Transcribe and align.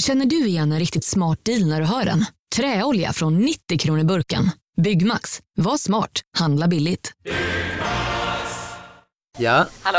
Känner 0.00 0.26
du 0.26 0.46
igen 0.46 0.72
en 0.72 0.78
riktigt 0.78 1.04
smart 1.04 1.38
deal 1.44 1.66
när 1.66 1.80
du 1.80 1.86
hör 1.86 2.04
den? 2.04 2.24
Träolja 2.56 3.12
från 3.12 3.38
90 3.38 3.78
kronor 3.78 4.04
burken. 4.04 4.50
Byggmax. 4.82 5.40
Var 5.56 5.76
smart. 5.76 6.10
Handla 6.38 6.68
billigt. 6.68 7.12
Ja, 9.38 9.66
Hallå? 9.82 9.98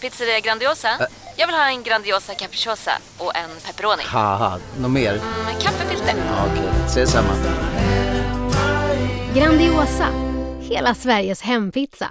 Pizzeria 0.00 0.40
Grandiosa? 0.40 0.88
Jag 1.36 1.46
vill 1.46 1.56
ha 1.56 1.68
en 1.70 1.82
Grandiosa 1.82 2.34
capriciosa 2.34 2.90
och 3.18 3.36
en 3.36 3.50
pepperoni. 3.66 4.02
haha, 4.06 4.58
något 4.80 4.90
mer? 4.90 5.12
Med 5.44 5.62
kaffefilter. 5.62 6.14
Ja, 6.26 6.46
Okej, 6.52 6.68
ses 6.86 7.10
samma. 7.10 7.34
Grandiosa, 9.34 10.08
hela 10.60 10.94
Sveriges 10.94 11.42
hempizza. 11.42 12.10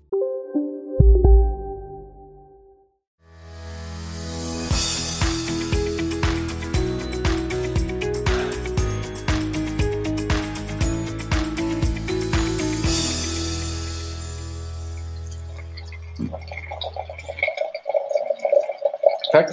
Tack. 19.31 19.49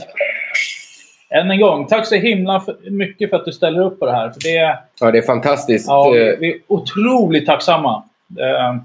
Än 1.30 1.50
en 1.50 1.60
gång, 1.60 1.86
tack 1.86 2.06
så 2.06 2.14
himla 2.14 2.60
för- 2.60 2.90
mycket 2.90 3.30
för 3.30 3.36
att 3.36 3.44
du 3.44 3.52
ställer 3.52 3.84
upp 3.84 3.98
på 3.98 4.06
det 4.06 4.12
här. 4.12 4.30
För 4.30 4.40
det 4.40 4.56
är, 4.56 4.76
Ja, 5.00 5.10
det 5.10 5.18
är 5.18 5.22
fantastiskt. 5.22 5.88
ja, 5.88 6.10
vi, 6.10 6.20
Eh, 6.28 6.48
är 6.48 6.54
otroligt 6.66 7.46
tacksamma. 7.46 8.02
Eh, 8.40 8.76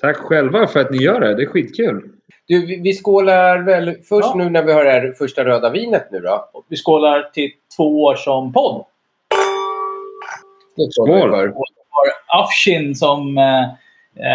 Tack 0.00 0.16
själva 0.16 0.66
för 0.66 0.80
att 0.80 0.90
ni 0.90 0.96
gör 0.98 1.20
det. 1.20 1.34
Det 1.34 1.42
är 1.42 1.46
skitkul. 1.46 2.02
Du, 2.46 2.66
vi- 2.66 2.80
vi 2.80 2.92
skålar 2.94 3.58
väl 3.58 3.96
först 4.08 4.28
Ja. 4.28 4.34
nu 4.34 4.50
när 4.50 4.62
vi 4.62 4.72
har 4.72 4.84
det 4.84 4.90
här 4.90 5.14
första 5.18 5.44
röda 5.44 5.70
vinet 5.70 6.08
nu 6.12 6.20
då. 6.20 6.48
vi 6.68 6.76
skålar 6.76 7.22
till 7.32 7.50
två 7.76 8.02
år 8.02 8.14
som 8.14 8.52
podd. 8.52 8.84
Skål. 10.90 11.30
vi 11.30 11.46
har 11.90 12.42
Afshin 12.42 12.94
som 12.94 13.38
eh, 13.38 13.62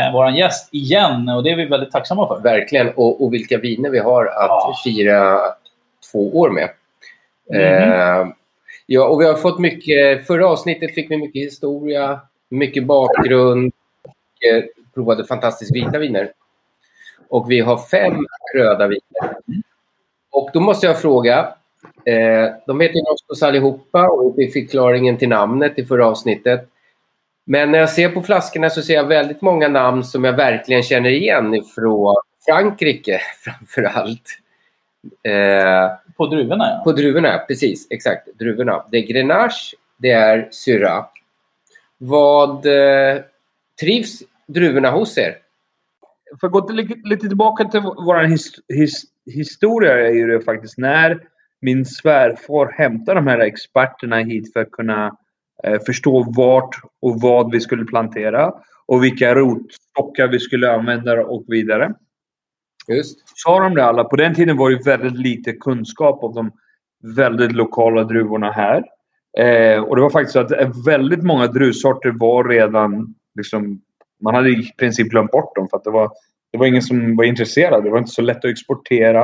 eh, 0.07 0.13
vår 0.13 0.29
gäst 0.29 0.69
igen 0.73 1.29
och 1.29 1.43
det 1.43 1.51
är 1.51 1.55
vi 1.55 1.65
väldigt 1.65 1.91
tacksamma 1.91 2.27
för. 2.27 2.39
Verkligen. 2.43 2.89
Och, 2.89 3.23
och 3.23 3.33
vilka 3.33 3.57
viner 3.57 3.89
vi 3.89 3.99
har 3.99 4.25
att 4.25 4.33
Ja. 4.49 4.73
fira 4.83 5.39
två 6.13 6.39
år 6.39 6.49
med. 6.49 6.69
Mhm. 7.49 7.61
Eh, 7.61 8.27
ja, 8.85 9.07
och 9.07 9.21
vi 9.21 9.25
har 9.25 9.35
fått 9.35 9.59
mycket... 9.59 10.27
Förra 10.27 10.47
avsnittet 10.47 10.93
fick 10.93 11.11
vi 11.11 11.17
mycket 11.17 11.41
historia, 11.41 12.21
mycket 12.49 12.85
bakgrund. 12.85 13.67
Och, 13.67 14.83
provade 14.93 15.25
fantastiskt 15.25 15.75
vita 15.75 15.99
viner. 15.99 16.31
Och 17.29 17.51
vi 17.51 17.59
har 17.59 17.77
fem 17.77 18.25
röda 18.55 18.87
viner. 18.87 19.35
Och 20.31 20.49
då 20.53 20.59
måste 20.59 20.85
jag 20.87 21.01
fråga. 21.01 21.53
Eh, 22.05 22.49
de 22.67 22.79
heter 22.79 23.09
Nostos 23.11 23.43
allihopa 23.43 24.07
och 24.07 24.33
vi 24.37 24.51
fick 24.51 24.71
förklaringen 24.71 25.17
till 25.17 25.29
namnet 25.29 25.79
i 25.79 25.85
förra 25.85 26.07
avsnittet. 26.07 26.69
Men 27.45 27.71
när 27.71 27.79
jag 27.79 27.89
ser 27.89 28.09
på 28.09 28.21
flaskorna 28.21 28.69
så 28.69 28.81
ser 28.81 28.93
jag 28.93 29.07
väldigt 29.07 29.41
många 29.41 29.67
namn 29.67 30.03
som 30.03 30.23
jag 30.23 30.33
verkligen 30.33 30.83
känner 30.83 31.09
igen 31.09 31.53
ifrån 31.53 32.15
Frankrike 32.45 33.21
framför 33.43 33.83
allt. 33.83 34.39
Eh, 35.23 35.91
På 36.17 36.27
druvorna 36.27 36.69
ja. 36.69 36.81
på 36.83 36.91
druvorna, 36.91 37.37
precis. 37.37 37.87
Exakt. 37.89 38.39
Druvorna. 38.39 38.83
Det 38.91 38.97
är 38.97 39.07
Grenache, 39.07 39.75
det 39.97 40.11
är 40.11 40.47
Syrah. 40.51 41.05
Vad 41.97 42.65
eh, 42.65 43.21
trivs 43.81 44.23
druvorna 44.47 44.91
hos 44.91 45.17
er? 45.17 45.37
För 46.39 46.47
att 46.47 46.53
gå 46.53 46.61
till, 46.61 47.01
lite 47.03 47.27
tillbaka 47.27 47.65
till 47.65 47.81
vår 47.81 48.23
his, 48.23 48.51
his, 48.67 49.03
historia 49.25 50.07
är 50.07 50.13
ju 50.13 50.27
det 50.27 50.41
faktiskt 50.41 50.77
när 50.77 51.19
min 51.61 51.85
svärfar 51.85 52.71
hämtade 52.77 53.19
de 53.19 53.27
här 53.27 53.39
experterna 53.39 54.17
hit 54.17 54.53
för 54.53 54.59
att 54.59 54.71
kunna 54.71 55.17
eh, 55.63 55.79
förstå 55.85 56.31
vart 56.35 56.75
och 57.01 57.21
vad 57.21 57.51
vi 57.51 57.59
skulle 57.59 57.85
plantera 57.85 58.53
och 58.85 59.03
vilka 59.03 59.35
rotstockar 59.35 60.27
vi 60.27 60.39
skulle 60.39 60.71
använda 60.71 61.23
och 61.23 61.43
vidare. 61.47 61.93
Just. 62.87 63.19
Sa 63.35 63.59
de 63.59 63.75
det 63.75 63.85
alla. 63.85 64.03
På 64.03 64.15
den 64.15 64.35
tiden 64.35 64.57
var 64.57 64.71
det 64.71 64.85
väldigt 64.85 65.19
lite 65.19 65.53
kunskap 65.53 66.23
om 66.23 66.33
de 66.33 66.51
väldigt 67.15 67.51
lokala 67.51 68.03
druvorna 68.03 68.51
här. 68.51 68.83
Eh, 69.37 69.83
och 69.83 69.95
det 69.95 70.01
var 70.01 70.09
faktiskt 70.09 70.33
så 70.33 70.39
att 70.39 70.87
väldigt 70.87 71.23
många 71.23 71.47
druvsorter 71.47 72.11
var 72.11 72.43
redan 72.43 73.15
liksom, 73.35 73.81
man 74.23 74.35
hade 74.35 74.49
i 74.49 74.71
princip 74.77 75.09
glömt 75.09 75.31
bort 75.31 75.55
dem 75.55 75.67
för 75.69 75.77
att 75.77 75.83
det 75.83 75.91
var, 75.91 76.11
det 76.51 76.57
var 76.57 76.65
ingen 76.65 76.81
som 76.81 77.15
var 77.15 77.23
intresserad. 77.23 77.83
Det 77.83 77.89
var 77.89 77.97
inte 77.97 78.11
så 78.11 78.21
lätt 78.21 78.37
att 78.37 78.51
exportera. 78.51 79.23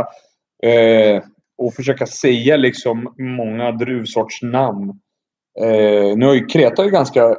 Eh, 0.64 1.24
och 1.58 1.74
försöka 1.74 2.06
säga 2.06 2.58
liksom 2.58 3.14
många 3.18 3.72
druvsortsnamn. 3.72 4.90
Eh, 5.59 6.18
nu 6.18 6.26
har 6.26 6.34
ju 6.34 6.46
Kreta 6.46 6.86
ju 6.86 6.91
ganska 6.91 7.36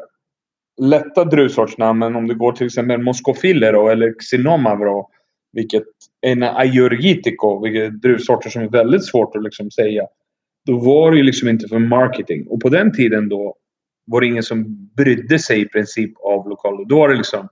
lätta 0.80 1.24
druvsortsnamn 1.24 1.98
men 1.98 2.16
om 2.16 2.26
du 2.26 2.34
går 2.34 2.52
till 2.52 2.66
exempel 2.66 3.02
Moskofiller 3.02 3.90
eller 3.90 4.14
Xinomavro 4.18 5.08
vilket 5.52 5.84
en 6.20 6.42
Ayurgitico, 6.42 7.62
vilket 7.62 8.02
druvsorter 8.02 8.50
som 8.50 8.62
är 8.62 8.68
väldigt 8.68 9.04
svårt 9.04 9.36
att 9.36 9.42
liksom 9.42 9.70
säga. 9.70 10.06
Då 10.66 10.78
var 10.78 11.10
det 11.10 11.16
ju 11.16 11.22
liksom 11.22 11.48
inte 11.48 11.68
för 11.68 11.78
marketing. 11.78 12.46
Och 12.46 12.60
på 12.60 12.68
den 12.68 12.92
tiden 12.92 13.28
då 13.28 13.54
var 14.06 14.20
det 14.20 14.26
ingen 14.26 14.42
som 14.42 14.90
brydde 14.96 15.38
sig 15.38 15.60
i 15.60 15.68
princip 15.68 16.12
av 16.24 16.48
lokaler. 16.48 16.84
Då 16.84 16.98
var 16.98 17.08
det 17.08 17.14
liksom 17.16 17.48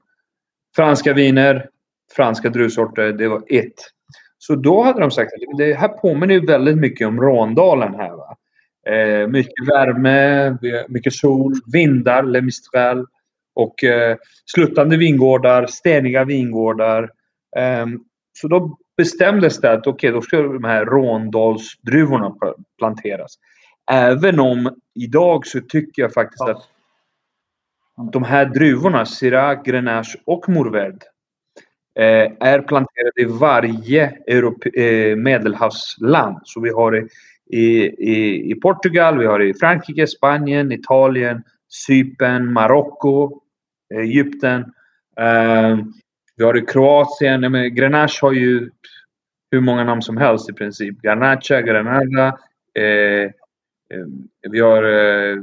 franska 0.76 1.12
viner, 1.12 1.68
franska 2.16 2.50
druvsorter, 2.50 3.12
det 3.12 3.28
var 3.28 3.42
ett. 3.48 3.74
Så 4.38 4.54
då 4.54 4.82
hade 4.82 5.00
de 5.00 5.10
sagt 5.10 5.32
att 5.32 5.58
det 5.58 5.74
här 5.74 5.88
påminner 5.88 6.34
ju 6.34 6.46
väldigt 6.46 6.78
mycket 6.78 7.08
om 7.08 7.20
Råndalen 7.20 7.94
här. 7.94 8.10
Va? 8.10 8.36
Eh, 8.92 9.28
mycket 9.28 9.68
värme, 9.68 10.58
mycket 10.88 11.12
sol, 11.12 11.54
vindar, 11.72 12.22
Le 12.22 12.40
Mistral 12.40 13.06
och 13.54 13.84
eh, 13.84 14.16
sluttande 14.46 14.96
vingårdar, 14.96 15.66
steniga 15.66 16.24
vingårdar. 16.24 17.10
Ehm, 17.56 18.00
så 18.32 18.48
då 18.48 18.78
bestämdes 18.96 19.60
det 19.60 19.72
att 19.72 19.86
okej, 19.86 20.10
då 20.10 20.22
ska 20.22 20.42
de 20.42 20.64
här 20.64 20.84
Råndalsdruvorna 20.84 22.28
pl- 22.28 22.54
planteras. 22.78 23.34
Även 23.90 24.40
om 24.40 24.76
idag 24.94 25.46
så 25.46 25.60
tycker 25.60 26.02
jag 26.02 26.12
faktiskt 26.12 26.42
att 26.42 26.68
de 28.12 28.22
här 28.22 28.46
druvorna, 28.46 29.06
Syrah, 29.06 29.62
Grenache 29.62 30.18
och 30.24 30.44
Mourvèdre 30.48 31.02
eh, 31.98 32.32
är 32.40 32.60
planterade 32.60 33.20
i 33.20 33.24
varje 33.24 34.06
Europe, 34.26 34.80
eh, 34.82 35.16
medelhavsland. 35.16 36.36
Så 36.44 36.60
vi 36.60 36.70
har 36.70 36.92
det 36.92 37.08
i, 37.50 37.86
i, 37.86 38.50
i 38.50 38.54
Portugal, 38.54 39.18
vi 39.18 39.26
har 39.26 39.38
det 39.38 39.48
i 39.48 39.54
Frankrike, 39.54 40.06
Spanien, 40.06 40.72
Italien, 40.72 41.42
Cypern, 41.68 42.52
Marocko, 42.52 43.40
Egypten. 43.94 44.60
Eh, 45.20 45.78
vi 46.38 46.44
har 46.44 46.56
i 46.56 46.66
Kroatien. 46.66 47.42
Ja, 47.42 47.48
men 47.48 47.74
Grenache 47.74 48.18
har 48.22 48.32
ju 48.32 48.70
hur 49.50 49.60
många 49.60 49.84
namn 49.84 50.02
som 50.02 50.16
helst 50.16 50.50
i 50.50 50.52
princip. 50.52 51.02
Garnacha, 51.02 51.60
Granada. 51.60 52.38
Eh, 52.78 53.24
eh, 53.94 54.06
vi 54.50 54.60
har 54.60 54.82
eh, 54.82 55.36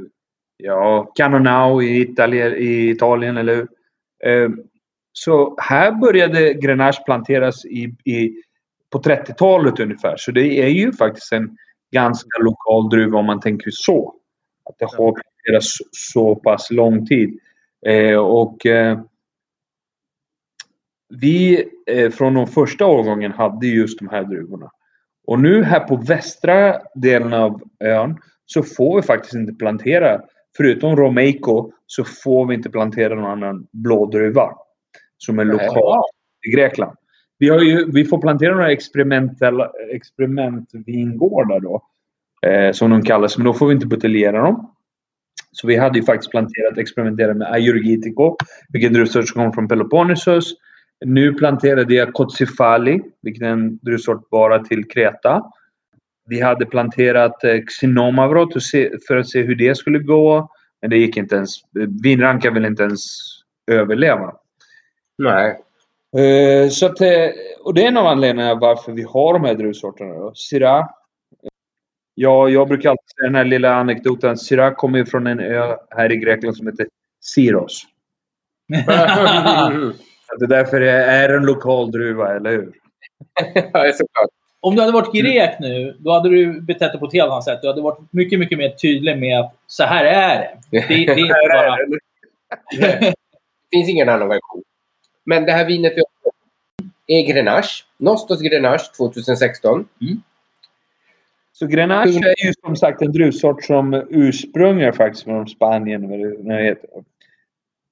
ja, 0.56 1.12
Canonau 1.14 1.82
i, 1.82 2.00
Italien, 2.00 2.54
i 2.56 2.90
Italien, 2.90 3.36
eller 3.36 3.54
hur? 3.54 3.68
Eh, 4.24 4.50
så 5.12 5.56
här 5.58 5.92
började 5.92 6.54
Grenache 6.54 7.02
planteras 7.04 7.64
i, 7.64 7.94
i, 8.04 8.42
på 8.92 8.98
30-talet 8.98 9.80
ungefär. 9.80 10.14
Så 10.16 10.30
det 10.30 10.62
är 10.62 10.68
ju 10.68 10.92
faktiskt 10.92 11.32
en 11.32 11.56
ganska 11.92 12.42
lokal 12.42 12.88
druva 12.88 13.18
om 13.18 13.26
man 13.26 13.40
tänker 13.40 13.70
så. 13.70 14.14
Att 14.70 14.78
det 14.78 14.84
har 14.84 15.12
planterats 15.12 15.76
så 15.90 16.34
pass 16.34 16.70
lång 16.70 17.06
tid. 17.06 17.38
Eh, 17.86 18.18
och 18.18 18.66
eh, 18.66 19.00
vi 21.08 21.64
eh, 21.86 22.10
från 22.10 22.34
de 22.34 22.46
första 22.46 22.86
årgången 22.86 23.32
hade 23.32 23.66
just 23.66 23.98
de 23.98 24.08
här 24.08 24.24
druvorna. 24.24 24.70
Och 25.26 25.40
nu 25.40 25.62
här 25.62 25.80
på 25.80 25.96
västra 25.96 26.80
delen 26.94 27.32
av 27.32 27.62
ön 27.84 28.18
så 28.46 28.62
får 28.62 28.96
vi 28.96 29.02
faktiskt 29.02 29.34
inte 29.34 29.52
plantera, 29.52 30.20
förutom 30.56 30.96
Romeico, 30.96 31.72
så 31.86 32.04
får 32.04 32.46
vi 32.46 32.54
inte 32.54 32.70
plantera 32.70 33.14
någon 33.14 33.30
annan 33.30 33.66
blådruva 33.72 34.50
som 35.18 35.38
är 35.38 35.44
lokal 35.44 36.02
i 36.46 36.50
Grekland. 36.50 36.96
Vi, 37.38 37.48
har 37.48 37.60
ju, 37.60 37.92
vi 37.92 38.04
får 38.04 38.20
plantera 38.20 38.54
några 38.54 38.72
experimentella, 38.72 39.70
experimentvingårdar 39.92 41.60
då, 41.60 41.82
eh, 42.50 42.72
som 42.72 42.90
de 42.90 43.02
kallas, 43.02 43.38
men 43.38 43.44
då 43.46 43.54
får 43.54 43.66
vi 43.66 43.74
inte 43.74 43.86
buteljera 43.86 44.42
dem. 44.42 44.72
Så 45.52 45.66
vi 45.66 45.76
hade 45.76 45.98
ju 45.98 46.04
faktiskt 46.04 46.30
planterat 46.30 46.78
experimenterat 46.78 47.36
med 47.36 47.52
Ayurgitico, 47.52 48.36
vilket 48.68 48.92
druvsort 48.92 49.28
som 49.28 49.34
kommer 49.34 49.52
från 49.52 49.68
Peloponnesus. 49.68 50.54
Nu 51.04 51.34
planterade 51.34 51.94
jag 51.94 52.12
Kotsifali, 52.12 53.00
vilket 53.22 53.42
är 53.42 53.46
en 53.46 53.76
druvsort 53.76 54.30
bara 54.30 54.58
till 54.58 54.88
Kreta. 54.88 55.42
Vi 56.28 56.40
hade 56.40 56.66
planterat 56.66 57.44
eh, 57.44 57.60
Xenomavrot 57.60 58.52
för 59.08 59.16
att 59.16 59.28
se 59.28 59.42
hur 59.42 59.54
det 59.54 59.74
skulle 59.74 59.98
gå. 59.98 60.50
Men 60.80 60.90
det 60.90 60.96
gick 60.96 61.16
inte 61.16 61.36
ens. 61.36 61.50
Vinranka 62.02 62.50
vill 62.50 62.64
inte 62.64 62.82
ens 62.82 63.04
överleva. 63.66 64.34
Nej. 65.18 65.60
Eh, 66.18 66.68
så 66.68 66.86
att, 66.86 67.00
eh, 67.00 67.30
och 67.60 67.74
det 67.74 67.82
är 67.82 67.88
en 67.88 67.96
av 67.96 68.06
anledningarna 68.06 68.54
varför 68.54 68.92
vi 68.92 69.02
har 69.02 69.32
de 69.32 69.44
här 69.44 69.54
druvsorterna. 69.54 70.14
Då. 70.14 70.32
Syrah. 70.34 70.88
Ja, 72.14 72.48
jag 72.48 72.68
brukar 72.68 72.90
alltid 72.90 73.08
säga 73.08 73.26
den 73.26 73.34
här 73.34 73.44
lilla 73.44 73.74
anekdoten. 73.74 74.36
Syrah 74.36 74.74
kommer 74.74 75.04
från 75.04 75.26
en 75.26 75.40
ö 75.40 75.76
här 75.90 76.12
i 76.12 76.16
Grekland 76.16 76.56
som 76.56 76.66
heter 76.66 76.86
Syros. 77.20 77.82
det 80.38 80.44
är 80.44 80.48
därför 80.48 80.80
det 80.80 80.90
är 80.90 81.28
en 81.28 81.46
lokal 81.46 81.90
druva, 81.90 82.36
eller 82.36 82.50
hur? 82.50 82.72
ja, 83.72 83.92
såklart. 83.92 84.30
Om 84.60 84.74
du 84.74 84.80
hade 84.80 84.92
varit 84.92 85.14
grek 85.14 85.56
nu, 85.60 85.96
då 85.98 86.12
hade 86.12 86.28
du 86.28 86.60
betett 86.60 86.92
dig 86.92 87.00
på 87.00 87.06
ett 87.06 87.12
helt 87.12 87.30
annat 87.30 87.44
sätt. 87.44 87.62
Du 87.62 87.68
hade 87.68 87.82
varit 87.82 87.98
mycket, 88.10 88.38
mycket 88.38 88.58
mer 88.58 88.68
tydlig 88.68 89.18
med 89.18 89.40
att 89.40 89.54
så 89.66 89.84
här 89.84 90.04
är 90.04 90.38
det. 90.38 90.58
Det, 90.70 90.86
det 90.88 90.94
är 90.94 91.18
inte 91.18 91.34
bara... 91.52 91.76
det 92.80 93.14
finns 93.70 93.88
ingen 93.88 94.08
annan 94.08 94.28
version. 94.28 94.62
Men 95.24 95.44
det 95.44 95.52
här 95.52 95.64
vinet 95.64 95.92
vi 95.96 96.00
har 96.00 96.32
är 97.06 97.26
Grenache. 97.26 97.84
Nostos 97.96 98.40
Grenache 98.40 98.84
2016. 98.96 99.88
Mm. 100.00 100.22
Så 101.52 101.66
Grenache 101.66 102.08
är 102.08 102.46
ju 102.46 102.52
som 102.64 102.76
sagt 102.76 103.02
en 103.02 103.12
druvsort 103.12 103.64
som 103.64 104.06
ursprungar 104.10 104.92
faktiskt 104.92 105.24
från 105.24 105.48
Spanien. 105.48 106.02
När 106.40 106.58
det 106.58 106.64
heter. 106.64 106.90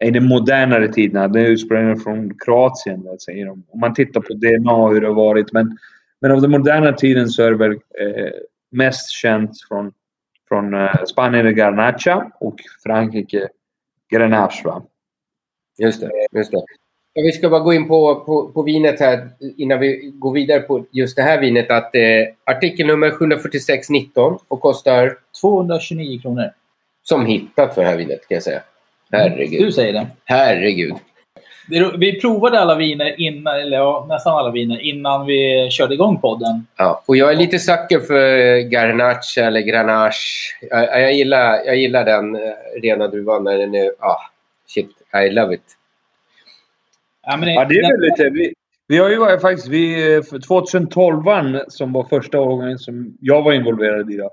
I 0.05 0.11
den 0.11 0.25
modernare 0.25 0.89
tiden. 0.89 1.33
Den 1.33 1.47
ursprungar 1.47 1.97
från 1.97 2.39
Kroatien. 2.39 3.19
Säger 3.19 3.47
de. 3.47 3.65
Om 3.69 3.81
man 3.81 3.95
tittar 3.95 4.21
på 4.21 4.33
DNA 4.33 4.89
hur 4.89 5.01
det 5.01 5.07
har 5.07 5.15
varit. 5.15 5.53
Men, 5.53 5.79
men 6.21 6.33
av 6.33 6.41
den 6.41 6.51
moderna 6.51 6.93
tiden 6.93 7.29
så 7.29 7.43
är 7.43 7.51
det 7.51 7.57
väl 7.57 7.73
eh, 7.73 8.33
mest 8.71 9.11
känt 9.11 9.51
från, 9.69 9.93
från 10.49 10.75
eh, 10.75 11.05
Spanien 11.07 11.57
Garnacha 11.57 12.31
och 12.41 12.57
Frankrike 12.83 13.49
Grenache. 14.13 14.63
Va? 14.65 14.83
Just 15.79 16.01
det. 16.01 16.11
Just 16.33 16.51
det. 16.51 16.65
Ja, 17.17 17.23
vi 17.23 17.33
ska 17.33 17.51
bara 17.51 17.61
gå 17.61 17.73
in 17.73 17.89
på, 17.89 18.25
på, 18.27 18.49
på, 18.49 18.63
vinet 18.63 19.01
här 19.01 19.29
innan 19.57 19.81
vi 19.81 20.13
går 20.15 20.33
vidare 20.33 20.61
på 20.61 20.85
just 20.91 21.17
det 21.17 21.23
här 21.23 21.41
vinet. 21.41 21.71
Att, 21.71 21.95
eh, 21.95 22.01
artikelnummer 22.45 23.11
74619 23.11 24.39
och 24.49 24.61
kostar... 24.61 25.19
229 25.41 26.21
kronor. 26.21 26.51
Som 27.03 27.27
hittat 27.27 27.75
för 27.75 27.83
det 27.83 27.89
här 27.89 27.97
vinet 27.97 28.29
kan 28.29 28.35
jag 28.35 28.43
säga. 28.43 28.63
Herregud. 29.17 29.63
Du 29.63 29.73
säger 29.73 29.93
det. 29.93 30.07
Herregud. 30.25 30.95
Vi 31.99 32.21
provade 32.21 32.61
alla 32.61 32.75
viner 32.75 33.21
innan, 33.21 33.61
eller 33.61 33.77
ja, 33.77 34.07
nästan 34.09 34.39
alla 34.39 34.51
viner 34.51 34.81
innan 34.81 35.27
vi 35.27 35.69
körde 35.71 35.95
igång 35.95 36.21
podden. 36.21 36.67
Ja, 36.77 37.03
och 37.07 37.17
jag 37.17 37.33
är 37.33 37.37
lite 37.37 37.59
sucker 37.59 38.01
för 38.01 38.59
Garnache 38.59 39.43
eller 39.43 39.61
Grenache. 39.61 40.55
Jag, 40.71 41.03
jag, 41.03 41.15
gillar, 41.15 41.65
jag 41.67 41.77
gillar 41.77 42.05
den 42.05 42.35
eh, 42.35 42.41
rena 42.83 43.09
druvan 43.09 43.45
när 43.45 43.59
den 43.59 43.75
är... 43.75 43.91
Ah, 43.99 44.21
shit, 44.67 44.91
I 45.27 45.31
love 45.31 45.55
it. 45.55 45.63
Ja, 47.27 47.37
det, 47.37 47.53
ja, 47.53 47.65
det 47.65 47.75
är 47.75 47.91
väldigt... 47.91 48.39
Vi, 48.41 48.55
vi 48.89 48.99
har 48.99 49.09
ju 49.09 49.17
varit 49.17 49.41
faktiskt... 49.41 49.69
Vi, 49.69 50.23
2012 50.49 51.23
som 51.69 51.93
var 51.93 52.05
första 52.05 52.41
året 52.41 52.81
som 52.81 53.17
jag 53.21 53.43
var 53.43 53.53
involverad 53.53 54.11
i. 54.11 54.17
Då, 54.17 54.31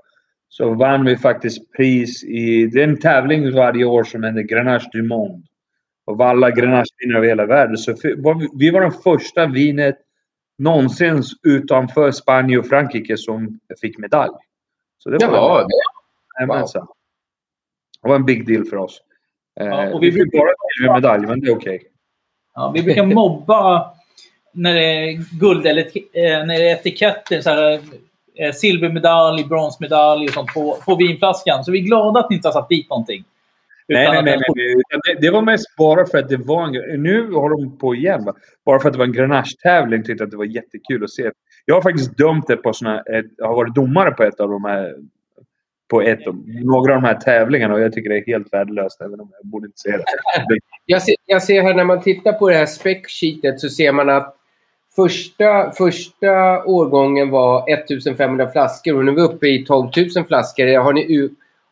så 0.52 0.74
vann 0.74 1.04
vi 1.04 1.16
faktiskt 1.16 1.72
pris 1.72 2.24
i... 2.24 2.66
Det 2.66 2.82
är 2.82 2.88
en 2.88 3.00
tävling 3.00 3.54
varje 3.54 3.84
år 3.84 4.04
som 4.04 4.24
heter 4.24 4.42
Grenache 4.42 4.88
du 4.92 5.02
Monde. 5.02 5.42
Och 6.04 6.26
alla 6.26 6.50
Grenache-viner 6.50 7.16
över 7.16 7.28
hela 7.28 7.46
världen. 7.46 7.76
Så 7.76 7.94
vi 8.58 8.70
var 8.70 8.80
den 8.80 8.92
första 8.92 9.46
vinet 9.46 9.98
någonsin 10.58 11.22
utanför 11.42 12.10
Spanien 12.10 12.60
och 12.60 12.66
Frankrike 12.66 13.16
som 13.16 13.60
fick 13.80 13.98
medalj. 13.98 14.32
Så 14.98 15.10
det 15.10 15.26
var, 15.26 15.36
ja, 15.36 15.68
det. 16.38 16.46
Wow. 16.46 16.68
det 18.02 18.08
var 18.08 18.16
en 18.16 18.24
big 18.24 18.46
deal 18.46 18.64
för 18.64 18.76
oss. 18.76 19.02
Ja, 19.54 19.92
och 19.92 20.02
vi, 20.02 20.10
vi 20.10 20.22
fick 20.22 20.32
bara 20.32 20.94
medalj, 20.94 21.26
men 21.26 21.40
det 21.40 21.46
är 21.46 21.56
okej. 21.56 21.76
Okay. 21.76 21.88
Ja, 22.54 22.72
vi 22.74 22.82
brukar 22.82 23.06
mobba 23.06 23.94
när 24.52 24.74
det 24.74 24.84
är 24.84 25.38
guld 25.40 25.66
eller 25.66 25.82
eh, 25.82 26.46
när 26.46 26.58
det 26.58 26.70
är 26.70 26.74
etiketter. 26.74 27.40
Så 27.40 27.50
här, 27.50 27.72
eh, 27.72 27.80
silvermedalj, 28.54 29.44
bronsmedalj 29.44 30.26
och 30.26 30.32
sånt 30.32 30.54
på, 30.54 30.78
på 30.84 30.96
vinflaskan. 30.96 31.64
Så 31.64 31.72
vi 31.72 31.78
är 31.78 31.82
glada 31.82 32.20
att 32.20 32.30
ni 32.30 32.36
inte 32.36 32.48
har 32.48 32.52
satt 32.52 32.68
dit 32.68 32.90
någonting. 32.90 33.24
Nej, 33.88 34.08
nej, 34.08 34.22
nej. 34.22 34.38
nej, 34.56 35.00
Det, 35.04 35.20
det, 35.20 35.30
var 35.30 35.42
mest 35.42 35.76
bara 35.76 36.06
för 36.06 36.18
att 36.18 36.28
det 36.28 36.36
var 36.36 36.66
en... 36.66 37.02
Nu 37.02 37.32
har 37.32 37.50
de 37.50 37.78
på 37.78 37.94
igen. 37.94 38.24
Va? 38.24 38.34
Bara 38.66 38.80
för 38.80 38.88
att 38.88 38.92
det 38.92 38.98
var 38.98 39.06
en 39.06 39.12
Grenache-tävling 39.12 40.02
tyckte 40.02 40.22
jag 40.22 40.26
att 40.26 40.30
det 40.30 40.36
var 40.36 40.44
jättekul 40.44 41.04
att 41.04 41.10
se. 41.10 41.30
Jag 41.64 41.74
har 41.74 41.82
faktiskt 41.82 42.18
dömt 42.18 42.46
det 42.46 42.56
på 42.56 42.72
såna... 42.72 43.00
Ett, 43.00 43.26
jag 43.36 43.46
har 43.46 43.54
varit 43.54 43.74
domare 43.74 44.10
på 44.10 44.22
ett 44.22 44.40
av 44.40 44.48
de 44.48 44.64
här 44.64 44.94
på 45.92 46.02
ett, 46.02 46.20
några 46.64 46.94
av 46.94 47.02
de 47.02 47.06
här 47.08 47.14
tävlingarna 47.14 47.74
och 47.74 47.80
jag 47.80 47.92
tycker 47.92 48.10
det 48.10 48.18
är 48.18 48.26
helt 48.26 48.52
värdelöst 48.52 49.00
även 49.00 49.20
om 49.20 49.30
jag 49.40 49.46
borde 49.50 49.66
inte 49.66 49.78
säga 49.78 49.96
det. 50.48 50.58
jag, 50.86 51.02
ser, 51.02 51.14
jag 51.26 51.42
ser 51.42 51.62
här 51.62 51.74
när 51.74 51.84
man 51.84 52.02
tittar 52.02 52.32
på 52.32 52.48
det 52.48 52.54
här 52.54 52.66
spec-sheetet 52.66 53.58
så 53.58 53.68
ser 53.68 53.92
man 53.92 54.08
att 54.08 54.36
första, 54.96 55.70
första 55.70 56.64
årgången 56.64 57.30
var 57.30 57.72
1500 57.72 58.48
flaskor 58.48 58.96
och 58.96 59.04
nu 59.04 59.10
är 59.10 59.14
vi 59.14 59.22
uppe 59.22 59.46
i 59.46 59.64
12 59.64 59.88
000 60.16 60.24
flaskor. 60.24 60.78
Har, 60.78 60.92
ni, 60.92 61.30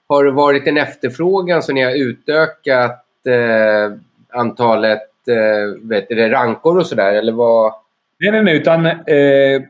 har 0.09 0.25
det 0.25 0.31
varit 0.31 0.67
en 0.67 0.77
efterfrågan 0.77 1.63
så 1.63 1.73
ni 1.73 1.83
har 1.83 1.93
utökat 1.93 3.07
eh, 3.27 3.99
antalet 4.33 5.29
eh, 5.29 5.89
vet 5.89 6.09
du, 6.09 6.29
rankor 6.29 6.79
och 6.79 6.87
sådär 6.87 7.15
eller 7.15 7.33
vad? 7.33 7.73
Nej, 8.21 8.31
nej, 8.33 8.43
nej. 8.43 8.57
Utan, 8.57 8.87
eh, 8.87 9.63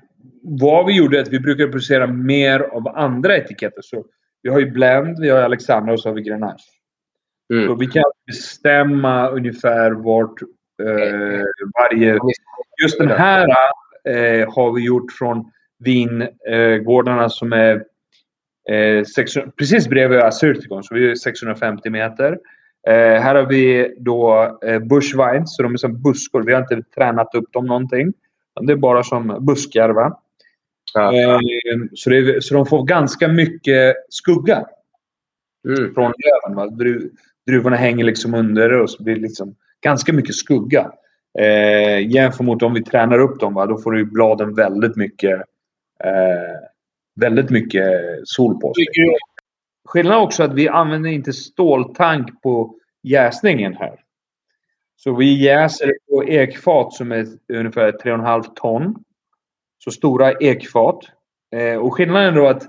vad 0.43 0.87
vi 0.87 0.97
gjorde 0.97 1.19
är 1.19 1.23
att 1.23 1.29
vi 1.29 1.41
brukar 1.41 1.65
producera 1.65 2.07
mer 2.07 2.61
av 2.61 2.89
andra 2.89 3.37
etiketter. 3.37 3.83
Så 3.83 4.05
vi 4.43 4.51
har 4.51 4.61
ju 4.61 4.71
Blend, 4.71 5.21
vi 5.21 5.31
har 5.31 5.41
Alexandra 5.41 5.93
och 5.93 6.01
så 6.01 6.09
har 6.09 6.15
vi 6.15 6.23
Grenache. 6.23 6.65
Mm. 7.53 7.67
Så 7.67 7.75
vi 7.75 7.87
kan 7.87 8.05
bestämma 8.27 9.29
ungefär 9.29 9.91
vart 9.91 10.43
eh, 10.83 11.45
varje... 11.81 12.19
Just 12.83 12.99
den 12.99 13.09
här 13.09 13.49
eh, 14.05 14.55
har 14.55 14.73
vi 14.73 14.85
gjort 14.85 15.13
från 15.13 15.51
vingårdarna 15.79 17.29
som 17.29 17.53
är 17.53 17.85
eh, 18.71 19.05
600, 19.05 19.53
precis 19.57 19.89
bredvid 19.89 20.19
Assyrtikon, 20.19 20.83
så 20.83 20.95
vi 20.95 21.11
är 21.11 21.15
650 21.15 21.91
meter. 21.91 22.39
Eh, 22.89 23.23
här 23.23 23.35
har 23.35 23.47
vi 23.47 23.95
då 23.99 24.59
eh, 24.65 24.79
bushvines, 24.79 25.57
så 25.57 25.63
de 25.63 25.73
är 25.73 25.77
som 25.77 26.03
buskor. 26.03 26.43
Vi 26.43 26.53
har 26.53 26.61
inte 26.61 26.83
tränat 26.95 27.35
upp 27.35 27.53
dem 27.53 27.67
någonting. 27.67 28.13
Det 28.61 28.73
är 28.73 28.77
bara 28.77 29.03
som 29.03 29.39
buskar. 29.47 29.89
Va? 29.91 30.21
Ja. 30.95 31.15
Eh, 31.15 31.39
så, 31.95 32.11
det, 32.11 32.45
så 32.45 32.55
de 32.55 32.67
får 32.67 32.85
ganska 32.85 33.29
mycket 33.29 33.97
skugga 34.09 34.67
mm. 35.69 35.95
från 35.95 36.13
löven. 36.25 36.57
Va? 36.57 36.67
Dru, 36.67 37.11
druvorna 37.47 37.77
hänger 37.77 38.05
liksom 38.05 38.35
under 38.35 38.73
och 38.73 38.91
så 38.91 39.03
blir 39.03 39.15
det 39.15 39.21
liksom 39.21 39.55
ganska 39.81 40.13
mycket 40.13 40.35
skugga. 40.35 40.93
Eh, 41.39 42.11
jämfört 42.11 42.47
mot 42.47 42.63
om 42.63 42.75
vi 42.75 42.83
tränar 42.83 43.19
upp 43.19 43.41
dem, 43.41 43.55
va? 43.55 43.67
då 43.67 43.79
får 43.79 43.93
du 43.93 44.05
bladen 44.05 44.55
väldigt 44.55 44.97
mycket, 44.97 45.41
eh, 46.05 46.59
väldigt 47.21 47.51
mycket 47.51 47.93
sol 48.25 48.61
på 48.61 48.75
sig. 48.75 48.85
Skillnaden 49.89 50.21
är 50.21 50.25
också 50.25 50.43
att 50.43 50.55
vi 50.55 50.69
använder 50.69 51.11
inte 51.11 51.33
ståltank 51.33 52.43
på 52.43 52.75
jäsningen 53.03 53.75
här. 53.75 54.01
Så 54.97 55.17
vi 55.17 55.45
jäser 55.45 55.93
på 56.11 56.25
ekfat 56.25 56.93
som 56.93 57.13
är 57.13 57.27
ungefär 57.53 57.93
3,5 57.93 58.43
ton. 58.55 59.05
Så 59.79 59.91
stora 59.91 60.33
ekfat. 60.33 60.99
Eh, 61.57 61.77
och 61.77 61.95
skillnaden 61.95 62.35
är 62.35 62.41
då 62.41 62.49
att 62.49 62.63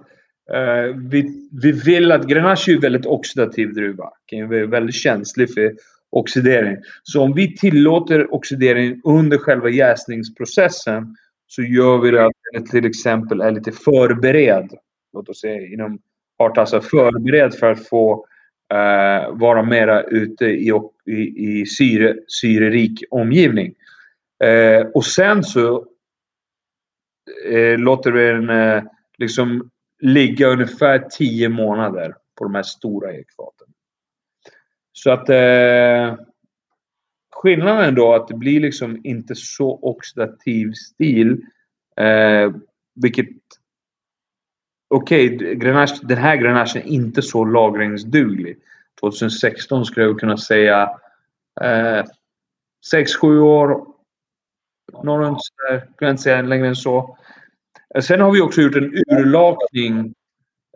eh, 0.53 0.95
vi, 0.95 1.49
vi 1.61 1.71
vill 1.71 2.11
att 2.11 2.27
Grenache 2.27 2.71
är 2.71 2.81
väldigt 2.81 3.05
oxidativ 3.05 3.73
druva. 3.73 4.09
Kan 4.25 4.49
vara 4.49 4.65
väldigt 4.65 4.95
känslig 4.95 5.53
för 5.53 5.75
oxidering. 6.11 6.77
Så 7.03 7.21
om 7.21 7.33
vi 7.33 7.57
tillåter 7.57 8.33
oxidering 8.33 9.01
under 9.03 9.37
själva 9.37 9.69
jäsningsprocessen 9.69 11.15
så 11.47 11.61
gör 11.61 11.97
vi 11.97 12.11
det 12.11 12.25
att 12.25 12.31
den 12.53 12.65
till 12.65 12.85
exempel 12.85 13.41
är 13.41 13.51
lite 13.51 13.71
förberedd. 13.71 14.71
Låt 15.13 15.29
oss 15.29 15.41
säga 15.41 15.67
inom 15.67 15.99
hartassar 16.39 16.79
förberedd 16.79 17.53
för 17.53 17.71
att 17.71 17.87
få 17.87 18.25
eh, 18.73 19.35
vara 19.35 19.63
mera 19.63 20.03
ute 20.03 20.45
i, 20.45 20.71
i, 21.05 21.59
i 21.61 21.65
syre, 21.65 22.15
syrerik 22.27 23.03
omgivning. 23.09 23.73
Eh, 24.43 24.87
och 24.93 25.05
sen 25.05 25.43
så 25.43 25.85
eh, 27.49 27.77
låter 27.77 28.11
vi 28.11 28.23
den 28.23 28.49
eh, 28.49 28.83
liksom 29.17 29.69
ligga 30.01 30.47
ungefär 30.47 30.99
10 30.99 31.49
månader 31.49 32.15
på 32.37 32.43
de 32.43 32.55
här 32.55 32.63
stora 32.63 33.13
ekfaten. 33.13 33.60
Så 34.93 35.11
att 35.11 35.29
eh, 35.29 36.15
skillnaden 37.31 37.95
då 37.95 38.13
att 38.13 38.27
det 38.27 38.33
blir 38.33 38.59
liksom 38.59 39.01
inte 39.03 39.35
så 39.35 39.79
oxidativ 39.81 40.73
stil. 40.73 41.41
Eh, 41.97 42.51
vilket 42.95 43.27
Okej, 44.93 45.35
okay, 45.35 45.55
den 46.01 46.17
här 46.17 46.35
grenachen 46.35 46.81
är 46.81 46.87
inte 46.87 47.21
så 47.21 47.45
lagringsduglig. 47.45 48.57
2016 48.99 49.85
skulle 49.85 50.05
jag 50.05 50.19
kunna 50.19 50.37
säga 50.37 50.89
eh, 51.61 52.05
6-7 52.93 53.39
år 53.39 53.91
Något 55.03 55.39
där. 55.69 55.79
Kan 55.79 55.93
jag 55.99 56.09
inte 56.09 56.23
säga 56.23 56.41
längre 56.41 56.67
än 56.67 56.75
så. 56.75 57.17
Eh, 57.95 58.01
sen 58.01 58.21
har 58.21 58.31
vi 58.31 58.41
också 58.41 58.61
gjort 58.61 58.75
en 58.75 58.93
urlakning. 58.93 60.13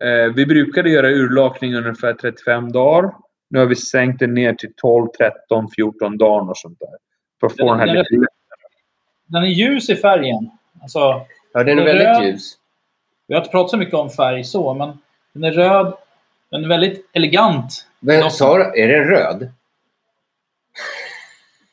Eh, 0.01 0.33
vi 0.35 0.45
brukade 0.45 0.89
göra 0.89 1.09
urlakning 1.09 1.75
ungefär 1.75 2.13
35 2.13 2.71
dagar. 2.71 3.13
Nu 3.55 3.59
har 3.61 3.67
vi 3.67 3.75
sänkt 3.75 4.19
den 4.19 4.33
ner 4.33 4.53
till 4.53 4.73
12, 4.75 5.07
13, 5.17 5.67
14 5.75 6.17
dagar 6.17 6.49
och 6.49 6.57
sånt 6.57 6.79
där. 6.79 6.89
För 7.39 7.47
att 7.47 7.57
få 7.57 7.69
den 7.69 7.79
här 7.79 7.85
Den- 7.87 7.95
lite 7.95 8.25
Den 9.27 9.43
är 9.43 9.47
ljus 9.47 9.89
i 9.89 9.95
färgen. 9.95 10.49
Alltså, 10.81 10.99
Ja, 10.99 11.25
den 11.53 11.59
är 11.61 11.65
Den 11.65 11.79
är 11.79 11.85
väldigt 11.85 12.07
röd. 12.07 12.23
ljus. 12.23 12.53
vi 13.27 13.33
har 13.33 13.41
inte 13.41 13.51
pratat 13.51 13.71
så 13.71 13.77
mycket 13.77 13.93
om 13.95 14.09
färg 14.09 14.43
så, 14.43 14.73
men 14.73 14.97
den 15.33 15.43
är 15.43 15.51
röd. 15.51 15.93
Den 16.51 16.63
är 16.63 16.67
väldigt 16.67 17.09
elegant. 17.13 17.87
Men. 17.99 18.31
Sara, 18.31 18.73
är 18.73 18.87
den 18.87 19.03
röd? 19.03 19.51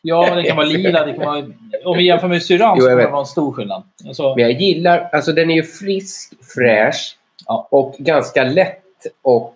Ja, 0.02 0.34
den 0.34 0.44
kan 0.44 0.56
vara 0.56 0.66
lila. 0.66 1.06
Det 1.06 1.12
kan 1.12 1.24
vara, 1.26 1.44
om 1.84 1.96
vi 1.96 2.06
jämför 2.06 2.28
med 2.28 2.42
syrran 2.42 2.74
Jo, 2.78 2.82
så 2.82 2.88
kan 2.88 2.98
det 2.98 3.06
vara 3.06 3.20
en 3.20 3.26
stor 3.26 3.52
skillnad. 3.52 3.82
Alltså, 4.06 4.34
Men 4.34 4.42
jag 4.42 4.52
gillar, 4.52 5.08
alltså 5.12 5.32
den 5.32 5.50
är 5.50 5.54
ju 5.54 5.62
frisk, 5.62 6.32
fräsch 6.54 7.16
Ja. 7.46 7.68
och 7.70 7.94
ganska 7.98 8.44
lätt. 8.44 8.82
Och 9.22 9.54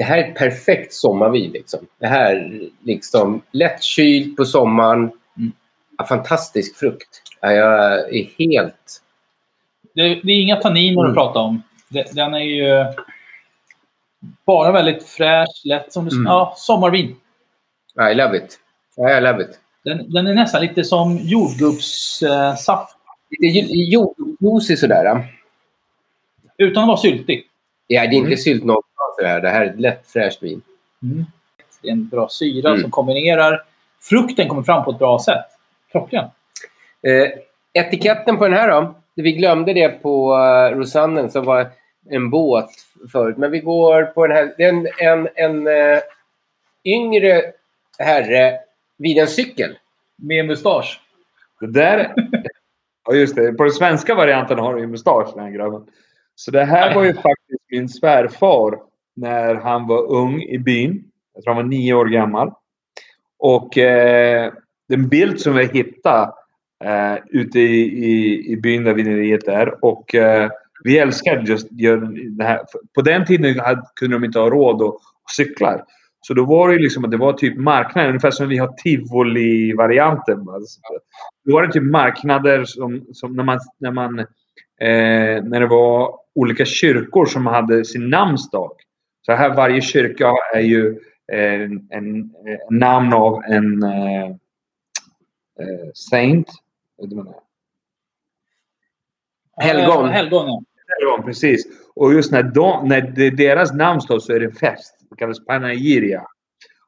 det 0.00 0.04
här 0.04 0.18
är 0.18 0.28
ett 0.28 0.34
perfekt 0.34 0.92
sommarvin. 0.92 1.50
Liksom. 1.52 1.80
Det 1.98 2.06
här 2.06 2.60
liksom 2.82 3.42
lätt 3.50 3.82
kylt 3.82 4.36
på 4.36 4.44
sommaren. 4.44 4.98
Mm. 5.36 5.52
Ja, 5.98 6.04
fantastisk 6.06 6.76
frukt. 6.76 7.22
Ja, 7.40 7.52
jag 7.52 7.94
är 8.14 8.28
helt... 8.38 9.02
det, 9.94 10.02
det 10.22 10.32
är 10.32 10.40
inga 10.42 10.56
tanniner 10.56 11.00
Mm. 11.00 11.10
att 11.10 11.14
prata 11.14 11.38
om. 11.38 11.62
Det, 11.88 12.14
den 12.14 12.34
är 12.34 12.38
ju 12.38 12.84
bara 14.46 14.72
väldigt 14.72 15.06
fräsch, 15.06 15.62
lätt 15.64 15.92
som 15.92 16.04
du 16.08 16.16
Mm. 16.16 16.26
Ja, 16.26 16.54
sommarvin. 16.56 17.16
I 18.10 18.14
love 18.14 18.36
it. 18.36 18.58
I 18.98 19.20
love 19.20 19.42
it. 19.42 19.60
Den, 19.84 20.10
den 20.12 20.26
är 20.26 20.34
nästan 20.34 20.62
lite 20.62 20.84
som 20.84 21.18
jordgubbssaft. 21.22 22.96
Lite 23.30 23.58
ju- 23.58 23.92
jordgubbsjuicy 23.92 24.76
sådär. 24.76 25.26
utan 26.58 26.82
att 26.82 26.86
vara 26.88 26.96
syltig. 26.96 27.46
Ja, 27.86 28.00
det 28.00 28.06
är 28.06 28.12
inte 28.12 28.26
Mm. 28.26 28.38
sylt 28.38 28.64
det 29.22 29.28
här. 29.28 29.40
Det 29.40 29.48
här 29.48 29.60
är 29.60 29.70
ett 29.70 29.80
lätt 29.80 30.06
fräscht 30.06 30.42
vin. 30.42 30.62
Det 31.82 31.88
är 31.88 31.92
en 31.92 32.08
bra 32.08 32.28
syra 32.28 32.68
Mm. 32.68 32.80
som 32.80 32.90
kombinerar. 32.90 33.64
Frukten 34.00 34.48
kommer 34.48 34.62
fram 34.62 34.84
på 34.84 34.90
ett 34.90 34.98
bra 34.98 35.18
sätt. 35.18 35.46
Klockan. 35.90 36.24
Eh, 37.02 37.30
etiketten 37.72 38.36
på 38.36 38.44
den 38.44 38.54
här 38.56 38.68
då? 38.70 38.94
Vi 39.14 39.32
glömde 39.32 39.72
det 39.72 39.88
på 39.88 40.34
uh, 40.36 40.76
Rosannen 40.76 41.30
som 41.30 41.44
var 41.44 41.70
en 42.10 42.30
båt 42.30 42.70
förut. 43.12 43.36
Men 43.36 43.50
vi 43.50 43.60
går 43.60 44.04
på 44.04 44.26
den 44.26 44.36
här. 44.36 44.54
Det 44.56 44.64
är 44.64 44.68
en, 44.68 44.88
en, 44.98 45.28
en 45.34 45.66
eh, 45.66 46.00
yngre 46.84 47.42
herre 47.98 48.58
vid 48.98 49.18
en 49.18 49.26
cykel. 49.28 49.78
Med 50.16 50.46
mustasch. 50.46 51.00
Det 51.60 51.66
där... 51.66 52.14
Ja, 53.04 53.14
just 53.14 53.36
det. 53.36 53.52
På 53.52 53.64
den 53.64 53.72
svenska 53.72 54.14
varianten 54.14 54.58
har 54.58 54.74
du 54.74 54.80
ju 54.80 54.86
mustasch, 54.86 55.34
den 55.34 55.44
här 55.44 55.50
grabben. 55.50 55.86
Så 56.34 56.50
det 56.50 56.64
här 56.64 56.94
var 56.94 57.04
ju 57.04 57.14
faktiskt 57.14 57.62
min 57.70 57.88
svärfar 57.88 58.78
när 59.16 59.54
han 59.54 59.86
var 59.86 60.12
ung 60.12 60.42
i 60.42 60.58
byn. 60.58 61.04
Jag 61.34 61.44
tror 61.44 61.54
han 61.54 61.64
var 61.64 61.70
nio 61.70 61.94
år 61.94 62.06
gammal. 62.06 62.52
Och 63.38 63.78
eh, 63.78 64.52
den 64.88 65.08
bild 65.08 65.40
som 65.40 65.54
vi 65.54 65.66
hittade 65.66 66.32
eh, 66.84 67.18
ute 67.28 67.60
i, 67.60 67.80
i, 68.04 68.44
i 68.52 68.56
byn 68.56 68.84
där 68.84 68.94
vineriet 68.94 69.48
är. 69.48 69.84
Och 69.84 70.14
eh, 70.14 70.50
vi 70.84 70.98
älskar 70.98 71.44
just 71.46 71.68
det 71.70 72.44
här. 72.44 72.60
På 72.94 73.02
den 73.02 73.24
tiden 73.26 73.60
hade, 73.60 73.82
kunde 73.94 74.16
de 74.16 74.24
inte 74.24 74.38
ha 74.38 74.50
råd 74.50 74.82
att, 74.82 74.94
cykla. 75.36 75.84
Så 76.20 76.34
då 76.34 76.44
var 76.44 76.68
det 76.68 76.74
ju 76.74 76.80
liksom 76.80 77.04
att 77.04 77.10
det 77.10 77.16
var 77.16 77.32
typ 77.32 77.58
marknader, 77.58 78.08
ungefär 78.08 78.30
som 78.30 78.48
vi 78.48 78.58
har 78.58 78.68
tivoli-varianten. 78.68 80.48
Alltså, 80.48 80.80
då 81.44 81.52
var 81.52 81.66
det 81.66 81.72
typ 81.72 81.82
marknader 81.82 82.64
som, 82.64 83.06
som 83.12 83.36
när 83.36 83.44
man, 83.44 83.58
när 83.78 83.90
man 83.90 84.18
eh, 84.18 85.44
när 85.44 85.60
det 85.60 85.66
var 85.66 86.14
olika 86.34 86.64
kyrkor 86.64 87.26
som 87.26 87.46
hade 87.46 87.84
sin 87.84 88.10
namnsdag. 88.10 88.70
Så 89.30 89.34
här 89.34 89.54
varje 89.54 89.80
kyrka 89.80 90.34
är 90.54 90.60
ju 90.60 90.98
en, 91.32 91.88
en, 91.90 92.34
en 92.70 92.78
namn 92.78 93.12
av 93.12 93.42
en 93.44 93.82
eh, 93.82 94.24
eh, 95.60 95.90
saint. 95.94 96.48
Är? 97.02 97.34
Helgon. 99.64 100.08
Helgon, 100.08 100.64
ja. 101.00 101.22
Precis. 101.24 101.66
Och 101.94 102.14
just 102.14 102.32
när, 102.32 102.42
de, 102.42 102.88
när 102.88 103.30
deras 103.30 103.72
namnsdag 103.72 104.22
så 104.22 104.32
är 104.32 104.40
det 104.40 104.46
en 104.46 104.52
fest. 104.52 104.94
Det 105.10 105.16
kallas 105.16 105.44
Panagiria. 105.44 106.22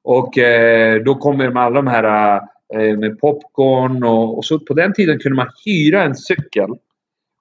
Och 0.02 0.38
eh, 0.38 1.02
då 1.02 1.14
kommer 1.14 1.44
de 1.44 1.56
alla 1.56 1.82
de 1.82 1.86
här 1.86 2.36
eh, 2.74 2.98
med 2.98 3.20
popcorn 3.20 4.04
och, 4.04 4.38
och 4.38 4.44
så 4.44 4.58
på 4.58 4.74
den 4.74 4.92
tiden 4.92 5.18
kunde 5.18 5.36
man 5.36 5.48
hyra 5.64 6.02
en 6.02 6.14
cykel. 6.14 6.70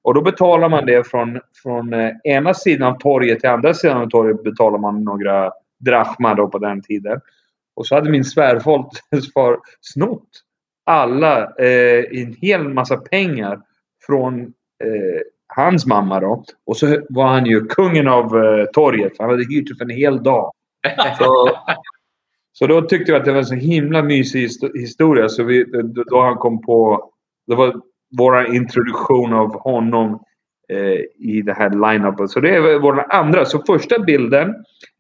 Och 0.04 0.14
då 0.14 0.22
betalar 0.22 0.70
man 0.70 0.86
det 0.86 1.08
från, 1.08 1.40
från 1.64 1.94
eh, 1.94 2.12
ena 2.24 2.54
sidan 2.54 2.94
av 2.94 3.00
torget 3.00 3.40
till 3.40 3.50
andra 3.50 3.74
sidan 3.74 3.98
av 3.98 4.10
torget 4.10 4.44
betalar 4.44 4.78
man 4.78 5.04
några 5.04 5.52
drachma 5.80 6.34
då 6.34 6.48
på 6.48 6.58
den 6.58 6.82
tiden. 6.82 7.22
Och 7.76 7.88
så 7.88 7.96
hade 7.96 8.10
min 8.10 8.24
svärfar 8.24 8.86
far 9.34 9.60
snott 9.82 10.30
alla, 10.84 11.44
eh, 11.44 12.22
en 12.22 12.36
hel 12.42 12.70
massa 12.70 12.98
pengar 12.98 13.62
från 14.06 14.42
eh, 14.84 15.22
hans 15.56 15.86
mamma 15.86 16.20
då. 16.20 16.44
Och 16.66 16.78
så 16.78 17.02
var 17.10 17.28
han 17.28 17.46
ju 17.46 17.66
kungen 17.66 18.08
av 18.08 18.38
eh, 18.38 18.66
torget. 18.66 19.14
Han 19.20 19.30
hade 19.30 19.44
hyrt 19.44 19.68
det 19.68 19.76
för 19.76 19.86
en 19.86 19.98
hel 19.98 20.24
dag. 20.24 20.52
Så, 21.20 21.50
så 22.54 22.68
då 22.68 22.82
tyckte 22.82 23.12
vi 23.12 23.18
att 23.18 23.26
det 23.26 23.32
var 23.32 23.40
en 23.40 23.46
så 23.46 23.56
himla 23.56 24.04
mysig 24.04 24.48
histo- 24.48 24.78
historia. 24.78 25.30
Så 25.30 25.44
vi, 25.44 25.64
då, 25.64 26.04
då 26.04 26.22
han 26.22 26.36
kom 26.36 26.62
på... 26.62 27.10
Det 27.48 27.56
var 27.56 27.82
vår 28.18 28.56
introduktion 28.56 29.34
av 29.34 29.62
honom 29.62 30.24
eh, 30.70 31.00
i 31.18 31.42
det 31.46 31.54
här 31.54 31.70
line-upet. 31.70 32.30
Så 32.30 32.40
det 32.40 32.56
är 32.56 32.80
vår 32.80 33.14
andra. 33.14 33.46
Så 33.46 33.60
första 33.60 34.00
bilden 34.00 34.56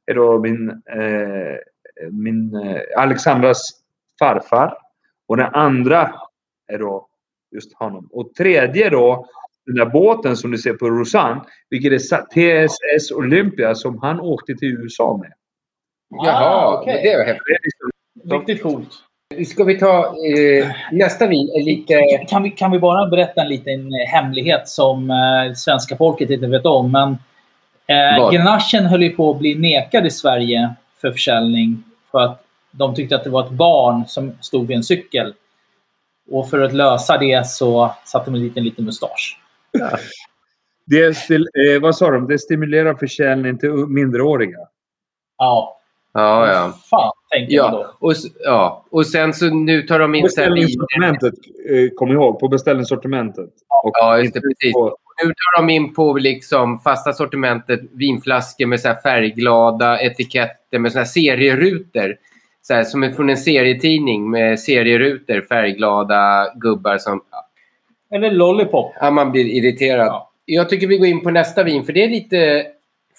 är 0.06 0.14
då 0.14 0.40
min, 0.40 0.70
eh, 0.70 1.58
min 2.12 2.56
eh, 2.56 2.82
Alexandras 2.98 3.62
farfar. 4.20 4.78
Och 5.28 5.38
den 5.38 5.54
andra 5.54 6.14
är 6.68 6.78
då 6.78 7.08
just 7.56 7.74
honom. 7.74 8.10
Och 8.12 8.34
tredje 8.34 8.90
då, 8.90 9.26
den 9.66 9.76
där 9.76 9.86
båten 9.86 10.38
som 10.38 10.52
du 10.52 10.58
ser 10.58 10.74
på 10.74 10.90
Rosanne, 10.90 11.42
vilket 11.70 11.92
är 11.92 11.98
TSS 12.98 13.12
Olympia 13.12 13.76
som 13.76 14.00
han 14.00 14.20
åkte 14.20 14.56
till 14.56 14.68
USA 14.68 15.18
med. 15.18 15.34
Jaha, 16.10 16.66
Ah, 16.66 16.84
men 16.86 16.96
det 16.96 17.18
var 17.18 17.26
häftigt. 17.26 18.32
Riktigt 18.32 18.64
coolt. 18.64 18.90
Ska 19.48 19.64
vi 19.64 19.80
ta 19.80 20.06
eh, 20.06 20.72
nästa 20.92 21.28
vin? 21.28 21.50
Lite... 21.66 22.26
Kan 22.30 22.44
vi, 22.44 22.50
kan 22.50 22.72
vi 22.72 22.80
bara 22.80 23.10
berätta 23.10 23.42
en 23.42 23.50
liten 23.50 23.94
eh, 23.94 24.08
hemlighet 24.08 24.68
som 24.68 25.12
eh, 25.12 25.54
svenska 25.54 25.98
folket 25.98 26.30
inte 26.30 26.48
vet 26.48 26.66
om? 26.66 26.92
Men 26.92 27.18
eh? 27.88 28.32
Grenachen 28.32 28.86
höll 28.86 29.04
ju 29.04 29.10
på 29.10 29.32
att 29.32 29.40
bli 29.40 29.56
nekad 29.56 30.06
i 30.06 30.10
Sverige 30.10 30.74
för 31.02 31.12
försäljning 31.12 31.84
för 32.12 32.20
att 32.20 32.44
de 32.72 32.96
tyckte 32.96 33.16
att 33.16 33.24
det 33.24 33.30
var 33.30 33.46
ett 33.46 33.52
barn 33.52 34.04
som 34.08 34.38
stod 34.42 34.68
vid 34.68 34.78
en 34.78 34.84
cykel. 34.84 35.34
Och 36.32 36.50
för 36.50 36.60
att 36.60 36.74
lösa 36.74 37.18
det 37.18 37.48
så 37.48 37.92
satte 38.06 38.32
de 38.32 38.40
dit 38.40 38.58
en 38.58 38.64
liten 38.64 38.86
mustasch. 38.86 39.40
Det, 40.86 41.18
stil, 41.18 41.42
eh, 41.42 41.82
vad 41.82 41.96
sa 41.96 42.12
de? 42.12 42.28
Det 42.28 42.40
stimulerar 42.40 42.94
försäljning 42.94 43.58
till 43.58 43.70
minderåriga. 43.70 44.58
Ja, 45.38 45.81
Ja, 46.14 46.48
ja. 46.48 46.74
fan 46.90 47.12
tänkte 47.32 47.56
jag 47.56 47.72
då. 47.72 47.78
Ja 47.80 47.96
och, 48.00 48.14
ja, 48.46 48.86
och 48.92 49.08
sen 49.08 49.34
så 49.34 49.46
nu 49.50 49.82
tar 49.82 50.00
de 50.00 50.16
in. 50.16 50.24
Beställningssortimentet, 50.24 51.34
eh, 51.70 51.90
kom 51.96 52.12
ihåg, 52.12 52.40
på 52.40 52.48
beställningssortimentet. 52.48 53.50
Och 53.84 53.92
Ja, 53.94 54.18
just 54.18 54.34
det, 54.34 54.38
inte 54.38 54.48
precis. 54.48 54.74
på- 54.74 54.98
Nu 55.24 55.30
tar 55.30 55.62
de 55.62 55.70
in 55.74 55.94
på 55.94 56.14
liksom 56.14 56.80
fasta 56.80 57.14
sortimentet 57.14 57.80
vinflaskor 57.92 58.66
med 58.66 58.80
så 58.80 58.88
här 58.88 59.02
färgglada 59.04 60.02
etiketter 60.02 60.80
med 60.80 60.92
såna 60.92 61.00
här 61.00 61.06
serierutor. 61.10 62.16
Så 62.62 62.74
här, 62.74 62.84
som 62.84 63.04
är 63.04 63.10
från 63.12 63.30
en 63.30 63.38
serietidning 63.38 64.30
med 64.30 64.60
serierutor, 64.60 65.42
färgglada 65.42 66.52
gubbar 66.56 66.98
som... 66.98 67.22
Eller 68.14 68.32
Lollipop. 68.32 68.94
Ja, 69.02 69.12
man 69.12 69.32
blir 69.32 69.46
irriterad. 69.46 70.08
Ja. 70.08 70.32
Jag 70.46 70.70
tycker 70.70 70.88
vi 70.88 70.98
går 70.98 71.08
in 71.08 71.22
på 71.24 71.32
nästa 71.32 71.64
vin 71.64 71.84
för 71.84 71.94
det 71.94 72.04
är 72.04 72.10
lite... 72.10 72.66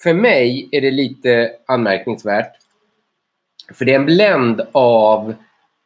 För 0.03 0.15
mig 0.15 0.69
är 0.73 0.81
det 0.81 0.91
lite 0.91 1.51
anmärkningsvärt. 1.69 2.53
För 3.75 3.85
det 3.85 3.93
är 3.93 3.97
en 3.97 4.07
blend 4.07 4.61
av 4.73 5.35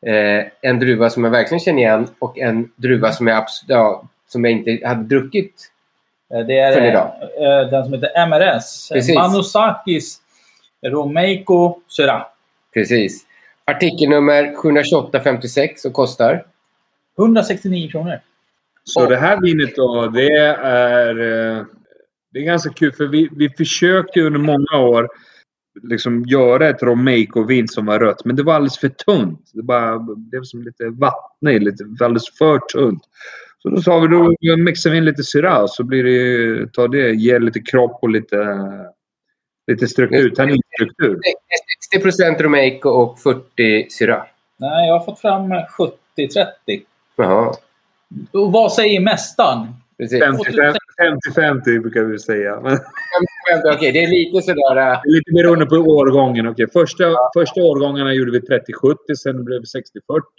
eh, 0.06 0.46
en 0.62 0.78
druva 0.78 1.10
som 1.10 1.24
jag 1.24 1.30
verkligen 1.30 1.60
känner 1.60 1.78
igen 1.78 2.08
och 2.18 2.38
en 2.38 2.72
druva 2.76 3.12
som 3.12 3.26
jag, 3.26 3.44
ja, 3.66 4.08
som 4.28 4.44
jag 4.44 4.52
inte 4.52 4.86
hade 4.86 5.02
druckit. 5.04 5.70
Eh, 6.34 6.40
Det 6.46 6.58
är 6.58 6.90
idag. 6.90 7.12
eh, 7.40 7.70
den 7.70 7.84
som 7.84 7.92
heter 7.92 8.26
MRS. 8.26 8.88
Precis. 8.92 9.14
Manusakis 9.14 10.20
Romeiko 10.86 11.80
Syrah. 11.88 12.26
Precis. 12.74 13.26
Artikelnummer 13.64 14.54
72856 14.62 15.84
och 15.84 15.92
kostar. 15.92 16.44
169 17.18 17.90
kronor. 17.90 18.20
Så 18.84 19.06
det 19.06 19.16
här 19.16 19.40
vinet 19.40 19.76
då, 19.76 20.06
det 20.06 20.28
är, 20.36 21.08
eh, 21.10 21.64
det 22.32 22.38
är 22.38 22.42
ganska 22.42 22.70
kul 22.72 22.92
för 22.92 23.06
vi, 23.06 23.28
vi 23.36 23.48
försökte 23.48 24.20
under 24.20 24.40
många 24.40 24.78
år 24.78 25.08
liksom 25.82 26.24
göra 26.24 26.68
ett 26.68 26.82
Romeico-vin 26.82 27.68
som 27.68 27.86
var 27.86 27.98
rött. 27.98 28.24
Men 28.24 28.36
det 28.36 28.42
var 28.42 28.54
alldeles 28.54 28.78
för 28.78 28.88
tunt. 28.88 29.50
Det 29.52 29.62
bara 29.62 29.98
blev 29.98 30.42
som 30.42 30.62
lite 30.62 30.84
vattnigt, 30.88 31.62
lite 31.62 31.84
alldeles 31.84 32.38
för 32.38 32.58
tunt. 32.58 33.02
Så 33.58 33.68
då 33.68 33.82
sa 33.82 33.98
vi 33.98 34.08
då 34.08 34.56
mixar 34.56 34.90
vi 34.90 34.96
in 34.96 35.04
lite 35.04 35.22
syra 35.22 35.68
så 35.68 35.84
blir 35.84 36.04
det, 36.04 36.72
tar 36.72 36.88
det, 36.88 37.10
ger 37.10 37.40
lite 37.40 37.60
kropp 37.60 37.98
och 38.02 38.08
lite, 38.08 38.58
lite 39.66 39.88
struktur, 39.88 40.30
tanninstruktur. 40.30 41.20
60 41.90 42.02
procent 42.02 42.40
Romeico 42.40 42.88
och 42.88 43.18
40 43.18 43.90
syra. 43.90 44.26
Nej, 44.56 44.88
jag 44.88 44.98
har 44.98 45.04
fått 45.04 45.20
fram 45.20 45.52
70-30. 45.52 46.82
Jaha, 47.16 47.54
Och 48.32 48.52
vad 48.52 48.72
säger 48.72 49.00
mästaren? 49.00 49.66
precis. 49.98 50.22
50-50 51.02 51.80
brukar 51.80 52.02
vi 52.04 52.18
säga. 52.18 52.60
Men 52.60 52.78
Okej, 53.74 53.92
det 53.92 54.02
är 54.02 54.08
lite 54.08 54.42
sådär... 54.42 54.76
äh, 54.76 55.00
det 55.04 55.08
är 55.08 55.12
lite 55.12 55.32
beroende 55.32 55.66
på 55.66 55.76
årgången. 55.76 56.46
Okej, 56.48 56.66
första, 56.72 57.04
första 57.36 57.60
årgångarna 57.60 58.14
gjorde 58.14 58.30
vi 58.30 58.40
30-70, 58.40 58.96
sen 59.18 59.44
blev 59.44 59.60
det 59.60 59.66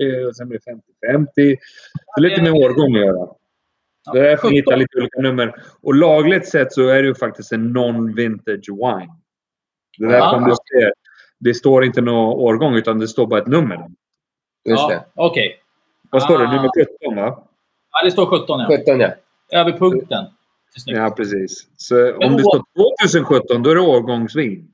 60-40 0.06 0.28
och 0.28 0.36
sen 0.36 0.50
blev 0.50 0.60
det 0.66 0.72
50-50. 1.18 1.28
Det 1.36 1.52
är 2.18 2.22
lite 2.22 2.42
med 2.42 2.52
årgång 2.52 2.96
att 2.96 3.06
göra. 3.06 3.28
Det 4.14 4.20
är 4.20 4.24
därför 4.24 4.50
vi 4.50 4.56
hittar 4.56 4.78
lite 4.78 4.98
olika 4.98 5.22
nummer. 5.22 5.56
Och 5.82 5.96
lagligt 5.96 6.50
sett 6.50 6.74
så 6.74 6.88
är 6.88 7.02
det 7.02 7.08
ju 7.08 7.16
faktiskt 7.16 7.52
en 7.52 7.78
non-vintage 7.78 8.70
wine. 8.70 9.14
Det 9.98 10.06
är 10.06 10.10
därför 10.10 10.38
om 10.38 10.44
du 10.44 10.52
ser, 10.52 10.94
det 11.40 11.54
står 11.54 11.86
inte 11.86 12.02
någon 12.02 12.40
årgång 12.40 12.76
utan 12.76 13.00
det 13.00 13.08
står 13.08 13.28
bara 13.28 13.40
ett 13.40 13.48
nummer. 13.48 13.76
Just 14.70 14.90
det. 14.90 14.94
Ja, 14.94 15.28
Okej. 15.28 15.60
Vad 16.12 16.24
står 16.24 16.40
det? 16.40 16.46
Ah. 16.46 16.56
Nummer 16.56 16.70
17 17.02 17.16
va? 17.16 17.44
Ja, 17.92 18.06
det 18.06 18.12
står 18.12 18.26
17 18.26 18.60
ja. 18.60 18.78
17 18.78 19.00
ja. 19.00 19.12
Över 19.52 19.72
punkten. 19.72 20.26
Det 20.86 20.92
är. 20.92 20.96
Ja, 20.96 21.10
precis. 21.10 21.68
Så 21.78 22.16
om 22.16 22.38
det 22.38 22.44
står 22.44 22.64
2017 23.02 23.64
då 23.64 23.70
är 23.70 23.76
det 23.76 23.82
årgångsvin. 23.82 24.68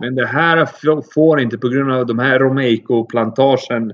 Men 0.00 0.14
det 0.14 0.26
här 0.26 0.68
får 1.14 1.40
inte 1.40 1.58
på 1.58 1.68
grund 1.68 1.92
av 1.92 2.06
de 2.06 2.18
här 2.18 2.38
Romeico-plantagen 2.38 3.90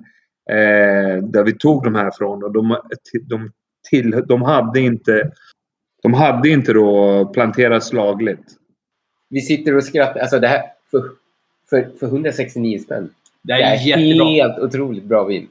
eh, 0.51 1.23
där 1.23 1.45
vi 1.45 1.53
tog 1.53 1.85
de 1.85 1.95
här 1.95 2.11
från. 2.11 2.45
Och 2.45 2.53
de, 2.53 2.77
de, 3.23 3.51
till, 3.91 4.25
de 4.27 4.43
hade 4.43 4.81
inte 4.81 5.31
de 6.05 6.15
hade 6.15 6.49
inte 6.49 6.73
då 6.73 7.25
planterats 7.27 7.93
lagligt. 7.93 8.45
Vi 9.29 9.41
sitter 9.41 9.77
och 9.77 9.85
skrattar. 9.85 10.21
Alltså 10.21 10.39
det 10.39 10.49
här... 10.49 10.63
För, 10.91 11.11
för, 11.71 11.91
för 12.01 12.07
169 12.07 12.79
spänn. 12.79 13.11
Det 13.43 13.53
är 13.53 13.87
jättebra. 13.87 14.27
helt 14.27 14.59
otroligt 14.59 15.05
bra 15.05 15.25
vin. 15.25 15.49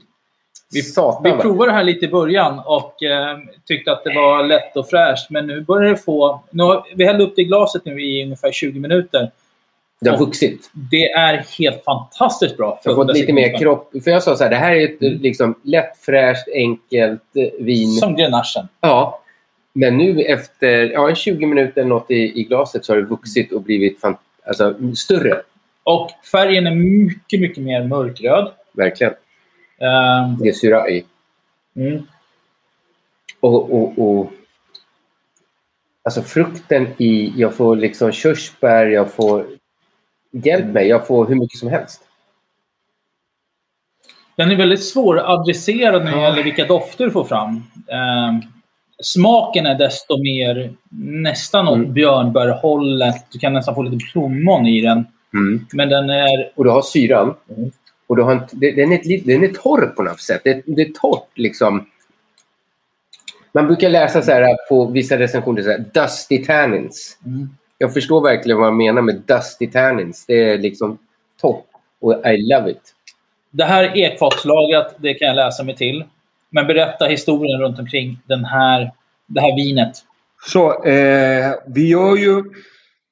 Vi- 0.73 0.81
Satan 0.81 1.23
Vi 1.23 1.29
vad- 1.29 1.41
provade 1.41 1.71
det 1.71 1.75
här 1.75 1.83
lite 1.83 2.05
i 2.05 2.09
början 2.09 2.59
och 2.65 3.03
eh, 3.03 3.37
tyckte 3.65 3.91
att 3.91 4.03
det 4.03 4.13
var 4.15 4.43
lätt 4.43 4.77
och 4.77 4.89
fräscht. 4.89 5.29
Men 5.29 5.47
nu 5.47 5.61
börjar 5.61 5.89
det 5.91 5.97
få... 5.97 6.43
Nu 6.51 6.63
har, 6.63 6.83
vi 6.95 7.05
hällde 7.05 7.23
upp 7.23 7.35
det 7.35 7.41
i 7.41 7.45
glaset 7.45 7.85
nu 7.85 8.01
i 8.01 8.23
ungefär 8.23 8.51
20 8.51 8.79
minuter. 8.79 9.31
Det 10.01 10.09
har 10.09 10.17
vuxit. 10.17 10.71
Det 10.91 11.11
är 11.11 11.45
helt 11.59 11.83
fantastiskt 11.83 12.57
bra. 12.57 12.79
Jag 12.83 12.91
har 12.91 12.95
fått 13.05 13.13
lite 13.17 13.33
mer 13.33 13.41
169 13.41 13.59
kropp. 13.59 14.03
För 14.03 14.11
jag 14.11 14.23
sa 14.23 14.35
så 14.35 14.43
här, 14.43 14.49
det 14.51 14.55
här 14.55 14.75
är 14.75 14.83
ett 14.85 15.01
liksom, 15.21 15.55
lätt, 15.63 15.97
fräscht, 16.05 16.47
enkelt 16.53 17.21
eh, 17.35 17.65
vin. 17.65 17.91
Som 17.91 18.15
grenachen. 18.15 18.67
Ja. 18.81 19.19
Men 19.73 19.97
nu 19.97 20.21
efter 20.21 20.91
ja, 20.91 21.15
20 21.15 21.45
minuter 21.45 21.81
eller 21.81 21.89
något 21.89 22.11
i, 22.11 22.39
i 22.39 22.43
glaset 22.43 22.85
så 22.85 22.93
har 22.93 22.97
det 22.97 23.05
vuxit 23.05 23.51
och 23.51 23.61
blivit 23.61 23.99
fan, 24.01 24.17
alltså, 24.47 24.75
större. 24.95 25.41
Och 25.83 26.09
färgen 26.31 26.67
är 26.67 26.75
mycket, 26.75 27.39
mycket 27.41 27.63
mer 27.63 27.83
mörkröd. 27.83 28.51
Verkligen. 28.73 29.13
Eh, 29.83 30.33
Det 30.39 30.49
är 30.49 30.53
syra 30.53 30.89
i. 30.89 31.05
mm. 31.75 32.03
Och, 33.39 33.73
och, 33.73 33.99
och, 33.99 34.31
alltså 36.03 36.21
frukten 36.21 36.87
i... 36.97 37.33
Jag 37.37 37.53
får 37.53 37.75
liksom 37.75 38.11
körsbär, 38.11 38.85
jag 38.85 39.13
får... 39.13 39.45
Hjälp 40.31 40.65
mig, 40.65 40.87
jag 40.87 41.07
får 41.07 41.27
hur 41.27 41.35
mycket 41.35 41.59
som 41.59 41.69
helst. 41.69 42.01
Den 44.35 44.51
är 44.51 44.55
väldigt 44.55 44.83
svåradresserad 44.83 46.03
när 46.05 46.11
det 46.15 46.21
gäller 46.21 46.43
vilka 46.43 46.65
dofter 46.65 47.05
du 47.05 47.11
får 47.11 47.23
fram. 47.23 47.55
Eh, 47.87 48.47
smaken 49.03 49.65
är 49.65 49.75
desto 49.77 50.17
mer 50.17 50.73
nästan 50.99 51.67
åt 51.67 51.75
Mm. 51.77 51.93
björnbärhållet. 51.93 53.25
Du 53.31 53.39
kan 53.39 53.53
nästan 53.53 53.75
få 53.75 53.81
lite 53.81 54.05
plommon 54.11 54.65
i 54.67 54.81
den. 54.81 55.05
Men 55.73 55.89
den 55.89 56.09
är... 56.09 56.51
Och 56.55 56.63
du 56.63 56.69
har 56.69 56.81
syran. 56.81 57.35
Mm. 57.57 57.71
Och 58.13 58.17
du 58.17 58.23
har 58.23 58.31
en, 58.31 58.41
den, 58.51 58.91
är 58.91 58.95
ett, 58.95 59.25
den 59.25 59.43
är 59.43 59.47
torr 59.47 59.85
på 59.85 60.03
något 60.03 60.19
sätt. 60.19 60.41
Det, 60.43 60.61
det 60.65 60.81
är 60.81 60.91
torrt 61.01 61.37
liksom. 61.37 61.85
Man 63.51 63.67
brukar 63.67 63.89
läsa 63.89 64.21
så 64.21 64.31
här 64.31 64.69
på 64.69 64.85
vissa 64.85 65.19
recensioner, 65.19 65.61
så 65.61 65.69
här, 65.69 65.85
dusty 65.93 66.45
tannins. 66.45 67.17
Mm. 67.25 67.49
Jag 67.77 67.93
förstår 67.93 68.21
verkligen 68.21 68.57
vad 68.57 68.67
man 68.67 68.77
menar 68.77 69.01
med 69.01 69.21
dusty 69.25 69.67
tannins. 69.67 70.25
Det 70.25 70.49
är 70.49 70.57
liksom 70.57 70.97
torrt. 71.41 71.65
Och 72.01 72.27
I 72.27 72.37
love 72.37 72.71
it. 72.71 72.81
Det 73.51 73.63
här 73.63 73.83
är 73.83 73.97
ekfatslagrat, 73.97 74.95
det 74.97 75.13
kan 75.13 75.27
jag 75.27 75.35
läsa 75.35 75.63
mig 75.63 75.75
till. 75.75 76.03
Men 76.49 76.67
berätta 76.67 77.05
historien 77.05 77.61
runt 77.61 77.79
omkring 77.79 78.19
den 78.25 78.45
här, 78.45 78.91
det 79.27 79.41
här 79.41 79.55
vinet. 79.55 79.91
Så 80.49 80.83
eh, 80.83 81.53
vi 81.67 81.87
gör 81.87 82.15
ju... 82.15 82.43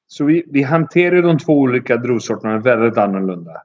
Så 0.08 0.24
vi, 0.24 0.44
vi 0.46 0.62
hanterar 0.62 1.22
de 1.22 1.38
två 1.38 1.52
olika 1.52 1.96
druvsorterna 1.96 2.58
väldigt 2.58 2.98
annorlunda. 2.98 3.62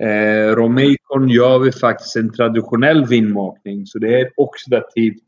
Eh, 0.00 0.54
Romeikon 0.56 1.28
gör 1.28 1.58
vi 1.58 1.72
faktiskt 1.72 2.16
en 2.16 2.32
traditionell 2.32 3.06
vinmakning. 3.06 3.86
Så 3.86 3.98
det 3.98 4.20
är 4.20 4.30
oxidativt 4.36 5.24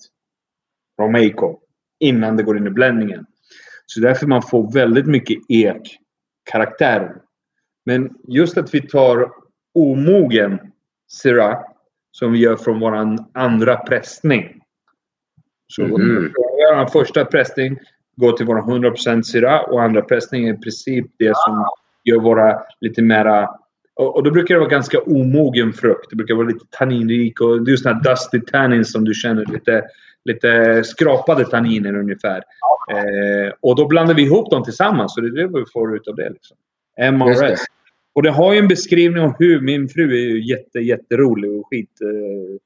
Romeiko 1.01 1.59
innan 2.01 2.37
det 2.37 2.43
går 2.43 2.57
in 2.57 2.67
i 2.67 2.71
bländningen. 2.71 3.27
Så 3.87 4.01
därför 4.01 4.27
man 4.27 4.43
får 4.43 4.73
väldigt 4.73 5.07
mycket 5.07 5.39
ek-karaktär. 5.49 7.15
Men 7.85 8.11
just 8.29 8.59
att 8.59 8.75
vi 8.75 8.81
tar 8.89 9.31
omogen 9.75 10.59
Syrah 11.13 11.61
som 12.11 12.33
vi 12.33 12.39
gör 12.39 12.57
från 12.57 12.81
vår 12.81 13.17
andra 13.35 13.77
pressning. 13.77 14.61
Så 15.69 15.83
Mhm. 15.83 16.33
vår 16.35 16.87
första 16.87 17.25
pressning 17.25 17.79
går 18.17 18.33
till 18.33 18.47
vår 18.47 18.57
100% 18.63 19.27
Syrah 19.27 19.61
och 19.61 19.83
andra 19.83 20.03
pressning 20.03 20.49
är 20.49 20.55
i 20.55 20.57
princip 20.57 21.07
det 21.19 21.33
som 21.37 21.67
gör 22.05 22.21
våra 22.21 22.63
lite 22.81 23.03
mera... 23.03 23.49
Och, 23.95 24.17
och 24.17 24.23
då 24.23 24.31
brukar 24.31 24.55
det 24.55 24.61
vara 24.61 24.71
ganska 24.71 25.01
omogen 25.01 25.73
frukt. 25.73 26.11
Det 26.11 26.17
brukar 26.17 26.35
vara 26.35 26.47
lite 26.47 26.65
tanninrik 26.71 27.41
och 27.41 27.65
det 27.65 27.69
är 27.69 27.73
just 27.73 27.85
den 27.85 27.95
här 27.95 28.03
dusty 28.03 28.41
tannins 28.41 28.93
som 28.93 29.05
du 29.05 29.15
känner. 29.15 29.47
Lite, 29.47 29.85
lite 30.25 30.83
skrapade 30.85 31.45
tanniner 31.45 31.97
ungefär. 31.97 32.43
Eh, 32.93 33.53
och 33.61 33.77
då 33.77 33.87
blandar 33.89 34.15
vi 34.15 34.23
ihop 34.23 34.51
dem 34.51 34.65
tillsammans. 34.65 35.15
Så 35.15 35.21
det 35.21 35.29
är 35.29 35.47
det 35.47 35.59
vi 35.59 35.65
får 35.73 35.97
ut 35.97 36.09
av 36.09 36.17
det. 36.17 36.31
Liksom. 36.31 36.57
Just 37.29 37.41
det. 37.41 37.47
MRS. 37.47 37.61
Och 38.15 38.23
det 38.23 38.31
har 38.31 38.53
ju 38.53 38.59
en 38.59 38.69
beskrivning 38.69 39.23
om 39.23 39.35
hur 39.39 39.61
min 39.61 39.89
fru 39.89 40.13
är 40.13 40.21
ju 40.21 40.49
jätte, 40.49 40.79
jätterolig 40.79 41.51
och 41.51 41.67
skit 41.71 41.91
eh, 42.01 42.57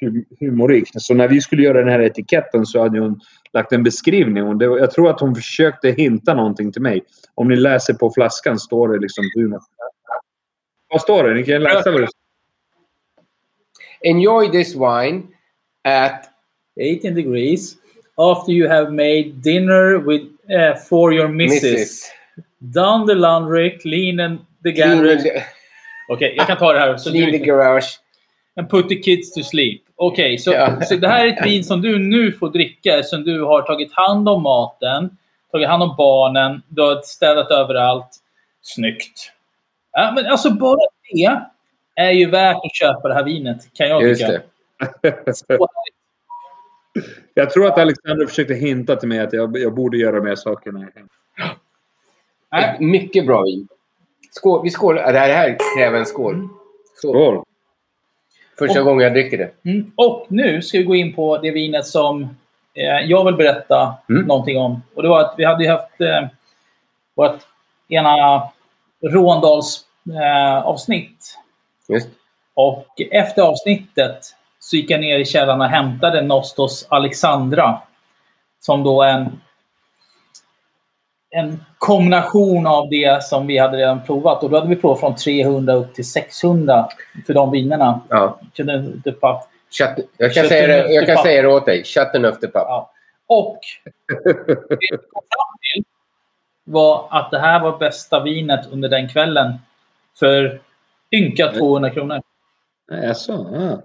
hum- 0.00 0.24
humorik. 0.40 0.88
Så 0.92 1.14
när 1.14 1.28
vi 1.28 1.40
skulle 1.40 1.62
göra 1.62 1.78
den 1.78 1.88
här 1.88 2.00
etiketten 2.00 2.66
så 2.66 2.82
hade 2.82 3.00
hon 3.00 3.20
lagt 3.52 3.72
en 3.72 3.82
beskrivning. 3.82 4.44
Och 4.44 4.56
det, 4.56 4.64
jag 4.64 4.90
tror 4.90 5.10
att 5.10 5.20
hon 5.20 5.34
försökte 5.34 5.90
hinta 5.90 6.34
någonting 6.34 6.72
till 6.72 6.82
mig. 6.82 7.04
Om 7.34 7.48
ni 7.48 7.56
läser 7.56 7.94
på 7.94 8.10
flaskan 8.10 8.58
står 8.58 8.88
det 8.88 8.98
liksom 8.98 9.24
humor. 9.34 9.60
Vad 10.88 11.00
står 11.02 11.24
det? 11.24 11.34
Ni 11.34 11.44
kan 11.44 11.62
läsa 11.62 11.90
vad 11.90 12.00
det 12.00 12.06
står. 12.08 12.20
Enjoy 14.02 14.48
this 14.50 14.74
wine 14.74 15.22
at 15.84 16.30
18 16.80 17.14
degrees. 17.14 17.76
After 18.16 18.52
you 18.52 18.68
have 18.68 18.90
made 18.90 19.32
dinner 19.42 19.98
with, 19.98 20.24
eh, 20.50 20.76
for 20.88 21.12
your 21.14 21.28
missus. 21.28 22.10
Down 22.58 23.06
the 23.06 23.14
laundry, 23.14 23.78
clean 23.78 24.20
and 24.20 24.38
the 24.64 24.72
garage. 24.72 25.22
the, 25.22 25.42
Okej, 26.08 26.34
jag 26.36 26.46
kan 26.46 26.56
ta 26.56 26.72
det 26.72 26.78
här. 26.78 26.96
Så 26.96 27.10
clean 27.10 27.30
the 27.30 27.38
garage. 27.38 27.98
and 28.56 28.70
put 28.70 28.88
the 28.88 28.96
kids 28.96 29.34
to 29.34 29.42
sleep. 29.42 29.82
Okej, 29.96 30.38
så, 30.38 30.52
Ja. 30.52 30.80
så 30.82 30.96
det 30.96 31.08
här 31.08 31.26
är 31.26 31.32
ett 31.32 31.46
vin 31.46 31.64
som 31.64 31.80
du 31.82 31.98
nu 31.98 32.32
får 32.32 32.48
dricka 32.50 33.02
som 33.02 33.24
du 33.24 33.42
har 33.42 33.62
tagit 33.62 33.92
hand 33.92 34.28
om 34.28 34.42
maten, 34.42 35.10
tagit 35.52 35.68
hand 35.68 35.82
om 35.82 35.94
barnen, 35.98 36.62
du 36.68 36.82
har 36.82 37.00
städat 37.04 37.50
överallt. 37.50 38.08
Snyggt. 38.62 39.32
Ja, 39.98 40.12
men 40.14 40.26
alltså 40.26 40.50
bara 40.50 40.78
det 41.12 41.40
är 42.02 42.10
ju 42.10 42.30
värt 42.30 42.56
att 42.56 42.74
köpa 42.74 43.08
det 43.08 43.14
här 43.14 43.24
vinet, 43.24 43.72
kan 43.74 43.88
jag 43.88 44.02
Just 44.02 44.20
tycka. 44.26 44.40
det. 45.02 45.18
Jag 47.34 47.50
tror 47.50 47.66
att 47.66 47.78
Alexander 47.78 48.26
försökte 48.26 48.54
hinta 48.54 48.96
till 48.96 49.08
mig 49.08 49.18
att 49.20 49.32
jag, 49.32 49.58
jag 49.58 49.74
borde 49.74 49.96
göra 49.96 50.20
mer 50.22 50.34
saker. 50.34 50.72
när 50.72 50.80
jag 50.80 52.62
är 52.62 52.80
mycket 52.80 53.26
bra 53.26 53.42
vin. 53.42 53.68
Skål. 54.30 54.60
Vi 54.62 54.70
skålar. 54.70 55.12
Det 55.12 55.18
här, 55.18 55.56
kräver 55.78 55.98
en 55.98 56.06
skål. 56.06 56.48
Skål. 56.94 57.12
Skål! 57.14 57.44
Första 58.58 58.78
Och- 58.80 58.84
gången 58.86 59.02
jag 59.04 59.12
dricker 59.12 59.38
det. 59.38 59.70
Mm. 59.70 59.92
Och 59.96 60.26
nu 60.28 60.62
ska 60.62 60.78
vi 60.78 60.84
gå 60.84 60.94
in 60.94 61.14
på 61.14 61.38
det 61.38 61.50
vinet 61.50 61.86
som 61.86 62.22
eh, 62.74 63.00
jag 63.10 63.24
vill 63.24 63.34
berätta 63.34 63.94
Mm. 64.08 64.22
någonting 64.26 64.58
om. 64.58 64.82
Och 64.94 65.02
det 65.02 65.08
var 65.08 65.20
att 65.20 65.34
vi 65.38 65.44
hade 65.44 65.64
ju 65.64 65.70
haft 65.70 66.00
eh, 66.00 66.26
vårt 67.14 67.38
ena 67.88 68.42
Råndals 69.02 69.85
eh, 70.14 70.66
avsnitt. 70.66 71.38
Just. 71.88 72.08
Och 72.54 72.86
efter 73.10 73.42
avsnittet 73.42 74.18
så 74.58 74.76
gick 74.76 74.90
jag 74.90 75.00
ner 75.00 75.18
i 75.18 75.24
källaren 75.24 75.60
och 75.60 75.66
hämtade 75.66 76.22
Nostos 76.22 76.86
Alexandra. 76.88 77.78
Som 78.60 78.82
då 78.82 79.02
en, 79.02 79.40
en 81.30 81.64
kombination 81.78 82.66
av 82.66 82.88
det 82.88 83.24
som 83.24 83.46
vi 83.46 83.58
hade 83.58 83.76
redan 83.76 84.04
provat. 84.04 84.42
Och 84.42 84.50
då 84.50 84.56
hade 84.56 84.68
vi 84.68 84.76
provat 84.76 85.00
från 85.00 85.14
300 85.14 85.74
upp 85.74 85.94
till 85.94 86.10
600 86.10 86.88
för 87.26 87.34
de 87.34 87.50
vinerna 87.50 88.00
Ja. 88.08 88.40
Shut, 89.70 90.08
jag 90.16 90.34
kan, 90.34 90.46
säga 90.46 90.66
det, 90.66 90.92
jag 90.92 91.06
kan 91.06 91.16
säga 91.16 91.42
det 91.42 91.48
åt 91.48 91.66
dig. 91.66 91.84
Enough 92.14 92.38
the. 92.38 92.48
Ja. 92.52 92.90
Och 93.26 93.58
det 94.08 94.34
vi 94.80 94.96
kom 94.96 95.22
fram 95.22 95.56
till 95.74 95.84
var 96.64 97.08
att 97.10 97.30
det 97.30 97.38
här 97.38 97.60
var 97.60 97.78
bästa 97.78 98.22
vinet 98.22 98.66
under 98.72 98.88
den 98.88 99.08
kvällen. 99.08 99.54
För 100.18 100.60
ynka 101.12 101.52
200 101.52 101.90
kronor. 101.90 102.22
Jaså? 102.90 103.32
Ja. 103.52 103.82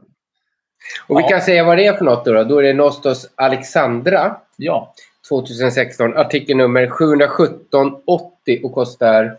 Och 1.07 1.19
vi 1.19 1.23
Ja. 1.23 1.29
kan 1.29 1.41
säga 1.41 1.63
vad 1.63 1.77
det 1.77 1.85
är 1.85 1.93
för 1.93 2.05
något 2.05 2.25
då. 2.25 2.33
Då, 2.33 2.43
då 2.43 2.57
är 2.59 2.63
det 2.63 2.73
Nostos 2.73 3.29
Alexandra 3.35 4.35
Ja. 4.55 4.93
2016. 5.29 6.17
Artikelnummer 6.17 6.87
71780 6.87 8.59
och 8.63 8.73
kostar 8.73 9.37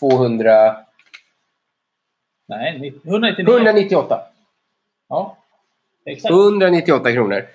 200, 0.00 0.76
Nej, 2.46 2.94
199. 3.04 3.54
198. 3.54 4.20
Ja. 5.08 5.36
Exakt. 6.06 6.30
198 6.32 7.12
kronor. 7.12 7.46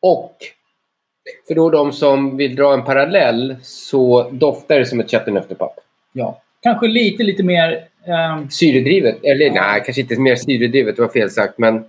Och 0.00 0.36
för 1.48 1.54
då 1.54 1.70
de 1.70 1.92
som 1.92 2.36
vill 2.36 2.56
dra 2.56 2.74
en 2.74 2.84
parallell 2.84 3.56
så 3.62 4.30
doftar 4.30 4.78
det 4.78 4.86
som 4.86 5.00
ett 5.00 5.10
Chateau 5.10 5.34
Neuf 5.34 5.48
de 5.48 5.54
Pape. 5.54 5.80
Ja. 6.12 6.40
Kanske 6.60 6.86
lite, 6.86 7.22
lite 7.22 7.42
mer... 7.42 7.88
ehm, 8.06 8.50
Syredrivet. 8.50 9.24
Eller 9.24 9.50
nej, 9.50 9.82
kanske 9.84 10.00
inte 10.00 10.20
mer 10.20 10.36
syredrivet. 10.36 10.96
Det 10.96 11.02
var 11.02 11.08
fel 11.08 11.30
sagt. 11.30 11.58
Men 11.58 11.84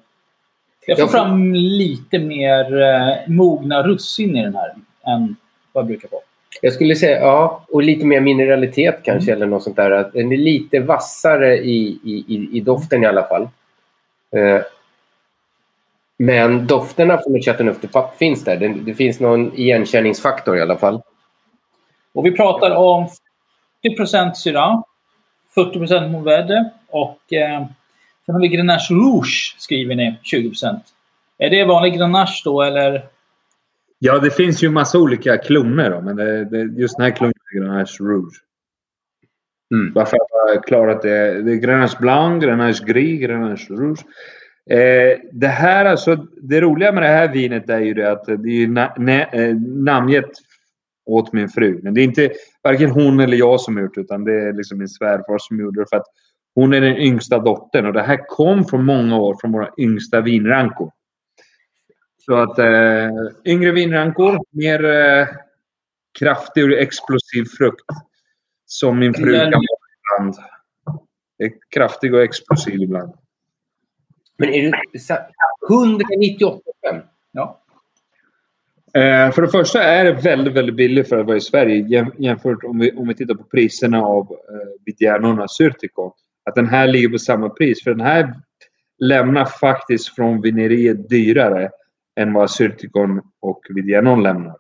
jag 0.86 0.98
får 0.98 1.04
Jag 1.04 1.12
fram 1.12 1.54
lite 1.54 2.20
mer 2.20 2.82
eh, 2.82 3.28
mogna 3.28 3.84
russin 3.84 4.38
i 4.38 4.44
den 4.44 4.56
här 4.56 4.70
än 5.14 5.36
vad 5.72 5.82
jag 5.82 5.88
brukar 5.88 6.08
få. 6.08 6.22
jag 6.62 6.74
skulle 6.74 6.96
säga 6.96 7.20
ja. 7.22 7.66
Och 7.70 7.84
lite 7.84 8.06
mer 8.06 8.22
mineralitet 8.22 9.00
kanske. 9.04 9.32
Eller 9.32 9.46
något 9.46 9.64
sånt 9.64 9.76
där. 9.76 10.10
Den 10.14 10.32
är 10.32 10.38
lite 10.38 10.80
vassare 10.80 11.58
i, 11.58 12.00
i, 12.04 12.26
i, 12.28 12.58
i 12.58 12.60
doften 12.60 13.04
i 13.04 13.06
alla 13.06 13.24
fall. 13.24 13.50
Eh, 14.36 14.62
men 16.18 16.68
dofterna 16.68 17.18
från 17.18 17.36
ett 17.36 17.46
Chateau 17.46 17.66
Neuf 17.66 17.78
de 17.82 17.88
Pape 17.88 18.18
finns 18.18 18.44
där. 18.44 18.58
Det, 18.58 18.68
det 18.68 18.94
finns 18.94 19.20
någon 19.20 19.56
igenkänningsfaktor 19.56 20.58
i 20.58 20.62
alla 20.62 20.78
fall. 20.78 21.02
Och 22.14 22.26
vi 22.26 22.32
pratar 22.32 22.76
om 22.76 23.08
40% 23.84 24.34
Syrah, 24.34 24.84
40% 25.56 26.70
och 26.90 27.34
eh, 27.34 27.66
sen 28.26 28.36
har 28.36 28.42
vi 28.42 28.48
Grenache 28.48 28.88
Rouge 28.94 29.56
skriver 29.58 29.96
ni 29.96 30.20
20% 30.34 30.80
Är 31.38 31.50
det 31.50 31.64
vanlig 31.66 31.94
Grenache 31.94 32.42
då 32.44 32.62
eller? 32.62 33.04
ja, 34.00 34.20
det 34.20 34.32
finns 34.32 34.64
ju 34.64 34.70
massa 34.70 35.00
olika 35.00 35.38
kloner 35.38 35.90
då, 35.90 36.02
men 36.02 36.16
det, 36.16 36.46
det, 36.46 36.82
just 36.82 36.98
den 36.98 37.06
här 37.06 37.16
klonen 37.16 37.34
är 37.54 37.60
Grenache 37.60 37.98
Rouge. 38.00 38.42
Mm. 39.74 39.94
Bara 39.94 40.06
för 40.06 40.18
att 40.18 40.28
klara 40.28 40.62
klarat 40.62 41.02
det. 41.02 41.42
Det 41.42 41.52
är 41.52 41.56
Grenache 41.56 41.98
Blanc, 42.00 42.44
Grenache 42.44 42.86
Gris, 42.86 43.22
Grenache 43.22 43.68
Rouge. 43.70 44.00
Eh, 44.70 45.20
det 45.32 45.48
här 45.48 45.86
alltså, 45.86 46.16
det 46.42 46.62
roliga 46.62 46.92
med 46.92 47.04
det 47.04 47.08
här 47.08 47.28
vinet 47.28 47.70
är 47.70 47.80
ju 47.80 47.94
det 47.94 48.12
att 48.12 48.26
det 48.26 48.64
är 48.64 48.68
na, 48.68 48.94
na, 48.98 49.24
eh, 49.24 49.56
namngett 49.56 50.32
åt 51.06 51.34
min 51.34 51.50
fru. 51.50 51.80
Men 51.84 51.94
det 51.94 52.02
är 52.02 52.04
inte 52.04 52.32
varken 52.64 52.90
hon 52.92 53.20
eller 53.20 53.38
jag 53.38 53.62
som 53.62 53.76
har 53.76 53.84
gjort 53.84 53.96
det, 53.96 54.02
utan 54.02 54.24
det 54.24 54.34
är 54.34 54.54
liksom 54.54 54.78
min 54.78 54.90
svärfar 54.90 55.38
som 55.40 55.60
gjorde 55.60 55.82
det. 55.82 55.86
För 55.90 55.98
att 55.98 56.08
hon 56.56 56.74
är 56.74 56.82
den 56.82 56.98
yngsta 56.98 57.40
dottern 57.40 57.86
och 57.86 57.94
det 57.94 58.02
här 58.02 58.28
kom 58.28 58.66
från 58.66 58.86
många 58.86 59.18
år 59.18 59.38
från 59.42 59.52
våra 59.52 59.70
yngsta 59.78 60.22
vinrankor. 60.22 60.92
Så 62.26 62.36
att 62.36 62.60
eh, 62.60 63.10
yngre 63.46 63.72
vinrankor, 63.72 64.40
mer 64.52 64.86
eh, 64.86 65.28
kraftig 66.20 66.64
och 66.66 66.72
explosiv 66.72 67.46
frukt. 67.58 67.86
Som 68.66 69.00
min 69.00 69.14
fru 69.14 69.34
kan 69.34 69.52
vara 69.52 69.62
ibland. 70.20 70.36
Är 71.38 71.52
kraftig 71.70 72.14
och 72.14 72.22
explosiv 72.22 72.82
ibland. 72.82 73.14
Men 74.38 74.50
är 74.50 74.74
sa- 75.00 75.28
198 75.70 76.62
spänn? 76.78 77.02
Ja. 77.32 77.65
Eh, 78.96 79.32
för 79.32 79.42
det 79.42 79.48
första 79.48 79.84
är 79.84 80.04
det 80.04 80.12
väldigt, 80.12 80.54
väldigt 80.54 80.76
billigt 80.76 81.10
för 81.10 81.18
att 81.18 81.26
vara 81.26 81.38
i 81.38 81.42
Sverige 81.42 82.08
jämfört 82.18 82.64
om 82.64 82.80
vi, 82.80 82.92
om 82.92 83.08
vi 83.08 83.16
tittar 83.16 83.36
på 83.36 83.44
priserna 83.44 84.02
av 84.02 84.22
eh, 84.22 84.68
Vidianona 84.86 85.48
Surticon. 85.48 86.12
Att 86.46 86.56
den 86.56 86.68
här 86.68 86.88
ligger 86.88 87.10
på 87.10 87.18
samma 87.18 87.50
pris. 87.50 87.84
För 87.84 87.92
den 87.92 88.06
här 88.06 88.34
lämnar 89.00 89.46
faktiskt 89.46 90.16
från 90.16 90.42
vineriet 90.42 91.10
dyrare 91.10 91.70
än 92.20 92.34
vad 92.34 92.52
Syrtikon 92.52 93.22
och 93.42 93.62
Vidianon 93.70 94.24
lämnar. 94.24 94.56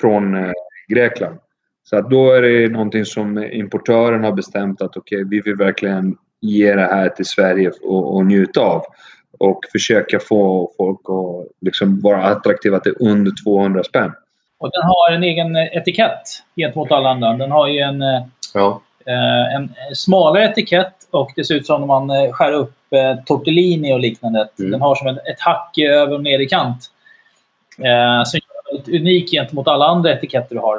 Från 0.00 0.34
eh, 0.34 0.52
Grekland. 0.88 1.38
Så 1.82 1.96
att 1.96 2.10
då 2.10 2.32
är 2.32 2.42
det 2.42 2.68
någonting 2.68 3.04
som 3.04 3.38
importören 3.38 4.24
har 4.24 4.32
bestämt 4.32 4.82
att 4.82 4.96
okej, 4.96 5.24
vi 5.24 5.40
vill 5.40 5.56
verkligen 5.56 6.16
ge 6.40 6.74
det 6.74 6.86
här 6.86 7.08
till 7.08 7.24
Sverige 7.24 7.72
och, 7.82 8.16
och 8.16 8.26
njuta 8.26 8.60
av. 8.60 8.82
Och 9.38 9.60
försöka 9.72 10.20
få 10.20 10.70
folk 10.76 11.00
att 11.00 11.52
liksom 11.60 12.00
vara 12.00 12.24
attraktiva 12.24 12.80
till 12.80 12.94
under 13.00 13.32
200 13.44 13.84
spänn. 13.84 14.12
Och 14.58 14.70
den 14.70 14.82
har 14.82 15.12
en 15.12 15.22
egen 15.22 15.56
eh, 15.56 15.76
etikett 15.76 16.22
gentemot 16.56 16.92
alla 16.92 17.08
andra. 17.10 17.32
Den 17.32 17.50
har 17.50 17.68
ju 17.68 17.78
en, 17.80 18.02
eh, 18.02 18.22
Ja. 18.54 18.80
eh, 19.06 19.54
en 19.54 19.74
smalare 19.94 20.44
etikett 20.44 20.94
och 21.10 21.30
det 21.36 21.44
ser 21.44 21.54
ut 21.54 21.66
som 21.66 21.82
om 21.82 21.88
man 21.88 22.10
eh, 22.10 22.32
skär 22.32 22.52
upp 22.52 22.74
eh, 22.90 23.24
tortellini 23.26 23.92
och 23.94 24.00
liknande. 24.00 24.48
Mm. 24.58 24.70
Den 24.70 24.80
har 24.80 24.94
som 24.94 25.06
ett, 25.06 25.18
ett 25.26 25.40
hack 25.40 25.78
över 25.78 26.14
och 26.14 26.22
ner 26.22 26.38
i 26.38 26.46
kant. 26.48 26.90
Eh, 27.78 28.24
som 28.24 28.40
gör 28.40 28.82
den 28.84 28.94
unik 29.00 29.30
gentemot 29.30 29.68
alla 29.68 29.84
andra 29.86 30.12
etiketter 30.12 30.54
du 30.54 30.60
har. 30.60 30.76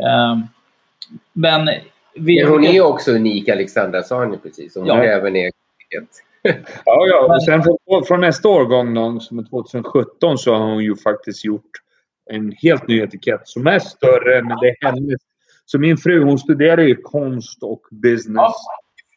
Eh, 0.00 0.38
men 1.32 1.70
vi, 2.14 2.42
Men 2.42 2.52
hon 2.52 2.64
är 2.64 2.72
ju 2.72 2.80
också 2.82 3.10
unik, 3.12 3.48
Alexandra 3.48 4.02
sa 4.02 4.24
ni 4.24 4.36
precis. 4.36 4.74
Hon 4.76 4.86
Ja. 4.86 4.94
har 4.96 5.04
även 5.04 5.36
egen 5.36 5.52
etikett. 5.80 6.08
Ja, 6.84 7.06
ja. 7.06 7.34
Och 7.34 7.42
sen 7.42 7.62
från, 7.62 8.04
från 8.04 8.20
nästa 8.20 8.48
årgång, 8.48 8.94
då, 8.94 9.20
som 9.20 9.38
är 9.38 9.42
2017, 9.42 10.38
så 10.38 10.54
har 10.54 10.60
hon 10.60 10.84
ju 10.84 10.96
faktiskt 10.96 11.44
gjort 11.44 11.70
en 12.30 12.52
helt 12.52 12.88
ny 12.88 13.00
etikett 13.00 13.48
som 13.48 13.66
är 13.66 13.78
större, 13.78 14.42
men 14.42 14.58
det 14.58 14.68
är 14.68 14.76
hennes. 14.86 15.20
Så 15.66 15.78
min 15.78 15.96
fru, 15.96 16.24
hon 16.24 16.38
studerar 16.38 16.82
ju 16.82 16.96
konst 16.96 17.62
och 17.62 17.82
business. 17.90 18.52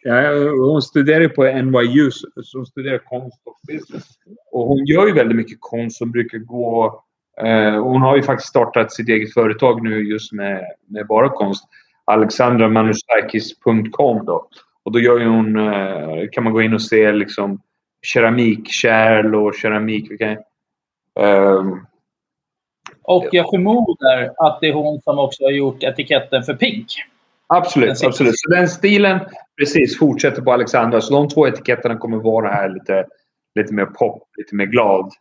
Ja, 0.03 0.33
hon 0.71 0.81
studerar 0.81 1.21
ju 1.21 1.29
på 1.29 1.43
NYU, 1.43 2.11
så 2.11 2.27
hon 2.57 2.65
studerar 2.65 2.97
konst 2.97 3.41
och 3.45 3.59
business. 3.67 4.03
Och 4.51 4.67
hon 4.67 4.85
gör 4.85 5.07
ju 5.07 5.13
väldigt 5.13 5.37
mycket 5.37 5.57
konst 5.59 5.97
som 5.97 6.11
brukar 6.11 6.37
gå... 6.37 7.03
Eh, 7.41 7.83
hon 7.83 8.01
har 8.01 8.15
ju 8.15 8.23
faktiskt 8.23 8.49
startat 8.49 8.91
sitt 8.91 9.09
eget 9.09 9.33
företag 9.33 9.83
nu 9.83 10.09
just 10.09 10.33
med, 10.33 10.65
med 10.87 11.07
bara 11.07 11.29
konst. 11.29 11.63
alexandramanusakis.com 12.05 14.25
då. 14.25 14.47
Och 14.83 14.91
då 14.91 14.99
gör 14.99 15.19
ju 15.19 15.27
hon, 15.27 15.59
eh, 15.59 16.29
kan 16.31 16.43
man 16.43 16.53
gå 16.53 16.61
in 16.61 16.73
och 16.73 16.81
se 16.81 17.11
liksom 17.11 17.61
keramikkärl 18.01 19.35
och 19.35 19.55
keramik. 19.55 20.11
Okay? 20.11 20.37
Ehm, 21.19 21.85
Och 23.03 23.27
jag 23.31 23.49
förmodar 23.49 24.31
att 24.37 24.61
det 24.61 24.67
är 24.67 24.73
hon 24.73 25.01
som 25.01 25.19
också 25.19 25.43
har 25.43 25.51
gjort 25.51 25.83
etiketten 25.83 26.43
för 26.43 26.53
Pink. 26.53 26.87
Absolut, 27.47 28.03
absolut. 28.03 28.33
Så 28.39 28.49
den 28.49 28.67
stilen 28.69 29.19
precis 29.59 29.99
fortsätter 29.99 30.41
på 30.41 30.53
Alexandra. 30.53 31.01
Så 31.01 31.13
de 31.13 31.29
två 31.29 31.47
etiketterna 31.47 31.97
kommer 31.97 32.17
vara 32.17 32.51
här 32.51 32.69
lite, 32.69 33.05
lite 33.55 33.73
mer 33.73 33.85
pop, 33.85 34.23
lite 34.37 34.55
mer 34.55 34.65
glad. 34.65 35.11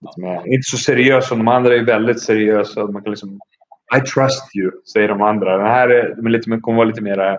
Lite 0.00 0.20
mer, 0.20 0.54
inte 0.54 0.62
så 0.62 0.76
seriös 0.76 1.28
som 1.28 1.38
de 1.38 1.48
andra 1.48 1.74
är 1.74 1.84
väldigt 1.84 2.20
seriösa. 2.22 2.86
Man 2.86 3.02
kan 3.02 3.10
liksom, 3.10 3.40
I 3.96 4.00
trust 4.00 4.56
you, 4.56 4.70
säger 4.92 5.08
de 5.08 5.22
andra. 5.22 5.56
Den 5.56 5.66
här 5.66 5.88
är, 5.88 6.14
de 6.14 6.26
är 6.26 6.30
lite, 6.30 6.50
mer- 6.50 6.60
kommer 6.60 6.76
vara 6.76 6.88
lite 6.88 7.02
mer 7.02 7.38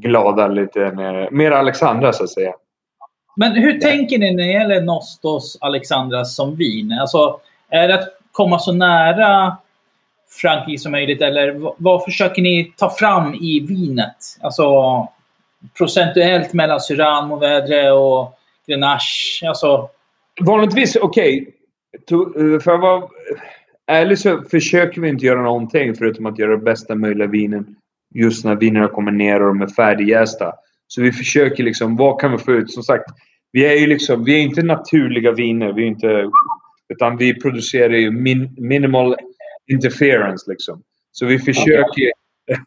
glada, 0.00 0.48
lite 0.48 0.92
mer, 0.92 1.28
mer 1.30 1.50
Alexandra 1.50 2.12
så 2.12 2.24
att 2.24 2.30
säga. 2.30 2.52
Men 3.36 3.52
hur 3.52 3.80
tänker 3.80 4.18
ni 4.18 4.34
när 4.34 4.44
det 4.44 4.52
gäller 4.52 4.80
Nostos 4.80 5.58
Alexandras 5.60 6.34
som 6.36 6.54
vin? 6.56 6.92
Alltså, 7.00 7.40
är 7.70 7.88
det 7.88 7.94
att 7.94 8.08
komma 8.32 8.58
så 8.58 8.72
nära 8.72 9.56
Frankrike 10.42 10.78
som 10.78 10.92
möjligt 10.92 11.22
eller 11.22 11.72
vad 11.82 12.04
försöker 12.04 12.42
ni 12.42 12.72
ta 12.76 12.90
fram 12.90 13.34
i 13.34 13.60
vinet? 13.68 14.16
Alltså 14.40 14.72
procentuellt 15.78 16.52
mellan 16.52 16.80
Syrah, 16.80 17.26
Mourvedre 17.26 17.92
och 17.92 18.38
Grenache. 18.66 19.46
Alltså, 19.48 19.88
Vanligtvis, 20.40 20.96
okej. 20.96 21.54
to- 22.10 22.60
För 22.60 22.74
att 22.74 22.80
vara 22.80 23.02
ärlig 23.86 24.18
så 24.18 24.42
försöker 24.50 25.00
vi 25.00 25.08
inte 25.08 25.26
göra 25.26 25.42
någonting 25.42 25.94
förutom 25.94 26.26
att 26.26 26.38
göra 26.38 26.56
bästa 26.56 26.94
möjliga 26.94 27.28
vinen 27.28 27.76
just 28.14 28.44
när 28.44 28.56
vinerna 28.56 28.88
kommer 28.88 29.12
ner 29.12 29.42
och 29.42 29.48
de 29.48 29.62
är 29.62 29.66
färdigjästa. 29.66 30.52
Så 30.86 31.02
vi 31.02 31.12
försöker 31.12 31.64
liksom, 31.64 31.96
vad 31.96 32.20
kan 32.20 32.32
vi 32.32 32.38
få 32.38 32.52
ut? 32.52 32.72
Som 32.72 32.82
sagt, 32.82 33.04
vi 33.52 33.66
är 33.66 33.80
ju 33.80 33.86
liksom, 33.86 34.24
vi 34.24 34.34
är 34.34 34.42
inte 34.42 34.62
naturliga 34.62 35.32
viner. 35.32 35.72
Vi 35.72 35.82
är 35.82 35.86
inte, 35.86 36.30
utan 36.88 37.16
vi 37.16 37.40
producerar 37.40 37.94
ju 37.94 38.10
min, 38.10 38.54
minimal 38.58 39.16
interference 39.72 40.50
liksom. 40.50 40.82
Så 41.12 41.26
vi 41.26 41.38
försöker... 41.38 42.12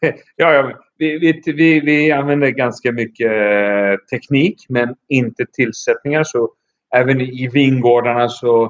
ja, 0.36 0.52
ja, 0.52 0.72
vi, 0.98 1.18
vi, 1.18 1.52
vi, 1.52 1.80
vi 1.80 2.12
använder 2.12 2.50
ganska 2.50 2.92
mycket 2.92 3.32
eh, 3.32 3.96
teknik 4.10 4.66
men 4.68 4.94
inte 5.08 5.46
tillsättningar. 5.52 6.24
Så 6.24 6.50
även 6.94 7.20
i 7.20 7.48
vingårdarna 7.52 8.28
så 8.28 8.64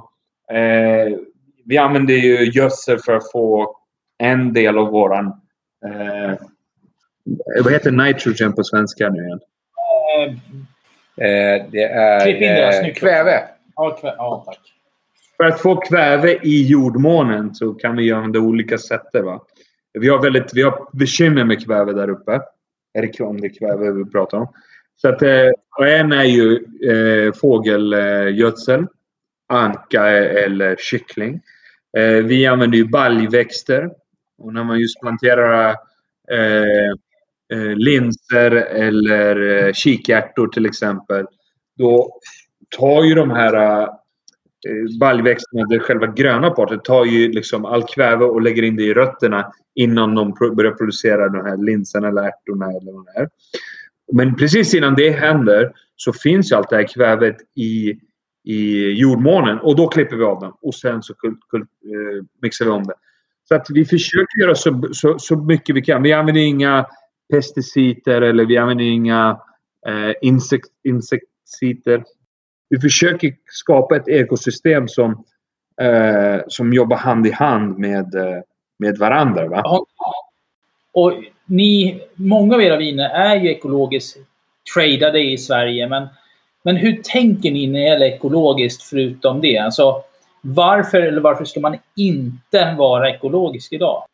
eh, 0.53 1.19
vi 1.65 1.79
använder 1.79 2.15
ju 2.15 2.45
gödsel 2.45 2.99
för 2.99 3.13
att 3.13 3.33
få 3.33 3.77
en 4.19 4.53
del 4.53 4.79
av 4.79 4.91
våran 4.91 5.27
eh, 5.87 6.35
vad 7.65 7.73
heter 7.73 7.91
nitrogen 7.91 8.53
på 8.53 8.65
svenska 8.65 9.09
nu 9.09 9.23
igen? 9.25 9.41
eh, 10.27 10.35
Eh, 11.17 11.67
det 11.71 11.83
är 11.85 12.21
Klipp 12.21 12.37
in 12.37 12.41
det, 12.43 12.69
eh, 12.77 12.81
snyggt. 12.81 12.99
kväve. 12.99 13.43
Ja, 13.77 13.99
kvä- 14.03 14.15
ja, 14.19 14.43
tack. 14.47 14.59
För 15.37 15.45
att 15.45 15.61
få 15.61 15.77
kväve 15.77 16.33
i 16.43 16.67
jordmånen 16.69 17.55
så 17.55 17.75
kan 17.75 17.97
vi 17.97 18.13
använda 18.13 18.39
olika 18.39 18.79
sätt. 18.79 19.07
Va? 19.13 19.43
Vi 19.93 20.09
har, 20.09 20.23
väldigt, 20.23 20.55
vi 20.55 20.63
har 20.63 20.89
bekymmer 20.93 21.45
med 21.45 21.65
kväve 21.67 21.93
där 21.93 22.11
uppe. 22.11 22.41
Är 22.95 23.03
det, 23.03 23.21
om 23.25 23.41
det 23.41 23.47
är 23.47 23.59
kväve 23.59 23.91
vi 23.93 24.05
pratar 24.05 24.39
om. 24.39 24.53
Så 24.97 25.09
att, 25.09 25.23
eh, 25.23 25.49
och 25.79 25.89
en 25.89 26.13
är 26.13 26.25
ju 26.25 26.55
eh, 26.91 27.33
fågelgödsel, 27.33 28.87
anka 29.49 30.07
eller 30.09 30.77
kyckling. 30.79 31.41
Eh, 31.99 32.25
vi 32.25 32.47
använder 32.47 32.79
ju 32.79 32.85
baljväxter. 32.89 33.91
Och 34.39 34.53
när 34.53 34.65
man 34.65 34.79
just 34.81 35.01
planterar 35.01 35.69
eh, 36.33 36.95
eh, 37.53 37.77
linser 37.77 38.51
eller 38.51 39.67
eh, 39.67 39.73
kikärtor 39.73 40.49
till 40.49 40.67
exempel. 40.67 41.27
Då 41.79 42.11
tar 42.79 43.05
ju 43.05 43.15
de 43.15 43.31
här 43.31 43.55
eh, 43.55 43.83
eh, 44.69 44.99
baljväxterna, 45.01 45.67
det 45.67 45.79
själva 45.79 46.07
gröna 46.07 46.51
parten, 46.51 46.81
tar 46.85 47.05
ju 47.05 47.33
liksom 47.33 47.65
all 47.65 47.83
kväve 47.83 48.25
och 48.25 48.43
lägger 48.43 48.63
in 48.63 48.77
det 48.77 48.83
i 48.83 48.95
rötterna 48.95 49.53
innan 49.75 50.15
de 50.15 50.35
pro- 50.35 50.55
börjar 50.55 50.73
producera 50.73 51.29
de 51.29 51.45
här 51.45 51.57
linserna 51.57 52.09
eller 52.09 52.23
ärtorna 52.23 52.67
eller 52.67 52.93
vad 52.93 53.05
det 53.05 53.21
är. 53.21 53.29
Men 54.13 54.37
precis 54.37 54.75
innan 54.75 54.95
det 54.95 55.11
händer 55.11 55.73
så 55.97 56.13
finns 56.13 56.53
ju 56.53 56.57
allt 56.57 56.71
det 56.71 56.77
här 56.77 56.89
kvävet 56.95 57.37
i, 57.57 57.99
i 58.45 58.91
jordmånen 58.91 59.59
och 59.59 59.77
då 59.77 59.89
klipper 59.89 60.17
vi 60.17 60.25
av 60.25 60.41
den 60.41 60.53
och 60.63 60.75
sen 60.75 61.03
så 61.03 61.15
kul, 61.15 61.35
kul, 61.51 61.61
eh, 61.61 62.25
mixar 62.43 62.65
vi 62.65 62.71
om 62.71 62.85
det. 62.85 62.95
Så 63.49 63.55
att 63.55 63.67
vi 63.71 63.85
försöker 63.85 64.41
göra 64.41 64.55
så, 64.55 64.89
så, 64.93 65.19
så 65.19 65.37
mycket 65.37 65.77
vi 65.77 65.83
kan. 65.83 66.03
Vi 66.03 66.13
använder 66.13 66.43
inga 66.43 66.87
pesticider 67.31 68.23
eller 68.23 68.45
vi 68.45 68.59
använder 68.59 68.85
inga 68.85 69.41
eh, 69.87 70.15
insekt, 70.23 70.69
insekticider. 70.85 72.05
Vi 72.69 72.81
försöker 72.81 73.35
skapa 73.47 73.97
ett 73.97 74.09
ekosystem 74.09 74.89
som, 74.89 75.25
eh, 75.83 76.41
som 76.47 76.73
jobbar 76.73 76.97
hand 76.97 77.27
i 77.27 77.31
hand 77.31 77.79
med, 77.79 78.15
eh, 78.15 78.41
med 78.79 78.99
varandra. 78.99 79.49
Va? 79.49 79.61
Ja. 79.65 79.87
Och 80.93 81.13
ni, 81.47 82.03
många 82.15 82.55
av 82.55 82.63
era 82.63 82.77
viner 82.77 83.09
är 83.09 83.37
ju 83.37 83.51
ekologiskt 83.51 84.19
tradade 84.75 85.21
i 85.21 85.39
Sverige. 85.39 85.89
Men, 85.89 86.09
men 86.63 86.77
hur 86.77 87.03
tänker 87.03 87.51
ni 87.51 87.67
när 87.67 87.81
det 87.81 87.87
gäller 87.87 88.07
ekologiskt 88.07 88.83
förutom 88.83 89.41
det? 89.41 89.59
Alltså, 89.59 90.03
varför 90.41 91.01
eller 91.01 91.21
varför 91.21 91.45
ska 91.45 91.61
man 91.61 91.79
inte 91.97 92.75
vara 92.79 93.11
ekologisk 93.11 93.73
idag? 93.73 94.05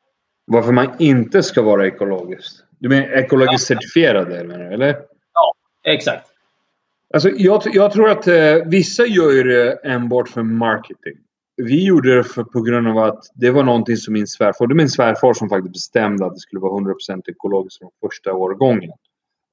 Varför 0.47 0.73
man 0.73 0.90
inte 0.99 1.42
ska 1.42 1.62
vara 1.62 1.87
ekologiskt. 1.87 2.64
Du 2.79 2.88
menar 2.88 3.09
ekologiskt 3.09 3.67
certifierad 3.67 4.29
menar 4.29 4.59
du, 4.59 4.75
eller? 4.75 4.97
Exakt. 5.85 6.29
Alltså, 7.14 7.31
jag, 7.31 7.62
jag 7.73 7.93
tror 7.93 8.11
att 8.11 8.27
eh, 8.27 8.55
vissa 8.67 9.07
gör 9.07 9.45
det 9.45 9.73
enbart 9.85 10.29
för 10.29 10.43
marketing. 10.43 11.14
Vi 11.57 11.85
gjorde 11.85 12.17
det 12.17 12.25
för, 12.25 12.45
på 12.45 12.61
grund 12.61 12.88
av 12.88 12.99
att 12.99 13.21
det 13.35 13.51
var 13.51 13.62
någonting 13.62 13.97
som 13.97 14.14
min 14.14 14.27
svärfar, 14.27 14.67
det 14.67 14.73
är 14.73 14.77
min 14.77 14.88
svärfar 14.88 15.35
som 15.35 15.49
faktiskt 15.49 15.73
bestämde 15.73 16.27
att 16.27 16.35
det 16.35 16.41
skulle 16.41 16.61
vara 16.61 16.81
100% 16.81 17.23
ekologiskt 17.29 17.79
från 17.79 17.91
första 18.01 18.33
årgången. 18.33 18.91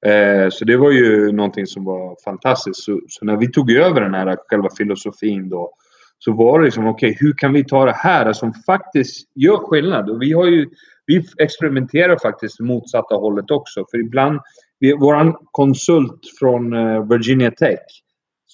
Eh, 0.06 0.48
så 0.50 0.64
det 0.64 0.76
var 0.76 0.90
ju 0.90 1.32
någonting 1.32 1.66
som 1.66 1.84
var 1.84 2.16
fantastiskt. 2.24 2.82
Så, 2.82 3.00
så 3.08 3.24
när 3.24 3.36
vi 3.36 3.52
tog 3.52 3.70
över 3.70 4.00
den 4.00 4.14
här 4.14 4.36
själva 4.48 4.68
filosofin 4.78 5.48
då 5.48 5.72
så 6.18 6.32
var 6.32 6.58
det 6.58 6.64
liksom 6.64 6.86
okej, 6.86 7.10
okay, 7.10 7.26
hur 7.26 7.34
kan 7.36 7.52
vi 7.52 7.64
ta 7.64 7.84
det 7.84 7.96
här 7.96 8.32
som 8.32 8.52
faktiskt 8.52 9.28
gör 9.34 9.56
skillnad? 9.56 10.10
Och 10.10 10.22
vi 10.22 10.32
har 10.32 10.46
ju 10.46 10.68
vi 11.06 11.24
experimenterar 11.38 12.18
faktiskt 12.22 12.60
motsatta 12.60 13.14
hållet 13.14 13.50
också. 13.50 13.84
För 13.90 13.98
ibland, 13.98 14.40
vi, 14.80 14.92
våran 14.92 15.36
konsult 15.50 16.20
från 16.38 16.72
eh, 16.72 17.08
Virginia 17.08 17.50
Tech, 17.50 17.80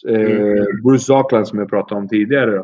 eh, 0.08 0.14
Mm. 0.14 0.64
Bruce 0.84 1.12
Auckland 1.14 1.48
som 1.48 1.58
jag 1.58 1.68
pratade 1.68 2.00
om 2.00 2.08
tidigare. 2.08 2.56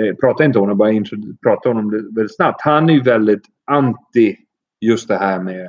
Eh, 0.00 0.14
pratar 0.20 0.44
inte 0.44 0.58
om 0.58 0.68
det, 0.68 0.74
bara 0.74 1.04
pratar 1.42 1.70
om 1.70 1.90
det 1.90 1.96
väldigt 1.96 2.36
snabbt. 2.36 2.62
Han 2.62 2.90
är 2.90 2.94
ju 2.94 3.02
väldigt 3.02 3.42
anti 3.66 4.36
just 4.80 5.08
det 5.08 5.16
här 5.16 5.40
med 5.40 5.68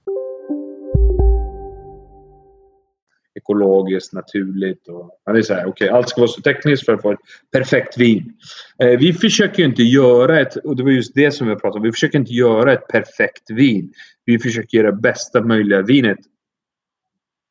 ekologiskt, 3.35 4.13
naturligt. 4.13 4.87
Och, 4.87 5.33
det 5.33 5.39
är 5.39 5.41
så 5.41 5.53
här, 5.53 5.65
okay, 5.65 5.87
allt 5.87 6.09
ska 6.09 6.21
vara 6.21 6.31
så 6.31 6.41
tekniskt 6.41 6.85
för 6.85 6.93
att 6.93 7.01
få 7.01 7.11
ett 7.11 7.19
perfekt 7.51 7.97
vin. 7.97 8.33
Eh, 8.79 8.99
vi 8.99 9.13
försöker 9.13 9.59
ju 9.59 9.65
inte 9.69 9.83
göra 9.83 10.39
ett, 10.39 10.55
och 10.55 10.75
det 10.75 10.83
var 10.83 10.91
just 10.91 11.15
det 11.15 11.31
som 11.31 11.47
vi 11.47 11.55
pratade 11.55 11.77
om, 11.77 11.83
vi 11.83 11.91
försöker 11.91 12.19
inte 12.19 12.33
göra 12.33 12.73
ett 12.73 12.87
perfekt 12.87 13.51
vin. 13.51 13.93
Vi 14.25 14.39
försöker 14.39 14.77
göra 14.77 14.91
bästa 14.91 15.41
möjliga 15.41 15.81
vinet 15.81 16.19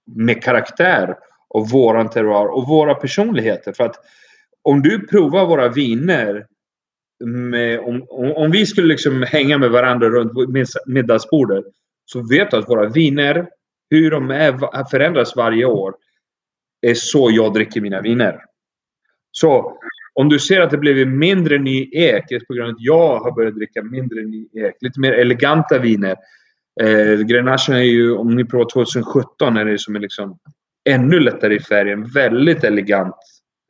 med 0.07 0.43
karaktär 0.43 1.17
och 1.49 1.71
våran 1.71 2.11
terroir 2.11 2.47
och 2.47 2.69
våra 2.69 2.95
personligheter. 2.95 3.73
För 3.73 3.85
att 3.85 3.97
om 4.63 4.83
du 4.83 5.07
provar 5.07 5.47
våra 5.47 5.69
viner 5.69 6.47
med, 7.25 7.81
om, 7.81 8.07
om, 8.09 8.33
om 8.33 8.51
vi 8.51 8.67
skulle 8.67 8.89
liksom 8.89 9.23
hänga 9.23 9.59
med 9.59 9.71
varandra 9.71 10.09
runt 10.09 10.33
middagsbordet 10.87 11.65
så 12.05 12.29
vet 12.29 12.51
du 12.51 12.57
att 12.57 12.69
våra 12.69 12.89
viner, 12.89 13.49
hur 13.91 14.11
de 14.11 14.31
är, 14.31 14.85
förändras 14.91 15.37
varje 15.37 15.65
år, 15.65 15.95
är 16.87 16.95
så 16.95 17.31
jag 17.33 17.55
dricker 17.55 17.81
mina 17.81 18.01
viner. 18.01 18.41
Så 19.33 19.79
om 20.15 20.29
du 20.29 20.39
ser 20.39 20.61
att 20.61 20.71
det 20.71 20.79
blivit 20.79 21.09
mindre 21.09 21.59
ny 21.59 21.91
ek, 21.93 22.25
det 22.29 22.35
är 22.35 22.41
på 22.41 22.55
grund 22.55 22.69
av 22.69 22.75
att 22.75 22.81
jag 22.81 23.19
har 23.19 23.33
börjat 23.33 23.55
dricka 23.55 23.83
mindre 23.83 24.23
ny 24.23 24.49
ek, 24.53 24.75
lite 24.81 25.01
mer 25.01 25.13
eleganta 25.13 25.79
viner. 25.79 26.17
Eh, 26.81 27.19
Grenache 27.19 27.73
är 27.73 27.83
ju, 27.83 28.17
om 28.17 28.37
ni 28.37 28.45
provar 28.45 28.67
2017, 28.73 29.57
är 29.57 29.65
det 29.65 29.79
som 29.79 29.97
är 29.97 30.01
liksom 30.01 30.39
ännu 30.89 31.21
lättare 31.21 31.55
i 31.55 31.61
färgen. 31.61 32.05
Väldigt 32.05 32.65
elegant 32.65 33.15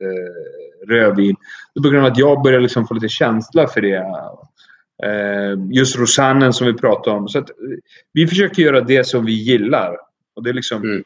eh, 0.03 0.87
rödvin. 0.93 1.35
Det 1.73 1.79
är 1.79 1.83
på 1.83 1.89
grund 1.89 2.05
av 2.05 2.11
att 2.11 2.17
jag 2.17 2.43
börjar 2.43 2.59
liksom 2.59 2.87
få 2.87 2.93
lite 2.93 3.09
känsla 3.09 3.67
för 3.67 3.81
det. 3.81 4.05
Eh, 5.03 5.59
just 5.71 5.97
rosannen 5.97 6.53
som 6.53 6.67
vi 6.67 6.73
pratade 6.73 7.17
om. 7.17 7.27
Så 7.27 7.39
att, 7.39 7.49
eh, 7.49 7.55
vi 8.13 8.27
försöker 8.27 8.63
göra 8.63 8.81
det 8.81 9.03
som 9.03 9.25
vi 9.25 9.33
gillar. 9.33 9.97
Och 10.35 10.43
det 10.43 10.49
är 10.49 10.53
liksom... 10.53 10.83
Mm. 10.83 11.03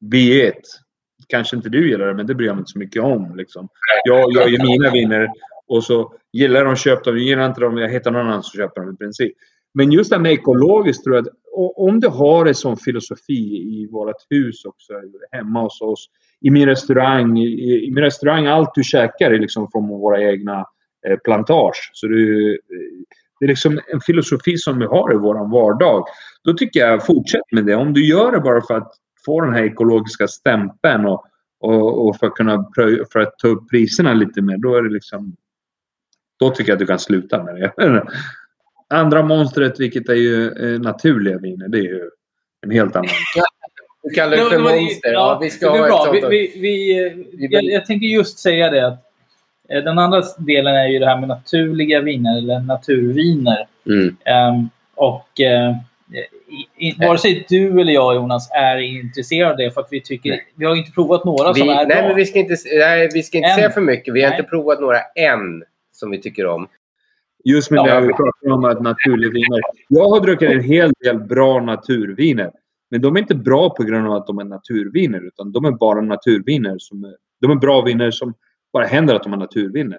Be 0.00 0.48
it. 0.48 0.80
Kanske 1.28 1.56
inte 1.56 1.68
du 1.68 1.90
gillar 1.90 2.06
det, 2.06 2.14
men 2.14 2.26
det 2.26 2.34
bryr 2.34 2.46
jag 2.46 2.56
mig 2.56 2.60
inte 2.60 2.72
så 2.72 2.78
mycket 2.78 3.02
om. 3.02 3.36
Liksom. 3.36 3.68
Jag 4.04 4.32
gör 4.32 4.48
ju 4.48 4.58
mina 4.58 4.90
viner 4.90 5.28
och 5.66 5.84
så 5.84 6.14
gillar 6.32 6.64
de 6.64 6.76
köper 6.76 7.10
dem. 7.10 7.20
Gillar 7.20 7.46
inte 7.46 7.60
dem, 7.60 7.76
jag 7.76 7.88
hittar 7.88 8.10
någon 8.10 8.26
annan 8.26 8.42
som 8.42 8.58
köper 8.58 8.80
dem 8.80 8.94
i 8.94 8.96
princip. 8.96 9.32
Men 9.74 9.92
just 9.92 10.10
det 10.10 10.16
här 10.16 10.22
med 10.22 10.32
ekologiskt 10.32 11.04
tror 11.04 11.16
jag 11.16 11.28
att 11.28 11.34
om 11.76 12.00
du 12.00 12.08
har 12.08 12.46
en 12.46 12.54
sån 12.54 12.76
filosofi 12.76 13.56
i 13.56 13.88
vårt 13.90 14.16
hus 14.30 14.64
också, 14.64 14.92
hemma 15.32 15.62
hos 15.62 15.80
oss, 15.80 16.08
i 16.40 16.50
min 16.50 16.66
restaurang, 16.66 17.38
i, 17.38 17.86
i 17.86 17.90
min 17.90 18.04
restaurang, 18.04 18.46
allt 18.46 18.74
du 18.74 18.84
käkar 18.84 19.30
är 19.30 19.38
liksom 19.38 19.70
från 19.72 19.88
våra 19.88 20.22
egna 20.22 20.66
eh, 21.06 21.16
plantage. 21.16 21.90
Så 21.92 22.06
du, 22.06 22.50
eh, 22.52 22.58
det 23.42 23.46
är 23.46 23.48
liksom 23.48 23.80
en 23.86 24.00
filosofi 24.00 24.56
som 24.56 24.78
vi 24.78 24.84
har 24.84 25.14
i 25.14 25.16
vår 25.16 25.50
vardag. 25.50 26.04
Då 26.44 26.52
tycker 26.54 26.80
jag, 26.80 27.06
fortsätt 27.06 27.52
med 27.52 27.64
det. 27.64 27.74
Om 27.74 27.92
du 27.92 28.06
gör 28.06 28.32
det 28.32 28.40
bara 28.40 28.60
för 28.60 28.74
att 28.74 28.92
få 29.26 29.40
den 29.40 29.54
här 29.54 29.64
ekologiska 29.64 30.28
stämpeln 30.28 31.06
och, 31.06 31.24
och, 31.60 32.06
och 32.08 32.16
för, 32.16 32.26
att 32.26 32.34
kunna, 32.34 32.70
för 33.12 33.18
att 33.20 33.38
ta 33.38 33.48
upp 33.48 33.70
priserna 33.70 34.12
lite 34.14 34.42
mer, 34.42 34.56
då 34.56 34.74
är 34.76 34.82
det 34.82 34.90
liksom 34.90 35.36
Då 36.38 36.50
tycker 36.50 36.70
jag 36.70 36.74
att 36.76 36.80
du 36.80 36.86
kan 36.86 36.98
sluta 36.98 37.42
med 37.42 37.54
det. 37.54 37.72
Andra 38.94 39.22
monstret, 39.22 39.80
vilket 39.80 40.08
är 40.08 40.14
ju 40.14 40.50
eh, 40.50 40.80
naturliga 40.80 41.38
viner, 41.38 41.68
det 41.68 41.78
är 41.78 41.82
ju 41.82 42.10
en 42.62 42.70
helt 42.70 42.96
annan. 42.96 43.10
Du 44.02 44.10
kallar 44.10 44.36
det 44.36 44.50
för 44.50 44.58
monster. 44.58 45.12
Ja, 45.12 45.38
vi 45.42 45.50
ska 45.50 45.72
det 45.72 45.78
är 45.78 45.80
ha 45.80 45.88
bra. 45.88 46.14
ett 46.16 46.22
sånt. 46.22 46.32
Vi, 46.32 46.52
vi, 46.54 46.60
vi, 46.60 47.06
eh, 47.06 47.12
Vi- 47.32 47.48
jag, 47.50 47.64
jag 47.64 47.86
tänker 47.86 48.06
just 48.06 48.38
säga 48.38 48.70
det 48.70 48.86
att 48.86 49.11
den 49.68 49.98
andra 49.98 50.22
delen 50.38 50.74
är 50.74 50.86
ju 50.88 50.98
det 50.98 51.06
här 51.06 51.20
med 51.20 51.28
naturliga 51.28 52.00
viner 52.00 52.38
eller 52.38 52.60
naturviner. 52.60 53.66
Mm. 53.86 54.16
Ehm, 54.24 54.68
och 54.94 55.40
eh, 55.40 55.74
i, 56.78 56.88
i, 56.88 57.06
vare 57.06 57.18
sig 57.18 57.46
du 57.48 57.80
eller 57.80 57.92
jag 57.92 58.14
Jonas 58.14 58.50
är 58.50 58.78
intresserade 58.78 59.50
av 59.50 59.56
det 59.56 59.70
för 59.70 59.80
att 59.80 59.88
vi 59.90 60.00
tycker 60.00 60.30
Nej. 60.30 60.52
vi 60.56 60.64
har 60.64 60.76
inte 60.76 60.92
provat 60.92 61.24
några 61.24 61.52
Vi, 61.52 61.60
som 61.60 61.68
är 61.68 61.74
nej, 61.74 61.86
bra. 61.86 62.06
men 62.06 62.16
vi 62.16 62.26
ska 62.26 62.38
inte, 62.38 62.56
nej, 62.78 63.08
vi 63.14 63.22
ska 63.22 63.38
inte 63.38 63.48
Än. 63.50 63.54
säga 63.56 63.70
för 63.70 63.80
mycket. 63.80 64.14
Vi 64.14 64.22
har 64.22 64.30
Nej. 64.30 64.38
inte 64.38 64.50
provat 64.50 64.80
några 64.80 64.98
än 65.14 65.64
som 65.92 66.10
vi 66.10 66.18
tycker 66.20 66.46
om. 66.46 66.66
Just 67.44 67.70
med 67.70 67.78
Ja. 67.78 68.00
det 68.00 68.06
vi 68.06 68.12
pratar 68.12 68.50
om 68.52 68.64
att 68.64 68.82
naturliga 68.82 69.30
viner. 69.30 69.60
Jag 69.88 70.08
har 70.08 70.20
druckit 70.20 70.50
en 70.50 70.64
hel 70.64 70.92
del 71.04 71.18
bra 71.18 71.60
naturviner. 71.60 72.50
Men 72.90 73.00
de 73.00 73.16
är 73.16 73.20
inte 73.20 73.34
bra 73.34 73.70
på 73.70 73.82
grund 73.82 74.06
av 74.06 74.12
att 74.12 74.26
de 74.26 74.38
är 74.38 74.44
naturviner. 74.44 75.26
Utan 75.26 75.52
de 75.52 75.64
är 75.64 75.70
bara 75.70 76.00
naturviner. 76.00 76.76
Som 76.78 77.04
är, 77.04 77.14
de 77.40 77.50
är 77.50 77.54
bra 77.54 77.82
viner 77.82 78.10
som 78.10 78.34
bara 78.72 78.86
händer 78.86 79.14
att 79.14 79.22
de 79.22 79.32
är 79.32 79.36
naturviner. 79.36 79.98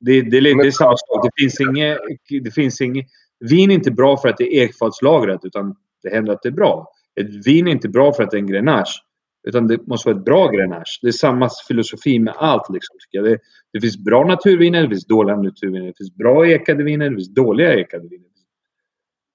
Det, 0.00 0.22
det, 0.22 0.40
det, 0.40 0.50
är 0.50 0.70
samma 0.70 0.96
sak. 0.96 1.24
Det 1.24 1.42
finns 1.42 1.60
inget... 1.60 1.98
Det 2.44 2.50
finns 2.50 2.80
inget 2.80 3.06
vin 3.40 3.70
är 3.70 3.74
inte 3.74 3.90
bra 3.90 4.16
för 4.16 4.28
att 4.28 4.36
det 4.36 4.44
är 4.44 4.64
ekfatslagrat. 4.64 5.44
Utan 5.44 5.74
det 6.02 6.10
händer 6.10 6.32
att 6.32 6.42
det 6.42 6.48
är 6.48 6.52
bra. 6.52 6.92
Ett 7.20 7.46
vin 7.46 7.68
är 7.68 7.72
inte 7.72 7.88
bra 7.88 8.12
för 8.12 8.22
att 8.22 8.30
det 8.30 8.36
är 8.36 8.40
en 8.40 8.46
grenache. 8.46 9.02
Utan 9.48 9.66
det 9.66 9.86
måste 9.86 10.08
vara 10.08 10.18
ett 10.18 10.24
bra 10.24 10.48
grenache. 10.48 10.98
Det 11.02 11.08
är 11.08 11.12
samma 11.12 11.48
filosofi 11.68 12.18
med 12.18 12.34
allt. 12.36 12.72
Liksom, 12.72 12.96
tycker 13.00 13.18
jag. 13.18 13.24
Det, 13.24 13.38
det 13.72 13.80
finns 13.80 14.04
bra 14.04 14.24
naturviner, 14.24 14.82
det 14.82 14.88
finns 14.88 15.06
dåliga 15.06 15.36
naturviner. 15.36 15.86
Det 15.86 15.94
finns 15.96 16.14
bra 16.14 16.46
ekade 16.46 16.84
viner, 16.84 17.10
det 17.10 17.16
finns 17.16 17.34
dåliga 17.34 17.74
ekade 17.74 18.08
viner. 18.08 18.24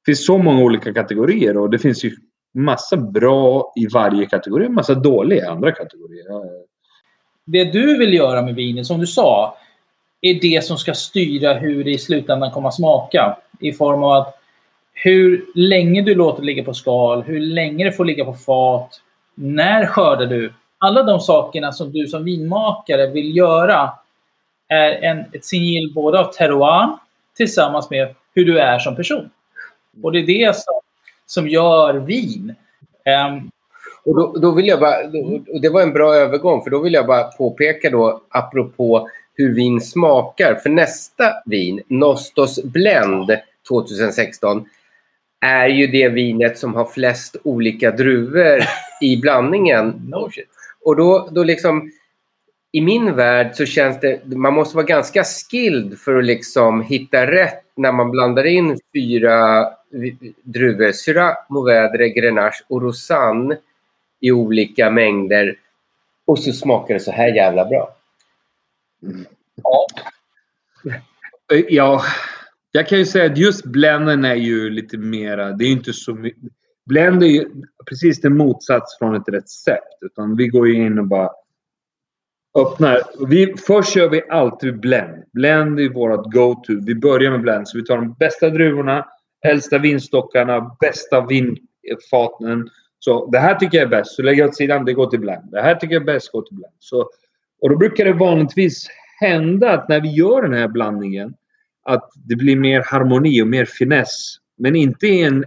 Det 0.06 0.12
finns 0.12 0.26
så 0.26 0.38
många 0.38 0.64
olika 0.64 0.94
kategorier 0.94 1.58
och 1.58 1.70
det 1.70 1.80
finns 1.80 2.06
ju 2.06 2.12
massa 2.54 2.98
bra 2.98 3.74
i 3.76 3.88
varje 3.88 4.26
kategori 4.26 4.68
och 4.68 4.72
massa 4.72 4.96
dåliga 4.96 5.44
i 5.44 5.46
andra 5.46 5.72
kategorier. 5.72 6.26
Det 7.46 7.64
du 7.64 7.98
vill 7.98 8.14
göra 8.14 8.42
med 8.42 8.56
vinet, 8.56 8.88
som 8.88 9.00
du 9.00 9.08
sa, 9.08 9.58
är 10.22 10.34
det 10.34 10.64
som 10.64 10.78
ska 10.78 10.94
styra 10.94 11.54
hur 11.54 11.84
det 11.84 11.92
i 11.92 11.98
slutändan 11.98 12.52
kommer 12.52 12.68
att 12.68 12.76
smaka. 12.76 13.38
I 13.60 13.72
form 13.72 14.04
av 14.04 14.12
att 14.12 14.40
hur 14.94 15.46
länge 15.56 16.02
du 16.02 16.16
låter 16.16 16.42
det 16.42 16.46
ligga 16.46 16.64
på 16.64 16.74
skal, 16.74 17.22
hur 17.22 17.40
länge 17.40 17.86
det 17.86 17.92
får 17.92 18.06
ligga 18.06 18.26
på 18.26 18.34
fat, 18.34 19.02
när 19.36 19.86
skördar 19.86 20.26
du? 20.26 20.54
Alla 20.78 21.04
de 21.04 21.20
sakerna 21.20 21.72
som 21.72 21.92
du 21.92 22.08
som 22.08 22.24
vinmakare 22.24 23.08
vill 23.08 23.38
göra 23.38 23.92
är 24.68 24.92
en, 24.92 25.20
ett 25.34 25.46
signal 25.46 25.94
både 25.94 26.20
av 26.20 26.32
terroir 26.34 26.98
tillsammans 27.38 27.90
med 27.90 28.16
hur 28.34 28.46
du 28.46 28.60
är 28.60 28.80
som 28.80 28.96
person. 28.96 29.30
Och 30.04 30.12
det 30.12 30.20
är 30.20 30.28
det 30.28 30.56
som, 30.56 30.80
som 31.26 31.48
gör 31.48 31.94
vin. 31.94 32.56
Um, 33.28 33.52
och 34.06 34.16
då, 34.16 34.34
då 34.40 34.52
vill 34.52 34.68
jag 34.68 34.80
bara, 34.80 35.08
då- 35.08 35.40
och 35.54 35.62
det 35.62 35.70
var 35.70 35.82
en 35.82 35.94
bra 35.94 36.16
övergång, 36.16 36.64
för 36.64 36.70
då 36.70 36.80
vill 36.80 36.94
jag 36.94 37.08
bara 37.08 37.24
påpeka 37.24 37.90
då, 37.90 38.22
apropå 38.30 39.10
hur 39.36 39.56
vin 39.56 39.82
smakar. 39.82 40.56
För 40.56 40.70
nästa 40.70 41.34
vin, 41.46 41.82
Nostos 41.88 42.64
Blend 42.64 43.32
2016, 43.68 44.66
är 45.46 45.68
ju 45.68 45.88
det 45.88 46.10
vinet 46.10 46.58
som 46.58 46.74
har 46.76 46.86
flest 46.86 47.36
olika 47.44 47.92
druvor 47.92 48.60
i 49.02 49.18
blandningen. 49.22 50.02
no 50.10 50.30
shit. 50.32 50.50
Och 50.86 50.96
då, 50.96 51.28
då 51.32 51.44
liksom, 51.44 51.92
i 52.72 52.82
min 52.82 53.16
värld 53.16 53.50
så 53.54 53.66
känns 53.66 54.00
det, 54.00 54.26
man 54.26 54.54
måste 54.54 54.76
vara 54.76 54.86
ganska 54.86 55.24
skilled 55.24 55.98
för 56.00 56.18
att 56.18 56.26
liksom 56.26 56.82
hitta 56.82 57.32
rätt 57.32 57.64
när 57.76 57.92
man 57.92 58.12
blandar 58.12 58.44
in 58.46 58.78
fyra 58.96 59.68
druvor, 60.44 60.92
Syrah, 60.92 61.36
Mourvèdre, 61.50 62.08
Grenache 62.08 62.64
och 62.70 62.82
Rosanne 62.82 63.58
i 64.24 64.32
olika 64.32 64.90
mängder. 64.90 65.56
Och 66.26 66.40
så 66.40 66.54
smakar 66.54 66.94
det 66.94 67.00
så 67.00 67.12
här 67.12 67.28
jävla 67.28 67.66
bra. 67.66 67.96
Mm. 69.04 69.26
Ja, 71.70 72.04
jag 72.72 72.88
kan 72.88 72.98
ju 72.98 73.06
säga 73.06 73.32
att 73.32 73.38
just 73.38 73.66
blenden 73.66 74.26
är 74.26 74.36
ju 74.36 74.70
lite 74.70 74.98
mera... 74.98 75.52
Det 75.52 75.64
är 75.64 75.68
ju 75.68 75.74
inte 75.74 75.94
så 75.94 76.14
mycket... 76.16 76.44
Blend 76.86 77.24
är 77.24 77.28
ju 77.28 77.50
precis 77.90 78.22
det 78.22 78.30
motsats 78.30 78.98
från 78.98 79.16
ett 79.16 79.30
recept. 79.30 79.98
Utan 80.02 80.36
vi 80.36 80.48
går 80.48 80.68
ju 80.68 80.86
in 80.86 81.00
och 81.00 81.08
bara 81.08 81.32
öppnar. 82.60 83.02
Vi, 83.28 83.56
först 83.68 83.94
kör 83.94 84.10
vi 84.10 84.30
alltid 84.30 84.80
blend. 84.80 85.24
Blend 85.34 85.80
är 85.80 85.90
vårt 85.90 86.34
go-to. 86.34 86.74
Vi 86.86 86.96
börjar 86.96 87.32
med 87.32 87.42
blend. 87.42 87.68
Så 87.68 87.78
vi 87.78 87.86
tar 87.86 87.96
de 87.96 88.14
bästa 88.14 88.50
druvorna, 88.50 89.08
äldsta 89.46 89.78
vinstockarna, 89.78 90.78
bästa 90.80 91.26
vinfaten. 91.26 92.70
Så 93.04 93.30
det 93.32 93.40
här 93.40 93.56
tycker 93.56 93.78
jag 93.78 93.86
är 93.86 93.90
bäst. 93.90 94.16
Så 94.16 94.22
lägger 94.22 94.42
jag 94.42 94.50
åt 94.50 94.56
sidan, 94.56 94.86
det 94.86 94.94
går 94.94 95.08
till 95.08 95.20
blend. 95.20 95.52
Det 95.52 95.62
här 95.62 95.76
tycker 95.76 95.94
jag 95.94 96.02
är 96.02 96.06
bäst, 96.06 96.32
går 96.32 96.42
till 96.42 96.56
blend. 96.56 96.74
Så, 96.80 97.10
och 97.62 97.70
då 97.70 97.78
brukar 97.78 98.06
det 98.06 98.14
vanligtvis 98.14 98.88
hända 99.20 99.72
att 99.72 99.90
när 99.90 100.02
vi 100.02 100.10
gör 100.10 100.42
den 100.42 100.54
här 100.54 100.68
blandningen 100.68 101.34
att 101.84 102.10
det 102.16 102.36
blir 102.36 102.56
mer 102.56 102.84
harmoni 102.86 103.42
och 103.42 103.48
mer 103.48 103.66
finess. 103.66 104.36
Men 104.58 104.76
inte 104.76 105.08
en... 105.08 105.46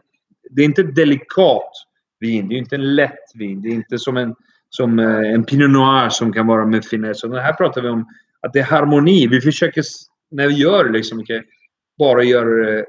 Det 0.51 0.63
är 0.63 0.65
inte 0.65 0.81
ett 0.81 0.95
delikat 0.95 1.73
vin. 2.21 2.49
Det 2.49 2.55
är 2.55 2.59
inte 2.59 2.77
en 2.77 2.95
lätt 2.95 3.31
vin. 3.35 3.63
Det 3.63 3.69
är 3.69 3.73
inte 3.73 3.99
som 3.99 4.17
en, 4.17 4.35
som 4.69 4.99
eh, 4.99 5.33
en 5.33 5.45
Pinot 5.45 5.71
Noir 5.71 6.09
som 6.09 6.33
kan 6.33 6.47
vara 6.47 6.67
med 6.67 6.85
finess. 6.85 7.25
Och 7.25 7.39
här 7.39 7.53
pratar 7.53 7.83
vi 7.83 7.89
om 7.89 8.07
att 8.41 8.53
det 8.53 8.59
är 8.59 8.65
harmoni. 8.65 9.27
Vi 9.27 9.41
försöker, 9.41 9.83
när 10.31 10.49
vi 10.49 10.55
gör 10.55 10.85
det, 10.85 10.93
liksom, 10.93 11.25
bara 11.99 12.23
göra 12.23 12.67
det 12.67 12.87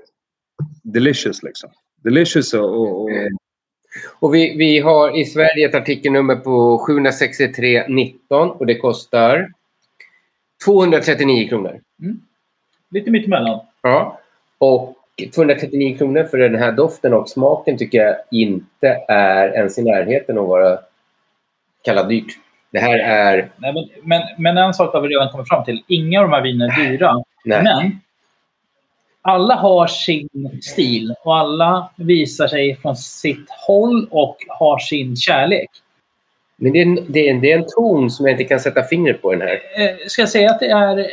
delicious. 0.83 1.43
Liksom. 1.43 1.69
Delicious 2.03 2.53
och... 2.53 3.01
och, 3.01 3.09
och 4.19 4.35
vi, 4.35 4.57
vi 4.57 4.79
har 4.79 5.17
i 5.17 5.25
Sverige 5.25 5.69
ett 5.69 5.75
artikelnummer 5.75 6.35
på 6.35 6.85
763,19 6.89 8.49
och 8.49 8.65
det 8.65 8.75
kostar 8.75 9.51
239 10.65 11.47
kronor. 11.47 11.79
Lite 12.91 13.11
mittemellan. 13.11 13.59
Ja. 13.81 14.19
Och 14.57 14.95
239 15.35 15.97
kronor 15.97 16.23
för 16.23 16.37
den 16.37 16.55
här 16.55 16.71
doften 16.71 17.13
och 17.13 17.29
smaken 17.29 17.77
tycker 17.77 17.97
jag 17.97 18.15
inte 18.31 19.03
är 19.07 19.49
ens 19.49 19.77
i 19.77 19.83
närheten 19.83 20.37
att 20.37 20.47
vara 20.47 20.79
kallad 21.83 22.09
dyrt. 22.09 22.39
Det 22.71 22.79
här 22.79 22.99
är... 22.99 23.49
Nej, 23.57 23.73
men, 23.73 23.89
men, 24.03 24.21
men 24.37 24.57
en 24.57 24.73
sak 24.73 24.93
har 24.93 25.01
vi 25.01 25.07
redan 25.07 25.29
kommit 25.29 25.47
fram 25.47 25.63
till. 25.63 25.83
Inga 25.87 26.21
av 26.21 26.29
de 26.29 26.35
här 26.35 26.43
vinerna 26.43 26.73
är 26.73 26.89
dyra. 26.89 27.13
Nej. 27.45 27.63
Men 27.63 27.99
alla 29.27 29.55
har 29.55 29.87
sin 29.87 30.29
stil 30.61 31.13
och 31.23 31.37
alla 31.37 31.89
visar 31.95 32.47
sig 32.47 32.75
från 32.75 32.95
sitt 32.95 33.49
håll 33.67 34.07
och 34.11 34.37
har 34.47 34.79
sin 34.79 35.15
kärlek. 35.15 35.69
Men 36.55 36.73
det 36.73 36.79
är, 36.79 36.85
en, 36.85 36.99
det, 37.07 37.27
är 37.27 37.33
en, 37.33 37.41
det 37.41 37.51
är 37.51 37.57
en 37.57 37.65
ton 37.67 38.11
som 38.11 38.25
jag 38.25 38.33
inte 38.33 38.43
kan 38.43 38.59
sätta 38.59 38.83
fingret 38.83 39.21
på 39.21 39.31
den 39.31 39.41
här. 39.41 39.53
Eh, 39.53 40.07
ska 40.07 40.21
jag 40.21 40.29
säga 40.29 40.51
att 40.51 40.59
det 40.59 40.65
är 40.67 41.07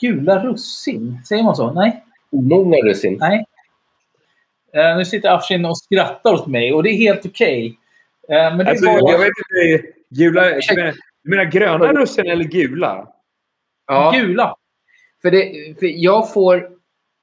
gula 0.00 0.44
russin? 0.44 1.20
Säger 1.28 1.42
man 1.42 1.56
så? 1.56 1.72
Nej. 1.72 2.04
Många 2.30 2.76
russin. 2.76 3.16
Nej. 3.20 3.44
Eh, 4.74 4.96
nu 4.96 5.04
sitter 5.04 5.30
Afshin 5.30 5.64
och 5.64 5.78
skrattar 5.78 6.32
åt 6.32 6.46
mig 6.46 6.72
och 6.72 6.82
det 6.82 6.90
är 6.90 6.96
helt 6.96 7.26
okej. 7.26 7.78
Eh, 8.28 8.56
men 8.56 8.58
det 8.58 8.64
är 8.64 8.70
Alltså, 8.70 8.86
jag 8.86 9.18
vet 9.18 9.28
inte. 9.28 9.88
Gula, 10.08 10.42
du 10.42 10.74
menar, 10.76 10.94
du 11.24 11.30
menar 11.30 11.44
gröna 11.44 11.92
russin 11.92 12.30
eller 12.30 12.44
gula? 12.44 13.08
Ja, 13.86 14.10
Gula. 14.10 14.56
för, 15.22 15.30
det, 15.30 15.52
för 15.78 15.86
jag 15.86 16.32
får... 16.32 16.75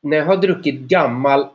När 0.04 0.18
jag 0.18 0.26
har 0.26 0.38
druckit 0.38 0.76
gammal 0.80 1.48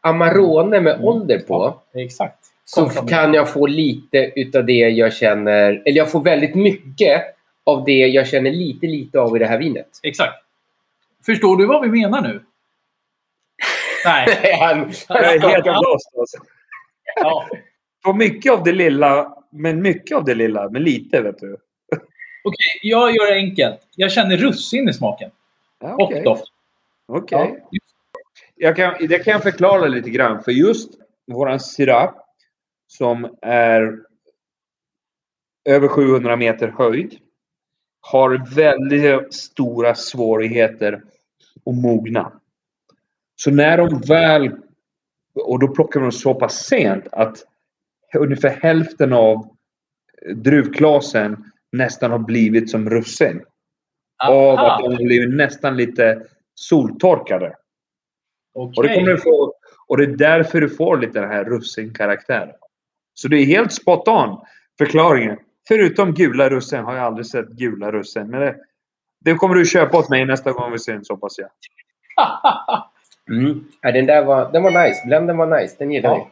Amarone 0.00 0.80
med 0.80 1.00
ålder 1.04 1.38
på 1.38 1.74
Exakt. 1.94 2.38
så 2.64 2.86
kan 2.88 3.34
jag 3.34 3.52
få 3.52 3.66
lite 3.66 4.32
utav 4.36 4.64
det 4.64 4.72
jag 4.72 5.12
känner... 5.14 5.82
Eller 5.86 5.96
jag 5.96 6.10
får 6.10 6.20
väldigt 6.20 6.54
mycket 6.54 7.22
av 7.64 7.84
det 7.84 7.92
jag 8.06 8.26
känner 8.28 8.50
lite, 8.50 8.86
lite 8.86 9.20
av 9.20 9.36
i 9.36 9.38
det 9.38 9.46
här 9.46 9.58
vinet. 9.58 9.88
Exakt. 10.02 10.34
Förstår 11.26 11.56
du 11.56 11.66
vad 11.66 11.82
vi 11.82 11.88
menar 12.00 12.20
nu? 12.22 12.40
Nej. 14.04 14.56
Han- 14.60 14.92
Jag 15.08 15.24
är 15.34 15.40
helt 15.40 15.66
lost. 15.66 16.10
Alltså. 16.18 16.36
Ja. 17.16 17.48
Får 18.04 18.14
mycket 18.14 18.52
av 18.52 18.64
det 18.64 18.72
lilla, 18.72 19.36
men 19.50 19.82
mycket 19.82 20.16
av 20.16 20.24
det 20.24 20.34
lilla, 20.34 20.68
men 20.68 20.82
lite 20.82 21.20
vet 21.20 21.38
du. 21.40 21.56
Okej, 22.44 22.80
jag 22.82 23.10
gör 23.14 23.26
det 23.30 23.36
enkelt. 23.36 23.80
Jag 23.96 24.12
känner 24.12 24.36
russin 24.36 24.88
i 24.88 24.92
smaken. 24.92 25.30
Ja, 25.80 25.94
Och 25.94 26.00
okej. 26.02 26.22
doft. 26.22 26.44
Okej. 27.06 27.64
Jag 28.54 28.76
kan, 28.76 28.94
det 29.00 29.18
kan 29.18 29.32
jag 29.32 29.42
förklara 29.42 29.86
lite 29.86 30.10
grann. 30.10 30.42
För 30.42 30.52
just 30.52 30.90
våran 31.26 31.60
Syrah 31.60 32.14
som 32.86 33.36
är 33.42 33.98
över 35.64 35.88
700 35.88 36.36
meter 36.36 36.68
höjd 36.68 37.18
har 38.00 38.54
väldigt 38.54 39.34
stora 39.34 39.94
svårigheter 39.94 41.02
att 41.66 41.74
mogna. 41.74 42.32
Så 43.36 43.50
när 43.50 43.78
de 43.78 44.00
väl... 44.00 44.50
Och 45.34 45.58
då 45.58 45.68
plockar 45.68 46.00
de 46.00 46.12
så 46.12 46.34
pass 46.34 46.66
sent 46.66 47.08
att 47.12 47.44
ungefär 48.16 48.50
hälften 48.62 49.12
av 49.12 49.56
druvklasen 50.34 51.44
nästan 51.72 52.10
har 52.10 52.18
blivit 52.18 52.70
som 52.70 52.90
russin. 52.90 53.44
Av 54.28 54.58
att 54.58 54.78
de 54.78 54.92
har 54.92 55.04
blivit 55.04 55.34
nästan 55.34 55.76
lite 55.76 56.26
soltorkade. 56.54 57.54
Okej. 58.54 58.74
Och, 58.76 58.82
det 58.82 58.94
kommer 58.94 59.10
du 59.10 59.18
få, 59.18 59.54
och 59.86 59.96
det 59.98 60.04
är 60.04 60.16
därför 60.16 60.60
du 60.60 60.68
får 60.68 60.96
lite 60.98 61.20
den 61.20 61.30
här 61.30 61.44
russin-karaktären. 61.44 62.54
Så 63.14 63.28
det 63.28 63.36
är 63.36 63.44
helt 63.46 63.72
spot 63.72 64.08
on 64.08 64.40
förklaringen. 64.78 65.38
Förutom 65.68 66.14
gula 66.14 66.50
russin 66.50 66.84
har 66.84 66.94
jag 66.94 67.04
aldrig 67.04 67.26
sett 67.26 67.48
gula 67.48 67.92
russin. 67.92 68.30
Men 68.30 68.40
det, 68.40 68.56
det 69.24 69.34
kommer 69.34 69.54
du 69.54 69.64
köpa 69.64 69.98
åt 69.98 70.08
mig 70.08 70.24
nästa 70.24 70.52
gång 70.52 70.70
vi 70.70 70.76
ses 70.76 71.08
hoppas 71.08 71.38
jag. 71.38 71.48
Mm. 73.30 73.64
Ja, 73.80 73.92
den 73.92 74.06
där 74.06 74.24
var, 74.24 74.52
den 74.52 74.62
var 74.62 74.86
nice. 74.86 75.02
Blenden 75.06 75.36
var 75.36 75.60
nice. 75.60 75.76
Den 75.78 75.90
gillar 75.92 76.10
Ja. 76.10 76.28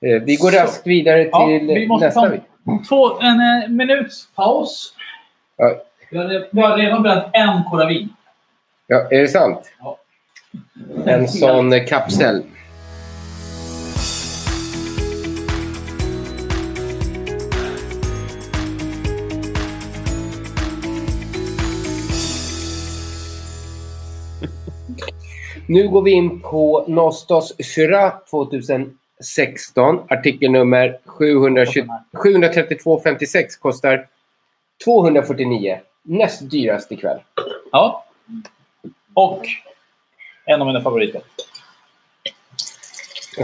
vi. 0.00 0.12
Eh, 0.12 0.22
Vi 0.22 0.36
går 0.36 0.50
raskt 0.50 0.86
vidare 0.86 1.22
till 1.22 1.30
Ja, 1.32 1.46
vi 1.74 1.88
måste 1.88 2.06
nästa. 2.06 2.20
ta 2.20 2.28
vin. 2.28 2.84
två, 2.88 3.20
en 3.20 3.40
eh, 3.40 3.68
minuts 3.68 4.28
paus. 4.34 4.94
Ja. 5.56 5.82
Vi 6.10 6.60
har, 6.60 6.76
redan 6.76 7.02
bränt 7.02 7.24
en 7.32 7.64
koravin. 7.70 8.08
Ja, 8.92 9.08
är 9.10 9.20
det 9.20 9.28
sant? 9.28 9.72
Ja. 9.80 9.98
En 11.06 11.28
sån 11.28 11.86
kapsel. 11.86 12.42
Nu 25.66 25.88
går 25.88 26.02
vi 26.02 26.10
in 26.10 26.40
på 26.40 26.84
Nostos 26.88 27.54
Syrah 27.58 28.12
2016. 28.30 30.00
Artikelnummer 30.08 30.98
720 31.04 31.86
732,56 32.12 33.44
kostar 33.60 34.08
249. 34.84 35.80
Näst 36.02 36.50
dyrast 36.50 36.92
ikväll. 36.92 37.18
Ja. 37.72 38.04
Och 39.14 39.42
en 40.44 40.60
av 40.60 40.66
mina 40.66 40.80
favoriter. 40.80 41.22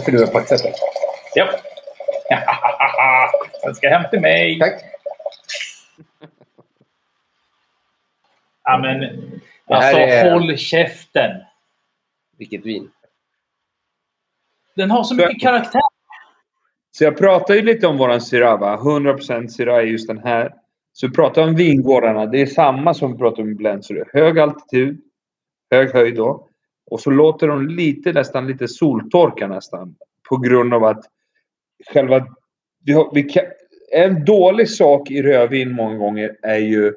För 0.05 0.13
du 0.13 0.19
har 0.19 0.27
paxat 0.27 0.63
den. 0.63 0.73
Japp. 1.37 1.51
Den 3.65 3.75
ska 3.75 3.89
hem 3.89 4.11
till 4.11 4.21
mig. 4.21 4.59
Tack. 4.59 4.83
Ja, 8.65 8.79
men, 8.79 9.01
Det 9.01 9.75
alltså, 9.75 9.99
är- 9.99 10.31
håll 10.33 10.57
käften. 10.57 11.31
Vilket 12.39 12.67
vin. 12.67 12.91
Den 14.77 14.91
har 14.91 15.05
så 15.05 15.15
mycket 15.15 15.41
karaktär. 15.41 15.81
Så 16.91 17.05
jag 17.05 17.19
pratar 17.19 17.55
ju 17.55 17.63
lite 17.63 17.87
om 17.87 17.99
våran 17.99 18.21
Syrah 18.21 18.59
va? 18.61 18.77
100% 18.77 19.49
Syrah 19.49 19.77
är 19.77 19.83
just 19.83 20.09
den 20.09 20.19
här. 20.19 20.55
Så 20.93 21.07
vi 21.09 21.15
pratar 21.15 21.43
om 21.43 21.55
vingårdarna. 21.55 22.27
Det 22.27 22.41
är 22.43 22.47
samma 22.47 22.95
som 22.95 23.13
vi 23.13 23.19
pratar 23.19 23.43
om 23.43 23.51
i 23.51 23.55
Blend. 23.55 23.85
Så 23.85 23.93
det 23.93 24.01
är 24.01 24.11
hög 24.13 24.39
altitud, 24.39 25.01
hög 25.71 25.93
höjd 25.93 26.17
då. 26.17 26.49
Och 26.91 27.01
så 27.01 27.11
låter 27.11 27.49
de 27.49 27.69
lite, 27.69 28.13
nästan 28.13 28.47
lite 28.47 28.69
soltorka 28.69 29.47
nästan. 29.47 29.95
På 30.29 30.37
grund 30.37 30.75
av 30.75 30.85
att 30.85 31.05
själva... 31.93 32.27
Vi 32.85 32.93
har, 32.93 33.11
vi 33.15 33.23
kan, 33.23 33.45
en 33.93 34.25
dålig 34.25 34.71
sak 34.71 35.11
i 35.11 35.23
rödvin 35.23 35.73
många 35.73 35.97
gånger 35.97 36.37
är 36.43 36.59
ju 36.59 36.95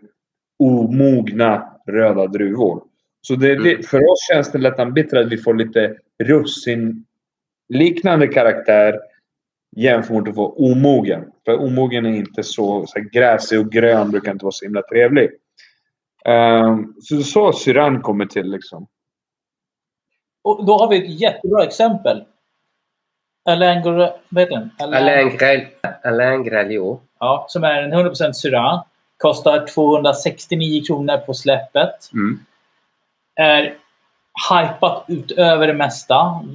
omogna 0.60 1.74
röda 1.88 2.28
druvor. 2.28 2.84
Så 3.22 3.36
det, 3.36 3.56
det, 3.56 3.88
för 3.88 4.12
oss 4.12 4.28
känns 4.32 4.52
det 4.52 4.58
lätt 4.58 4.94
bitter 4.94 5.18
att 5.18 5.32
vi 5.32 5.38
får 5.38 5.54
lite 5.54 5.96
russin-liknande 6.24 8.28
karaktär 8.28 9.00
jämfört 9.76 10.12
mot 10.12 10.28
att 10.28 10.36
få 10.36 10.52
omogen. 10.52 11.26
För 11.46 11.62
omogen 11.62 12.06
är 12.06 12.10
inte 12.10 12.44
så, 12.44 12.86
så 12.88 13.00
här, 13.00 13.10
gräsig 13.10 13.60
och 13.60 13.72
grön 13.72 14.12
brukar 14.12 14.32
inte 14.32 14.46
vara 14.46 14.52
så 14.52 14.66
himla 14.66 14.82
trevlig. 14.82 15.30
Um, 16.26 16.96
så 17.02 17.24
så 17.24 17.54
syran 17.54 18.02
kommer 18.02 18.26
till 18.26 18.52
liksom. 18.52 18.88
Och 20.44 20.66
då 20.66 20.78
har 20.78 20.90
vi 20.90 20.98
ett 20.98 21.22
jättebra 21.22 21.64
exempel. 21.64 22.24
Alain 23.46 23.82
den? 24.32 24.70
Alain, 24.80 25.40
Alain 26.04 26.44
Greliot. 26.44 27.02
Ja, 27.20 27.46
som 27.50 27.64
är 27.64 27.84
en 27.84 27.94
100% 27.94 28.34
Syrah. 28.34 28.84
Kostar 29.18 29.68
269 29.68 30.84
kronor 30.88 31.18
på 31.18 31.34
släppet. 31.34 32.14
Mm. 32.14 32.40
Är 33.36 33.76
hypat 34.50 35.06
utöver 35.08 35.68
det 35.68 35.74
mesta. 35.74 36.46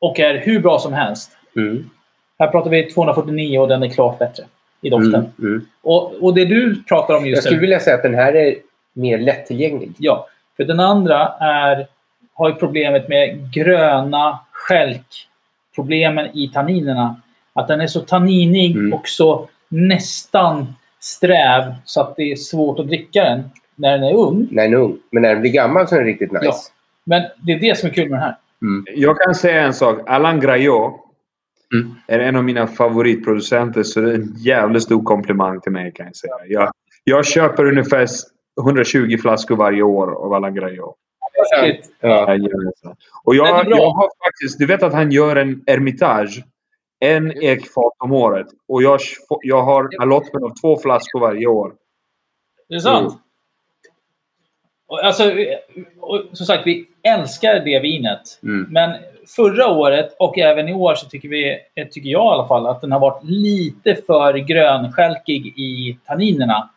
Och 0.00 0.20
är 0.20 0.38
hur 0.38 0.60
bra 0.60 0.78
som 0.78 0.92
helst. 0.92 1.30
Mm. 1.56 1.90
Här 2.38 2.48
pratar 2.48 2.70
vi 2.70 2.90
249 2.90 3.58
och 3.58 3.68
den 3.68 3.82
är 3.82 3.88
klart 3.88 4.18
bättre 4.18 4.44
i 4.80 4.90
doften. 4.90 5.14
Mm. 5.14 5.32
Mm. 5.38 5.66
Och, 5.82 6.14
och 6.22 6.34
det 6.34 6.44
du 6.44 6.82
pratar 6.84 7.14
om 7.14 7.26
just 7.26 7.36
Jag 7.36 7.42
skulle 7.42 7.56
nu. 7.56 7.60
vilja 7.60 7.80
säga 7.80 7.96
att 7.96 8.02
den 8.02 8.14
här 8.14 8.36
är 8.36 8.54
mer 8.98 9.18
lättillgänglig. 9.18 9.92
Ja, 9.98 10.28
för 10.56 10.64
den 10.64 10.80
andra 10.80 11.28
är, 11.40 11.86
har 12.34 12.48
ju 12.48 12.54
problemet 12.54 13.08
med 13.08 13.52
gröna 13.52 14.38
stjälkproblemen 14.52 16.26
i 16.36 16.48
tanninerna. 16.54 17.16
Att 17.52 17.68
den 17.68 17.80
är 17.80 17.86
så 17.86 18.00
tanninig 18.00 18.76
Mm. 18.76 18.92
och 18.92 19.08
så 19.08 19.48
nästan 19.68 20.74
sträv 21.00 21.74
så 21.84 22.00
att 22.00 22.16
det 22.16 22.32
är 22.32 22.36
svårt 22.36 22.78
att 22.78 22.86
dricka 22.86 23.24
den 23.24 23.50
när 23.76 23.98
den 23.98 24.02
är 24.08 24.14
ung. 24.14 24.48
När 24.50 24.62
den 24.62 24.72
är 24.72 24.76
ung. 24.78 24.98
Men 25.10 25.22
när 25.22 25.28
den 25.28 25.40
blir 25.40 25.50
gammal 25.52 25.88
så 25.88 25.94
är 25.94 25.98
den 25.98 26.06
riktigt 26.06 26.32
nice. 26.32 26.44
Ja. 26.46 26.54
Men 27.04 27.22
det 27.42 27.52
är 27.52 27.60
det 27.60 27.78
som 27.78 27.88
är 27.88 27.92
kul 27.94 28.08
med 28.10 28.18
den 28.18 28.22
här. 28.24 28.36
Jag 28.94 29.18
kan 29.20 29.34
säga 29.34 29.62
en 29.62 29.74
sak. 29.74 29.98
Alain 30.10 30.40
Graiot 30.40 31.04
Mm. 31.74 31.94
är 32.06 32.18
en 32.18 32.36
av 32.36 32.44
mina 32.44 32.66
favoritproducenter. 32.66 33.82
Så 33.82 34.00
det 34.00 34.10
är 34.10 34.14
en 34.14 34.34
jävligt 34.36 34.82
stor 34.82 35.02
komplimang 35.02 35.60
till 35.60 35.72
mig 35.72 35.92
kan 35.92 36.06
jag 36.06 36.16
säga. 36.16 36.32
Jag, 36.48 36.70
jag 37.04 37.26
köper 37.26 37.64
ungefär 37.66 38.06
120 38.58 39.18
flaskor 39.22 39.56
varje 39.56 39.82
år 39.82 40.36
av 40.36 40.50
Graiot. 40.50 40.96
Shit. 41.60 41.90
Ja. 42.00 42.36
Och 43.24 43.34
jag, 43.34 43.48
jag 43.68 43.90
har 43.90 44.26
faktiskt... 44.26 44.58
Du 44.58 44.66
vet 44.66 44.82
att 44.82 44.92
han 44.92 45.10
gör 45.10 45.36
en 45.36 45.64
Hermitage. 45.66 46.44
En 47.00 47.42
ekfat 47.42 47.92
om 47.98 48.12
året. 48.12 48.46
Och 48.68 48.82
jag, 48.82 49.00
jag 49.42 49.62
har 49.62 49.88
allotment 50.00 50.44
av 50.44 50.54
två 50.60 50.78
flaskor 50.78 51.20
varje 51.20 51.46
år. 51.46 51.72
Det 52.68 52.74
är 52.74 52.78
sant. 52.78 53.12
Mm. 53.12 53.18
Alltså, 55.06 55.32
och, 56.00 56.24
som 56.32 56.46
sagt, 56.46 56.66
vi 56.66 56.88
älskar 57.02 57.54
det 57.54 57.80
vinet. 57.80 58.40
Mm. 58.42 58.66
Men 58.70 58.96
förra 59.36 59.68
året 59.68 60.16
och 60.18 60.38
även 60.38 60.68
i 60.68 60.74
år 60.74 60.94
så 60.94 61.08
tycker, 61.08 61.28
vi, 61.28 61.58
tycker 61.90 62.10
jag 62.10 62.24
i 62.24 62.34
alla 62.34 62.48
fall 62.48 62.66
att 62.66 62.80
den 62.80 62.92
har 62.92 63.00
varit 63.00 63.24
lite 63.24 63.94
för 64.06 64.34
grönskälkig 64.34 65.46
i 65.46 65.98
tanninerna. 66.06 66.70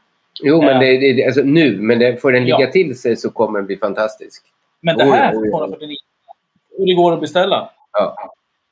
Jo, 0.43 0.61
men 0.61 0.67
Ja. 0.73 0.79
det, 0.79 1.13
det, 1.13 1.25
alltså, 1.25 1.41
nu. 1.41 1.77
Men 1.81 1.99
det, 1.99 2.21
får 2.21 2.31
den 2.31 2.43
ligga 2.45 2.59
Ja. 2.59 2.71
till 2.71 2.99
sig 2.99 3.15
så 3.15 3.29
kommer 3.29 3.59
den 3.59 3.65
bli 3.65 3.77
fantastisk. 3.77 4.43
Men 4.81 4.97
det 4.97 5.03
Oj, 5.03 5.09
här 5.09 5.29
oj, 5.29 5.35
för 5.35 5.41
oj. 5.43 5.49
249 5.51 5.95
och 6.77 6.85
det 6.85 6.93
går 6.93 7.13
att 7.13 7.21
beställa. 7.21 7.69
Ja. 7.93 8.15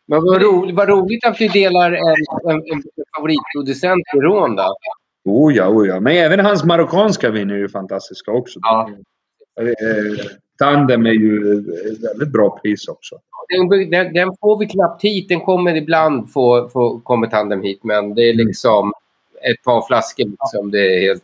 Men 0.07 0.24
vad, 0.24 0.41
ro, 0.41 0.72
vad 0.74 0.89
roligt 0.89 1.26
att 1.26 1.38
du 1.38 1.47
delar 1.47 1.91
en, 1.91 2.51
en, 2.51 2.55
en 2.74 2.84
favoritproducent 3.15 4.03
i 4.15 4.20
Ronda. 4.20 4.67
Oh 5.26 5.55
ja, 5.55 5.67
oh 5.67 5.88
ja. 5.88 5.99
Men 5.99 6.15
även 6.17 6.39
hans 6.39 6.63
marockanska 6.63 7.30
viner 7.30 7.53
är 7.53 7.57
ju 7.59 7.70
fantastiska 7.70 8.32
också. 8.32 8.59
Ja. 8.61 8.89
Eh, 9.61 10.26
Tandem 10.57 11.05
är 11.05 11.11
ju 11.11 11.53
ett 11.91 12.03
väldigt 12.03 12.32
bra 12.34 12.59
pris 12.63 12.88
också. 12.88 13.15
Den, 13.49 13.89
den, 13.89 14.13
den 14.13 14.30
får 14.41 14.59
vi 14.59 14.65
knappt 14.65 15.03
hit. 15.03 15.30
Den 15.30 15.39
kommer 15.41 15.76
ibland 15.76 16.32
få, 16.32 16.70
få 16.70 16.99
kommer 16.99 17.28
tandem 17.28 17.61
hit. 17.61 17.80
Men 17.84 18.15
det 18.15 18.30
är 18.30 18.34
liksom 18.34 18.93
ett 19.51 19.63
par 19.63 19.82
flaskor. 19.88 20.26
Liksom. 20.26 20.72
Det 20.72 20.95
är 20.97 21.01
helt... 21.01 21.24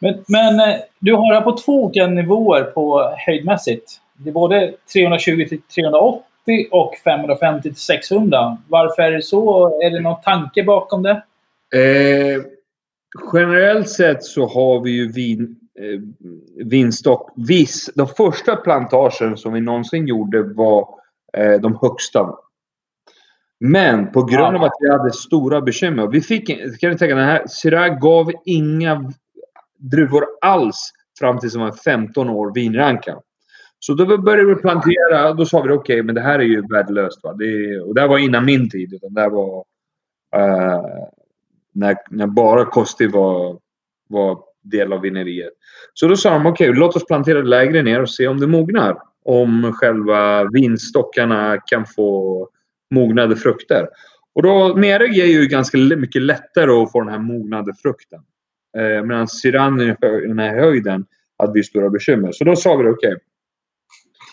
Men, 0.00 0.24
men 0.28 0.60
eh, 0.60 0.76
du 0.98 1.14
har 1.14 1.34
här 1.34 1.40
på 1.40 1.56
två 1.56 1.84
olika 1.84 2.06
nivåer 2.06 2.62
på 2.62 3.14
höjdmässigt. 3.26 4.00
Det 4.16 4.30
är 4.30 4.34
både 4.34 4.74
320 4.92 5.46
till 5.48 5.62
380 5.62 6.22
och 6.70 6.94
550 7.04 7.62
till 7.62 7.76
600. 7.76 8.58
Varför 8.68 9.02
är 9.02 9.12
det 9.12 9.22
så? 9.22 9.66
Är 9.82 9.90
det 9.90 10.00
någon 10.00 10.20
tanke 10.20 10.64
bakom 10.64 11.02
det? 11.02 11.22
Eh, 11.74 12.42
generellt 13.32 13.88
sett 13.88 14.24
så 14.24 14.46
har 14.46 14.80
vi 14.80 14.90
ju 14.90 15.12
vin, 15.12 15.56
eh, 15.80 16.00
vinstock. 16.64 17.32
Viss, 17.36 17.90
de 17.94 18.06
första 18.08 18.56
plantagen 18.56 19.36
som 19.36 19.52
vi 19.52 19.60
någonsin 19.60 20.06
gjorde 20.06 20.42
var 20.42 20.88
eh, 21.36 21.60
de 21.60 21.78
högsta. 21.82 22.34
Men 23.60 24.12
på 24.12 24.22
grund 24.22 24.56
av 24.56 24.62
att 24.62 24.76
vi 24.80 24.90
hade 24.90 25.12
stora 25.12 25.60
bekymmer. 25.60 26.06
Vi 26.06 26.20
fick, 26.20 26.46
kan 26.80 26.90
du 26.90 26.98
tänka 26.98 27.14
den 27.14 27.28
här 27.28 27.46
Syrah 27.48 27.98
gav 27.98 28.30
inga 28.44 29.12
druvor 29.80 30.24
alls 30.40 30.92
fram 31.18 31.38
tills 31.38 31.52
de 31.52 31.62
var 31.62 31.72
15 31.72 32.28
år 32.28 32.54
vinranka. 32.54 33.16
Så 33.78 33.94
då 33.94 34.18
började 34.18 34.54
vi 34.54 34.60
plantera. 34.60 35.32
Då 35.32 35.46
sa 35.46 35.62
vi 35.62 35.70
okej, 35.72 36.02
men 36.02 36.14
det 36.14 36.20
här 36.20 36.38
är 36.38 36.42
ju 36.44 36.62
värdelöst. 36.66 37.20
Va? 37.22 37.32
Det, 37.32 37.44
är- 37.44 37.88
och 37.88 37.94
det 37.94 38.00
här 38.00 38.08
var 38.08 38.18
innan 38.18 38.44
min 38.44 38.70
tid. 38.70 38.94
Utan 38.94 39.14
det 39.14 39.20
här 39.20 39.30
var 39.30 39.58
uh, 40.36 40.84
när, 41.72 41.96
när 42.10 42.26
bara 42.26 42.64
Kosti 42.64 43.06
var, 43.06 43.58
var 44.08 44.38
del 44.62 44.92
av 44.92 45.00
vineriet. 45.00 45.52
Så 45.94 46.08
då 46.08 46.16
sa 46.16 46.30
de 46.30 46.46
okej, 46.46 46.72
låt 46.72 46.96
oss 46.96 47.06
plantera 47.06 47.42
lägre 47.42 47.82
ner 47.82 48.02
och 48.02 48.10
se 48.10 48.28
om 48.28 48.40
det 48.40 48.46
mognar. 48.46 48.98
Om 49.24 49.72
själva 49.72 50.44
vinstockarna 50.44 51.58
kan 51.66 51.86
få 51.86 52.48
mognade 52.94 53.36
frukter. 53.36 53.88
Och 54.34 54.42
då 54.42 54.74
nere 54.76 55.04
är 55.04 55.26
ju 55.26 55.46
ganska 55.46 55.78
mycket 55.78 56.22
lättare 56.22 56.70
att 56.70 56.92
få 56.92 57.00
den 57.00 57.12
här 57.12 57.18
mognade 57.18 57.72
frukten. 57.82 58.20
Eh, 58.78 59.04
medan 59.04 59.28
syran 59.28 59.80
i 59.80 59.96
den 60.00 60.38
här 60.38 60.56
höjden 60.56 61.06
hade 61.38 61.52
vi 61.52 61.62
stora 61.62 61.90
bekymmer. 61.90 62.32
Så 62.32 62.44
då 62.44 62.56
sa 62.56 62.76
vi 62.76 62.88
okej, 62.88 63.16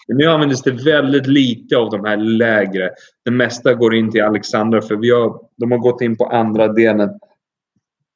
Men 0.07 0.17
nu 0.17 0.25
används 0.25 0.63
det 0.63 0.71
väldigt 0.71 1.27
lite 1.27 1.77
av 1.77 1.91
de 1.91 2.05
här 2.05 2.17
lägre. 2.17 2.91
Det 3.25 3.31
mesta 3.31 3.73
går 3.73 3.95
in 3.95 4.11
till 4.11 4.23
Alexandra 4.23 4.81
för 4.81 4.95
vi 4.95 5.11
har, 5.11 5.41
de 5.57 5.71
har 5.71 5.79
gått 5.79 6.01
in 6.01 6.17
på 6.17 6.25
andra 6.25 6.67
delen. 6.67 7.09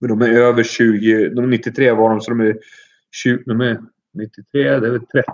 De 0.07 0.21
är 0.21 0.29
över 0.29 0.63
20. 0.63 1.29
De 1.29 1.43
är 1.43 1.47
93 1.47 1.91
var 1.91 2.09
de 2.09 2.21
så 2.21 2.31
de 2.31 2.39
är 2.39 2.57
20. 3.11 3.43
De 3.45 3.61
är 3.61 3.79
93, 4.13 4.63
det 4.63 4.87
är 4.87 4.91
väl 4.91 5.05
30. 5.05 5.31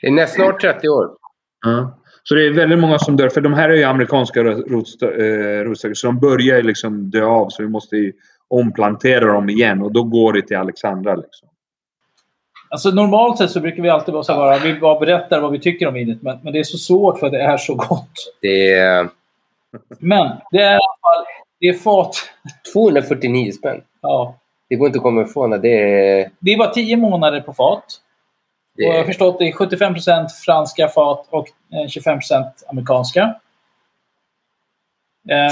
Det 0.00 0.06
är 0.06 0.12
nästan 0.12 0.44
snart 0.44 0.60
30 0.60 0.88
år. 0.88 1.16
Ja. 1.64 1.98
Så 2.28 2.34
det 2.34 2.46
är 2.46 2.50
väldigt 2.50 2.78
många 2.78 2.98
som 2.98 3.16
dör. 3.16 3.28
För 3.28 3.40
de 3.40 3.54
här 3.54 3.68
är 3.68 3.74
ju 3.74 3.84
amerikanska 3.84 4.42
rotstöckar. 4.42 5.94
Så 5.94 6.06
de 6.06 6.18
börjar 6.18 6.62
liksom 6.62 7.10
dö 7.10 7.24
av. 7.24 7.48
Så 7.48 7.62
vi 7.62 7.68
måste 7.68 7.96
ju 7.96 8.12
omplantera 8.48 9.32
dem 9.32 9.48
igen. 9.48 9.82
Och 9.82 9.92
då 9.92 10.02
går 10.02 10.32
det 10.32 10.42
till 10.42 10.56
Alexandra. 10.56 11.14
Liksom. 11.14 11.48
Alltså 12.68 12.90
normalt 12.90 13.38
sett 13.38 13.50
så 13.50 13.60
brukar 13.60 13.82
vi 13.82 13.88
alltid 13.88 14.14
bara, 14.14 14.36
vara, 14.36 14.58
vi 14.58 14.74
bara 14.74 15.00
berätta 15.00 15.40
vad 15.40 15.52
vi 15.52 15.60
tycker 15.60 15.88
om 15.88 15.94
vinet. 15.94 16.22
Men, 16.22 16.38
men 16.42 16.52
det 16.52 16.58
är 16.58 16.64
så 16.64 16.78
svårt 16.78 17.18
för 17.18 17.30
det 17.30 17.42
är 17.42 17.56
så 17.56 17.74
gott. 17.74 18.12
Det 18.40 18.72
är... 18.72 19.08
Men 19.98 20.36
det 20.50 20.58
är 20.58 20.72
i 20.72 20.74
alla 20.74 20.96
fall 21.02 21.24
det 21.60 21.66
är 21.66 21.74
fat. 21.74 22.16
249 22.72 23.52
spänn. 23.52 23.80
Ja. 24.02 24.36
Det 24.68 24.76
går 24.76 24.86
inte 24.86 24.98
att 24.98 25.02
komma 25.02 25.22
ifrån. 25.22 25.50
Det 25.50 25.68
är, 25.68 26.30
det 26.38 26.52
är 26.52 26.58
bara 26.58 26.70
10 26.70 26.96
månader 26.96 27.40
på 27.40 27.52
fat. 27.52 27.84
Det... 28.76 28.86
Och 28.86 28.94
jag 28.94 28.98
har 28.98 29.04
förstått 29.04 29.38
det 29.38 29.48
är 29.48 29.52
75% 29.52 30.28
franska 30.44 30.88
fat 30.88 31.26
och 31.30 31.46
25 31.88 32.14
eh, 32.14 32.20
amerikanska. 32.68 33.34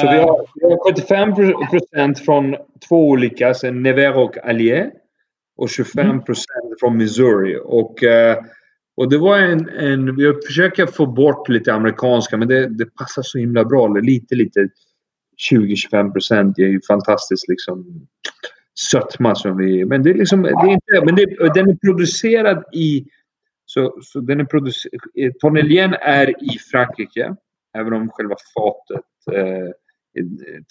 Så 0.00 0.10
vi 0.10 0.18
har, 0.18 0.46
vi 0.54 0.66
har 0.66 0.90
75 1.72 2.14
från 2.14 2.56
två 2.88 3.08
olika, 3.08 3.48
alltså 3.48 3.70
Nevers 3.70 4.16
och 4.16 4.38
Allier. 4.44 4.90
Och 5.56 5.70
25 5.70 6.10
mm. 6.10 6.22
från 6.80 6.96
Missouri. 6.96 7.58
Och, 7.64 8.02
eh, 8.02 8.38
och 8.96 9.10
det 9.10 9.18
var 9.18 9.38
en, 9.38 9.68
en... 9.68 10.16
Vi 10.16 10.32
försöker 10.46 10.86
få 10.86 11.06
bort 11.06 11.48
lite 11.48 11.72
amerikanska, 11.72 12.36
men 12.36 12.48
det, 12.48 12.68
det 12.68 12.84
passar 12.84 13.22
så 13.22 13.38
himla 13.38 13.64
bra. 13.64 13.88
Lite, 13.88 14.34
lite 14.34 14.68
20-25 15.52 16.12
procent. 16.12 16.58
Är 16.58 16.62
ju 16.62 16.80
fantastiskt 16.88 17.48
liksom 17.48 18.06
sötma 18.74 19.34
som 19.34 19.56
vi... 19.56 19.84
Men 19.84 20.02
det 20.02 20.10
är 20.10 20.14
liksom... 20.14 20.42
Det 20.42 20.48
är 20.48 20.70
inte, 20.70 21.04
men 21.04 21.14
det, 21.14 21.54
den 21.54 21.70
är 21.70 21.76
producerad 21.76 22.64
i... 22.72 23.04
Så, 23.66 23.98
så 24.02 24.20
den 24.20 24.40
är 24.40 24.44
producerad... 24.44 25.00
Tonnelien 25.40 25.94
är 25.94 26.54
i 26.54 26.58
Frankrike. 26.58 27.36
Även 27.78 27.92
om 27.92 28.10
själva 28.10 28.36
fatet, 28.54 29.04
eh, 29.32 29.70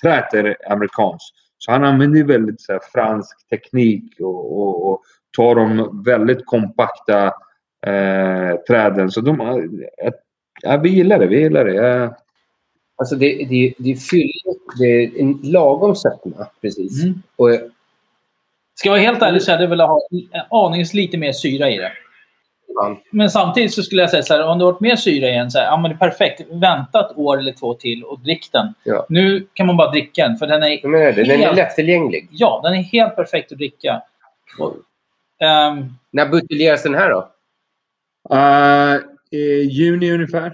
träet 0.01 0.33
är 0.33 0.71
amerikanskt. 0.71 1.35
Så 1.57 1.71
han 1.71 1.83
använder 1.83 2.23
väldigt 2.23 2.61
så 2.61 2.71
här, 2.71 2.81
fransk 2.93 3.49
teknik 3.49 4.19
och, 4.19 4.59
och, 4.59 4.91
och 4.91 5.01
tar 5.37 5.55
de 5.55 6.03
väldigt 6.03 6.45
kompakta 6.45 7.25
eh, 7.85 8.55
träden. 8.67 9.11
Så 9.11 9.21
de, 9.21 9.59
ja, 10.61 10.77
vi 10.77 10.89
gillar 10.89 11.19
det. 11.19 11.27
Vi 11.27 11.39
gillar 11.39 11.65
det. 11.65 11.73
Jag, 11.73 12.15
Alltså 12.95 13.15
det, 13.15 13.45
det, 13.49 13.73
det 13.77 13.91
är 13.91 13.95
fylligt. 13.95 14.79
Det 14.79 14.85
är 14.85 15.19
en 15.21 15.39
lagom 15.43 15.95
sötma. 15.95 16.47
Precis. 16.61 17.03
Mm. 17.03 17.21
Och, 17.35 17.49
Ska 18.75 18.89
jag 18.89 18.93
vara 18.93 19.01
helt 19.01 19.21
ärlig 19.21 19.41
så 19.41 19.51
hade 19.51 19.63
jag 19.63 19.69
velat 19.69 19.89
ha 19.89 20.01
aningens 20.65 20.93
lite 20.93 21.17
mer 21.17 21.31
syra 21.31 21.69
i 21.69 21.77
det. 21.77 21.91
Ja. 22.67 23.01
Men 23.11 23.29
samtidigt 23.29 23.73
så 23.73 23.83
skulle 23.83 24.01
jag 24.01 24.09
säga 24.09 24.23
så 24.23 24.33
här, 24.33 24.47
om 24.47 24.59
det 24.59 24.65
varit 24.65 24.79
mer 24.79 24.95
syra 24.95 25.29
i 25.29 25.31
den, 25.31 25.51
så 25.51 25.59
här, 25.59 25.65
ja 25.65 25.77
men 25.77 25.91
det 25.91 25.95
är 25.95 26.09
perfekt. 26.09 26.41
Vänta 26.51 26.99
ett 26.99 27.17
år 27.17 27.37
eller 27.37 27.51
två 27.51 27.73
till 27.73 28.03
och 28.03 28.19
drick 28.19 28.49
den. 28.51 28.73
Ja. 28.83 29.05
Nu 29.09 29.47
kan 29.53 29.67
man 29.67 29.77
bara 29.77 29.91
dricka 29.91 30.27
den, 30.27 30.37
för 30.37 30.47
den 30.47 30.63
är, 30.63 30.87
menar, 30.87 31.05
helt, 31.05 31.27
den 31.27 31.41
är 31.41 31.53
lättillgänglig. 31.53 32.27
Ja, 32.31 32.61
den 32.63 32.73
är 32.73 32.81
helt 32.81 33.15
perfekt 33.15 33.51
att 33.51 33.57
dricka. 33.57 34.01
Och, 34.59 34.75
um, 35.71 35.97
När 36.11 36.29
buteljeras 36.29 36.83
den 36.83 36.95
här 36.95 37.09
då? 37.09 37.29
Uh, 38.33 39.01
juni 39.69 40.11
ungefär. 40.11 40.53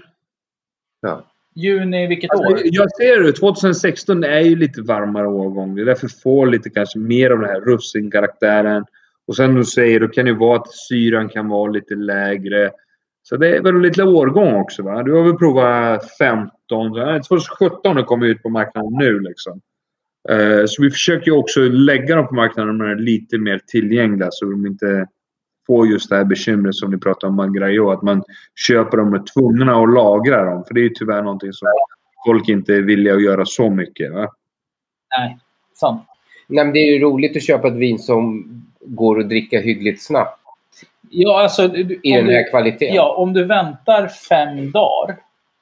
Ja. 1.00 1.22
Juni, 1.54 2.06
vilket 2.06 2.30
alltså, 2.30 2.52
år? 2.52 2.60
Jag 2.64 2.90
ser 2.90 3.22
det. 3.22 3.32
2016 3.32 4.24
är 4.24 4.40
ju 4.40 4.56
lite 4.56 4.82
varmare 4.82 5.28
årgång. 5.28 5.74
Det 5.74 5.82
är 5.82 5.86
därför 5.86 6.08
får 6.22 6.46
lite 6.46 6.70
kanske 6.70 6.98
mer 6.98 7.30
av 7.30 7.38
den 7.38 7.48
här 7.48 7.60
russinkaraktären. 7.60 8.84
Och 9.26 9.36
sen 9.36 9.54
du 9.54 9.64
säger, 9.64 10.00
då 10.00 10.08
kan 10.08 10.24
det 10.24 10.32
vara 10.32 10.58
att 10.58 10.72
syran 10.72 11.28
kan 11.28 11.48
vara 11.48 11.70
lite 11.70 11.94
lägre. 11.94 12.70
Så 13.22 13.36
det 13.36 13.56
är 13.56 13.62
väl 13.62 13.80
lite 13.80 14.02
årgång 14.04 14.54
också 14.54 14.82
va? 14.82 15.02
Du 15.02 15.12
har 15.12 15.22
väl 15.22 15.36
provat 15.36 16.16
15. 16.18 16.50
2017 17.28 18.04
kommer 18.04 18.26
ut 18.26 18.42
på 18.42 18.48
marknaden 18.48 18.92
nu 18.92 19.20
liksom. 19.20 19.60
Uh, 20.30 20.66
så 20.66 20.82
vi 20.82 20.90
försöker 20.90 21.30
också 21.30 21.60
lägga 21.60 22.16
dem 22.16 22.28
på 22.28 22.34
marknaden 22.34 22.78
när 22.78 22.84
de 22.84 22.92
är 22.92 23.04
lite 23.04 23.38
mer 23.38 23.60
tillgängliga 23.66 24.28
så 24.30 24.44
de 24.44 24.66
inte 24.66 25.06
får 25.70 25.86
just 25.86 26.10
det 26.10 26.16
här 26.16 26.24
bekymret 26.24 26.74
som 26.74 26.90
ni 26.90 26.98
pratar 26.98 27.28
om 27.28 27.36
Magrayo. 27.36 27.90
Att 27.90 28.02
man 28.02 28.22
köper 28.54 28.96
dem 28.96 29.08
och 29.08 29.18
är 29.18 29.24
tvungna 29.34 29.82
att 29.82 29.94
lagra 29.94 30.44
dem. 30.44 30.64
För 30.64 30.74
det 30.74 30.80
är 30.80 30.82
ju 30.82 30.94
tyvärr 30.94 31.22
någonting 31.22 31.52
som 31.52 31.68
folk 32.26 32.48
inte 32.48 32.74
är 32.74 32.82
villiga 32.82 33.14
att 33.14 33.22
göra 33.22 33.44
så 33.44 33.70
mycket. 33.70 34.12
Va? 34.12 34.28
Nej, 35.18 35.38
sant. 35.74 36.02
Nej, 36.46 36.64
men 36.64 36.74
det 36.74 36.78
är 36.78 36.92
ju 36.92 36.98
roligt 36.98 37.36
att 37.36 37.42
köpa 37.42 37.68
ett 37.68 37.74
vin 37.74 37.98
som 37.98 38.44
går 38.80 39.20
att 39.20 39.28
dricka 39.28 39.60
hyggligt 39.60 40.02
snabbt. 40.02 40.40
Ja, 41.10 41.42
alltså, 41.42 41.76
I 41.76 42.12
den 42.12 42.28
här 42.28 42.50
kvaliteten. 42.50 42.94
Ja, 42.94 43.14
om 43.14 43.32
du 43.32 43.44
väntar 43.44 44.08
fem 44.08 44.70
dagar 44.70 45.16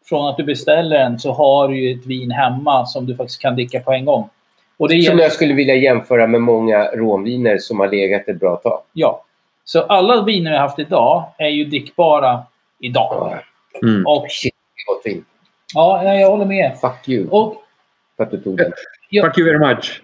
från 0.05 0.29
att 0.29 0.37
du 0.37 0.45
beställer 0.45 0.99
den 0.99 1.19
så 1.19 1.33
har 1.33 1.69
du 1.69 1.81
ju 1.81 1.99
ett 1.99 2.07
vin 2.07 2.31
hemma 2.31 2.87
som 2.87 3.07
du 3.07 3.17
faktiskt 3.17 3.43
kan 3.43 3.55
dricka 3.55 3.81
på 3.81 3.93
en 3.93 4.05
gång. 4.05 4.29
Och 4.77 4.89
det 4.89 5.03
som 5.03 5.19
jag 5.19 5.33
skulle 5.33 5.55
vilja 5.55 5.75
jämföra 5.75 6.27
med 6.27 6.43
många 6.43 6.85
rånviner 6.85 7.59
som 7.59 7.81
har 7.81 7.89
legat 7.89 8.29
ett 8.29 8.41
bra 8.41 8.57
tag. 8.57 8.81
Ja, 8.93 9.25
så 9.69 9.83
alla 9.83 10.25
viner 10.25 10.51
vi 10.51 10.57
har 10.57 10.62
haft 10.62 10.79
idag 10.79 11.35
är 11.39 11.49
ju 11.49 11.64
drickbara 11.64 12.43
idag. 12.79 13.43
Mm. 13.83 14.07
Och, 14.07 14.27
Shit, 14.31 14.55
gott 14.87 15.03
vin. 15.05 15.25
Ja, 15.75 16.14
jag 16.14 16.31
håller 16.31 16.45
med. 16.45 16.79
Fuck 16.81 17.09
you. 17.09 17.29
Och, 17.29 17.62
för 18.16 18.25
att 18.25 18.31
du 18.31 18.41
tog 18.41 18.57
den. 18.57 18.73
Jag, 19.11 19.27
Fuck 19.27 19.39
you 19.39 19.49
very 19.49 19.75
much. 19.75 20.03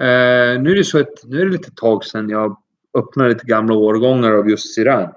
uh, 0.00 0.62
nu 0.62 0.70
är 0.70 0.76
det 0.76 0.84
så 0.84 1.00
att 1.00 1.24
nu 1.24 1.40
är 1.40 1.44
det 1.44 1.52
lite 1.52 1.70
tag 1.70 2.04
sedan 2.04 2.30
jag 2.30 2.56
öppnade 2.98 3.28
lite 3.28 3.46
gamla 3.46 3.74
årgångar 3.74 4.32
av 4.32 4.50
just 4.50 4.74
Siran. 4.74 5.12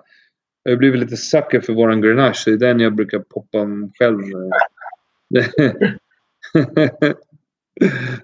Jag 0.64 0.72
har 0.72 0.78
blivit 0.78 1.00
lite 1.00 1.18
sucker 1.18 1.62
för 1.62 1.74
våran 1.74 2.02
Grenache. 2.02 2.34
Så 2.34 2.50
det 2.50 2.56
är 2.56 2.60
den 2.60 2.80
jag 2.80 2.96
brukar 2.96 3.20
poppa 3.20 3.68
själv. 4.00 4.20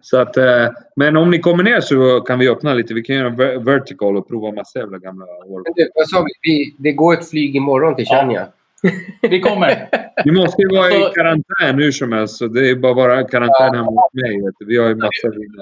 Så 0.01 0.17
att, 0.17 0.37
eh, 0.37 0.69
men 0.95 1.17
om 1.17 1.31
ni 1.31 1.39
kommer 1.39 1.63
ner 1.63 1.81
så 1.81 2.21
kan 2.21 2.39
vi 2.39 2.49
öppna 2.49 2.73
lite. 2.73 2.93
Vi 2.93 3.01
kan 3.01 3.15
göra 3.15 3.59
vertical 3.59 4.17
och 4.17 4.27
prova 4.27 4.51
massa 4.51 4.79
jävla 4.79 4.97
gamla 4.97 5.25
år. 5.25 5.63
Vad 5.95 6.09
sa 6.09 6.25
vi? 6.41 6.75
Det 6.77 6.91
går 6.91 7.13
ett 7.13 7.29
flyg 7.29 7.55
imorgon 7.55 7.95
till 7.95 8.05
Chania. 8.05 8.47
Ja. 8.81 8.89
Vi 9.29 9.39
kommer. 9.39 9.89
Vi 10.25 10.31
måste 10.31 10.61
ju 10.61 10.67
vara 10.67 10.91
i 10.91 11.11
karantän 11.15 11.75
hur 11.75 11.91
som 11.91 12.11
helst. 12.11 12.37
Så 12.37 12.47
det 12.47 12.69
är 12.69 12.75
bara 12.75 12.93
vara 12.93 13.23
karantän 13.23 13.75
hemma 13.75 13.91
hos 13.91 14.13
mig. 14.13 14.51
Vi 14.59 14.77
har 14.77 14.87
ju 14.87 14.95
massa 14.95 15.29
viner. 15.31 15.61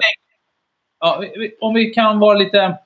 Ja, 0.99 1.23
om 1.59 1.73
vi 1.73 1.85
kan 1.85 2.19
vara 2.19 2.37
lite 2.37 2.77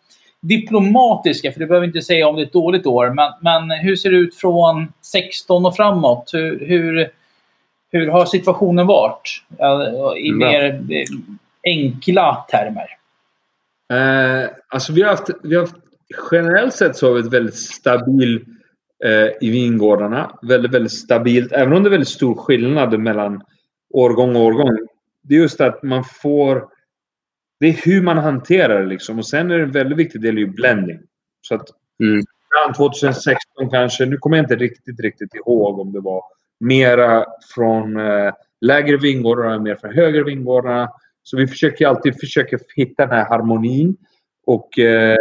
diplomatiska, 0.42 1.52
för 1.52 1.60
du 1.60 1.66
behöver 1.66 1.88
inte 1.88 2.02
säga 2.02 2.28
om 2.28 2.36
det 2.36 2.42
är 2.42 2.46
ett 2.46 2.54
dåligt 2.54 2.86
år. 2.86 3.10
Men, 3.10 3.32
men 3.42 3.80
hur 3.80 3.96
ser 3.96 4.12
det 4.12 4.18
ut 4.18 4.36
från 4.36 4.88
16 5.02 5.66
och 5.66 5.76
framåt? 5.76 6.30
Hur, 6.34 6.66
hur 6.66 7.12
hur 7.92 8.08
har 8.08 8.26
situationen 8.26 8.88
varit? 8.88 9.44
I 10.18 10.32
mer 10.32 10.66
eh, 10.66 11.06
enkla 11.64 12.46
termer. 12.52 12.88
Eh, 13.94 14.50
alltså 14.68 14.94
vi 14.94 15.02
har 15.02 15.10
haft, 15.10 15.30
vi 15.44 15.56
har 15.56 15.62
haft, 15.62 15.76
generellt 16.32 16.74
sett 16.74 16.96
så 16.96 17.08
har 17.08 17.14
vi 17.14 17.20
ett 17.20 17.34
väldigt 17.34 17.56
stabil 17.56 18.46
eh, 19.06 19.28
i 19.42 19.50
vingårdarna. 19.50 20.40
Väldigt, 20.42 20.72
väldigt 20.72 20.92
stabilt. 20.92 21.52
Även 21.52 21.74
om 21.74 21.84
det 21.84 21.90
är 21.90 21.92
väldigt 21.92 22.10
stor 22.10 22.36
skillnad 22.36 23.00
mellan 23.00 23.42
årgång 23.90 24.36
och 24.36 24.42
årgång. 24.42 24.78
Det 25.22 25.36
är 25.36 25.40
just 25.40 25.62
att 25.62 25.84
man 25.84 26.04
får... 26.04 26.68
Det 27.60 27.68
är 27.68 27.86
hur 27.86 28.02
man 28.02 28.18
hanterar 28.18 28.82
det 28.82 28.88
liksom. 28.88 29.20
Och 29.20 29.28
sen 29.28 29.52
är 29.52 29.58
det 29.58 29.64
en 29.64 29.72
väldigt 29.72 29.98
viktig 29.98 30.22
del 30.22 30.40
i 30.40 30.46
blending. 30.46 31.00
Så 31.42 31.56
att 31.56 31.68
mm. 32.04 32.24
2016 32.78 33.70
kanske, 33.72 34.06
nu 34.06 34.18
kommer 34.18 34.38
jag 34.38 34.44
inte 34.44 34.56
riktigt, 34.56 35.00
riktigt 35.00 35.36
ihåg 35.36 35.80
om 35.80 35.92
det 35.92 36.00
var 36.00 36.24
mera 36.60 37.26
från 37.56 37.98
eh, 37.98 38.34
lägre 38.62 38.98
vingårdar 38.98 39.56
och 39.56 39.62
mer 39.62 39.76
från 39.76 39.94
högre 39.94 40.24
vingårdar. 40.24 40.90
Så 41.24 41.38
vi 41.38 41.48
försöker 41.48 41.88
alltid 41.88 42.20
försöka 42.20 42.58
hitta 42.76 43.06
den 43.06 43.16
här 43.16 43.26
harmonin. 43.26 43.98
Och 44.46 44.80
eh, 44.80 45.18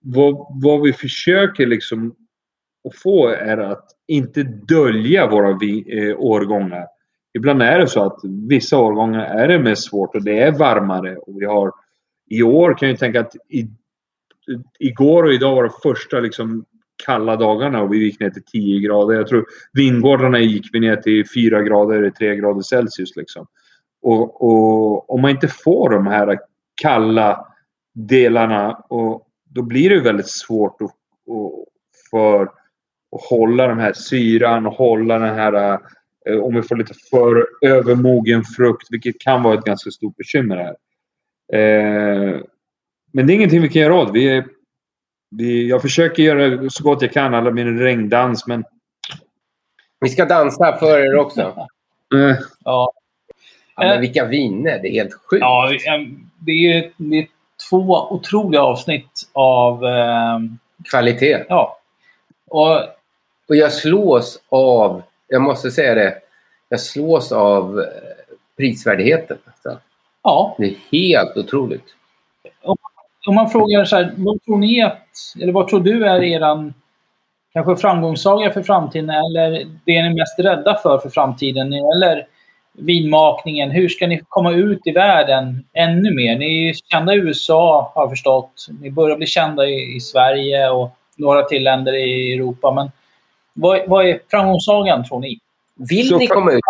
vad, 0.00 0.46
vad, 0.62 0.82
vi 0.82 0.92
försöker 0.92 1.66
liksom 1.66 2.14
att 2.88 2.96
få 2.96 3.28
är 3.28 3.58
att 3.58 3.88
inte 4.06 4.42
dölja 4.42 5.26
våra 5.26 5.58
vi, 5.60 5.98
eh, 5.98 6.20
årgångar. 6.20 6.86
Ibland 7.34 7.62
är 7.62 7.78
det 7.78 7.88
så 7.88 8.02
att 8.02 8.20
vissa 8.48 8.78
årgångar 8.78 9.20
är 9.20 9.48
det 9.48 9.58
mest 9.58 9.88
svårt 9.88 10.14
och 10.14 10.24
det 10.24 10.40
är 10.40 10.52
varmare. 10.52 11.16
Och 11.16 11.42
vi 11.42 11.46
har, 11.46 11.72
I 12.26 12.42
år 12.42 12.78
kan 12.78 12.88
jag 12.88 12.98
tänka 12.98 13.20
att 13.20 13.36
i, 13.48 13.68
igår 14.78 15.24
och 15.24 15.32
idag 15.32 15.54
var 15.54 15.64
det 15.64 15.72
första 15.82 16.20
liksom 16.20 16.64
kalla 17.04 17.36
dagarna 17.36 17.82
och 17.82 17.92
vi 17.92 18.04
gick 18.04 18.20
ner 18.20 18.30
till 18.30 18.44
10 18.44 18.80
grader. 18.80 19.14
Jag 19.14 19.26
tror 19.26 19.46
vingårdarna 19.72 20.38
gick 20.38 20.68
vi 20.72 20.80
ner 20.80 20.96
till 20.96 21.24
4 21.34 21.62
grader, 21.62 22.10
3 22.10 22.36
grader 22.36 22.62
Celsius. 22.62 23.16
Liksom. 23.16 23.46
Och, 24.02 24.42
och 24.42 25.10
om 25.10 25.20
man 25.20 25.30
inte 25.30 25.48
får 25.48 25.90
de 25.90 26.06
här 26.06 26.38
kalla 26.82 27.46
delarna 27.94 28.72
och 28.74 29.26
då 29.44 29.62
blir 29.62 29.90
det 29.90 30.00
väldigt 30.00 30.28
svårt 30.28 30.82
att, 30.82 30.90
för 32.10 32.42
att 32.42 32.54
hålla 33.30 33.66
den 33.66 33.80
här 33.80 33.92
syran 33.92 34.66
och 34.66 34.72
hålla 34.72 35.18
den 35.18 35.34
här 35.34 35.80
eh, 36.28 36.38
om 36.38 36.54
vi 36.54 36.62
får 36.62 36.76
lite 36.76 36.94
för 37.10 37.46
övermogen 37.62 38.44
frukt, 38.44 38.86
vilket 38.90 39.20
kan 39.20 39.42
vara 39.42 39.58
ett 39.58 39.64
ganska 39.64 39.90
stort 39.90 40.16
bekymmer 40.16 40.56
här. 40.56 40.76
Eh, 41.52 42.40
men 43.12 43.26
det 43.26 43.32
är 43.32 43.34
ingenting 43.34 43.62
vi 43.62 43.68
kan 43.68 43.82
göra 43.82 43.94
åt. 43.94 44.14
Vi, 44.14 44.44
jag 45.68 45.82
försöker 45.82 46.22
göra 46.22 46.70
så 46.70 46.84
gott 46.84 47.02
jag 47.02 47.12
kan, 47.12 47.34
alla 47.34 47.50
min 47.50 47.78
regndans, 47.78 48.46
men... 48.46 48.64
Vi 50.00 50.08
ska 50.08 50.24
dansa 50.24 50.76
för 50.76 50.98
er 50.98 51.16
också. 51.16 51.40
Eh. 52.14 52.36
Ja. 52.64 52.92
Ja, 53.76 53.88
men 53.88 54.00
vilka 54.00 54.24
viner! 54.24 54.78
Det 54.82 54.88
är 54.88 54.92
helt 54.92 55.14
sjukt. 55.14 55.40
Ja, 55.40 55.70
det 56.38 56.52
är, 56.52 56.92
det 56.96 57.18
är 57.18 57.26
två 57.70 58.08
otroliga 58.10 58.62
avsnitt 58.62 59.30
av... 59.32 59.84
Eh, 59.84 60.38
Kvalitet. 60.84 61.44
Ja. 61.48 61.78
Och, 62.46 62.76
och 63.48 63.56
jag 63.56 63.72
slås 63.72 64.42
av, 64.48 65.02
jag 65.28 65.42
måste 65.42 65.70
säga 65.70 65.94
det, 65.94 66.18
jag 66.68 66.80
slås 66.80 67.32
av 67.32 67.80
eh, 67.80 67.86
prisvärdheten. 68.56 69.38
Alltså. 69.44 69.80
Ja. 70.22 70.56
Det 70.58 70.64
är 70.66 70.76
helt 70.92 71.36
otroligt. 71.36 71.94
Om 72.62 72.76
man 73.26 73.50
frågar 73.50 73.84
så 73.84 73.96
här, 73.96 74.12
vad 74.16 74.44
tror 74.44 74.58
ni 74.58 74.82
att, 74.82 75.06
eller 75.42 75.52
vad 75.52 75.68
tror 75.68 75.80
du 75.80 76.06
är 76.06 76.22
eran 76.22 76.74
kanske 77.52 77.76
framgångssaga 77.76 78.50
för 78.50 78.62
framtiden 78.62 79.10
eller 79.10 79.50
det 79.84 80.02
ni 80.02 80.08
är 80.08 80.14
mest 80.14 80.38
rädda 80.38 80.74
för 80.82 80.98
för 80.98 81.08
framtiden 81.08 81.72
eller 81.72 82.26
vinmakningen? 82.72 83.70
Hur 83.70 83.88
ska 83.88 84.06
ni 84.06 84.20
komma 84.28 84.52
ut 84.52 84.80
i 84.84 84.90
världen 84.90 85.64
ännu 85.72 86.14
mer? 86.14 86.38
Ni 86.38 86.68
är 86.68 86.74
kända 86.74 87.14
i 87.14 87.16
USA 87.16 87.92
har 87.94 88.02
jag 88.02 88.10
förstått. 88.10 88.66
Ni 88.80 88.90
börjar 88.90 89.16
bli 89.16 89.26
kända 89.26 89.66
i, 89.66 89.96
i 89.96 90.00
Sverige 90.00 90.70
och 90.70 90.90
några 91.16 91.42
till 91.42 91.64
länder 91.64 91.94
i 91.94 92.34
Europa. 92.34 92.72
Men 92.74 92.90
vad, 93.52 93.80
vad 93.88 94.06
är 94.06 94.20
framgångssagan 94.30 95.04
tror 95.04 95.20
ni? 95.20 95.38
Vill 95.74 96.16
ni 96.16 96.26
komma 96.26 96.52
ut? 96.52 96.60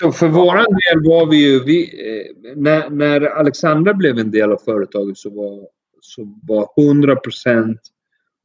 Så 0.00 0.12
för 0.12 0.28
våran 0.28 0.66
del 0.66 1.10
var 1.10 1.26
vi 1.30 1.36
ju... 1.36 1.64
Vi, 1.64 2.06
eh, 2.10 2.52
när, 2.56 2.90
när 2.90 3.20
Alexandra 3.20 3.94
blev 3.94 4.18
en 4.18 4.30
del 4.30 4.52
av 4.52 4.56
företaget 4.56 5.18
så 5.18 5.30
var, 5.30 5.68
så 6.00 6.38
var 6.42 6.68
100% 6.76 7.76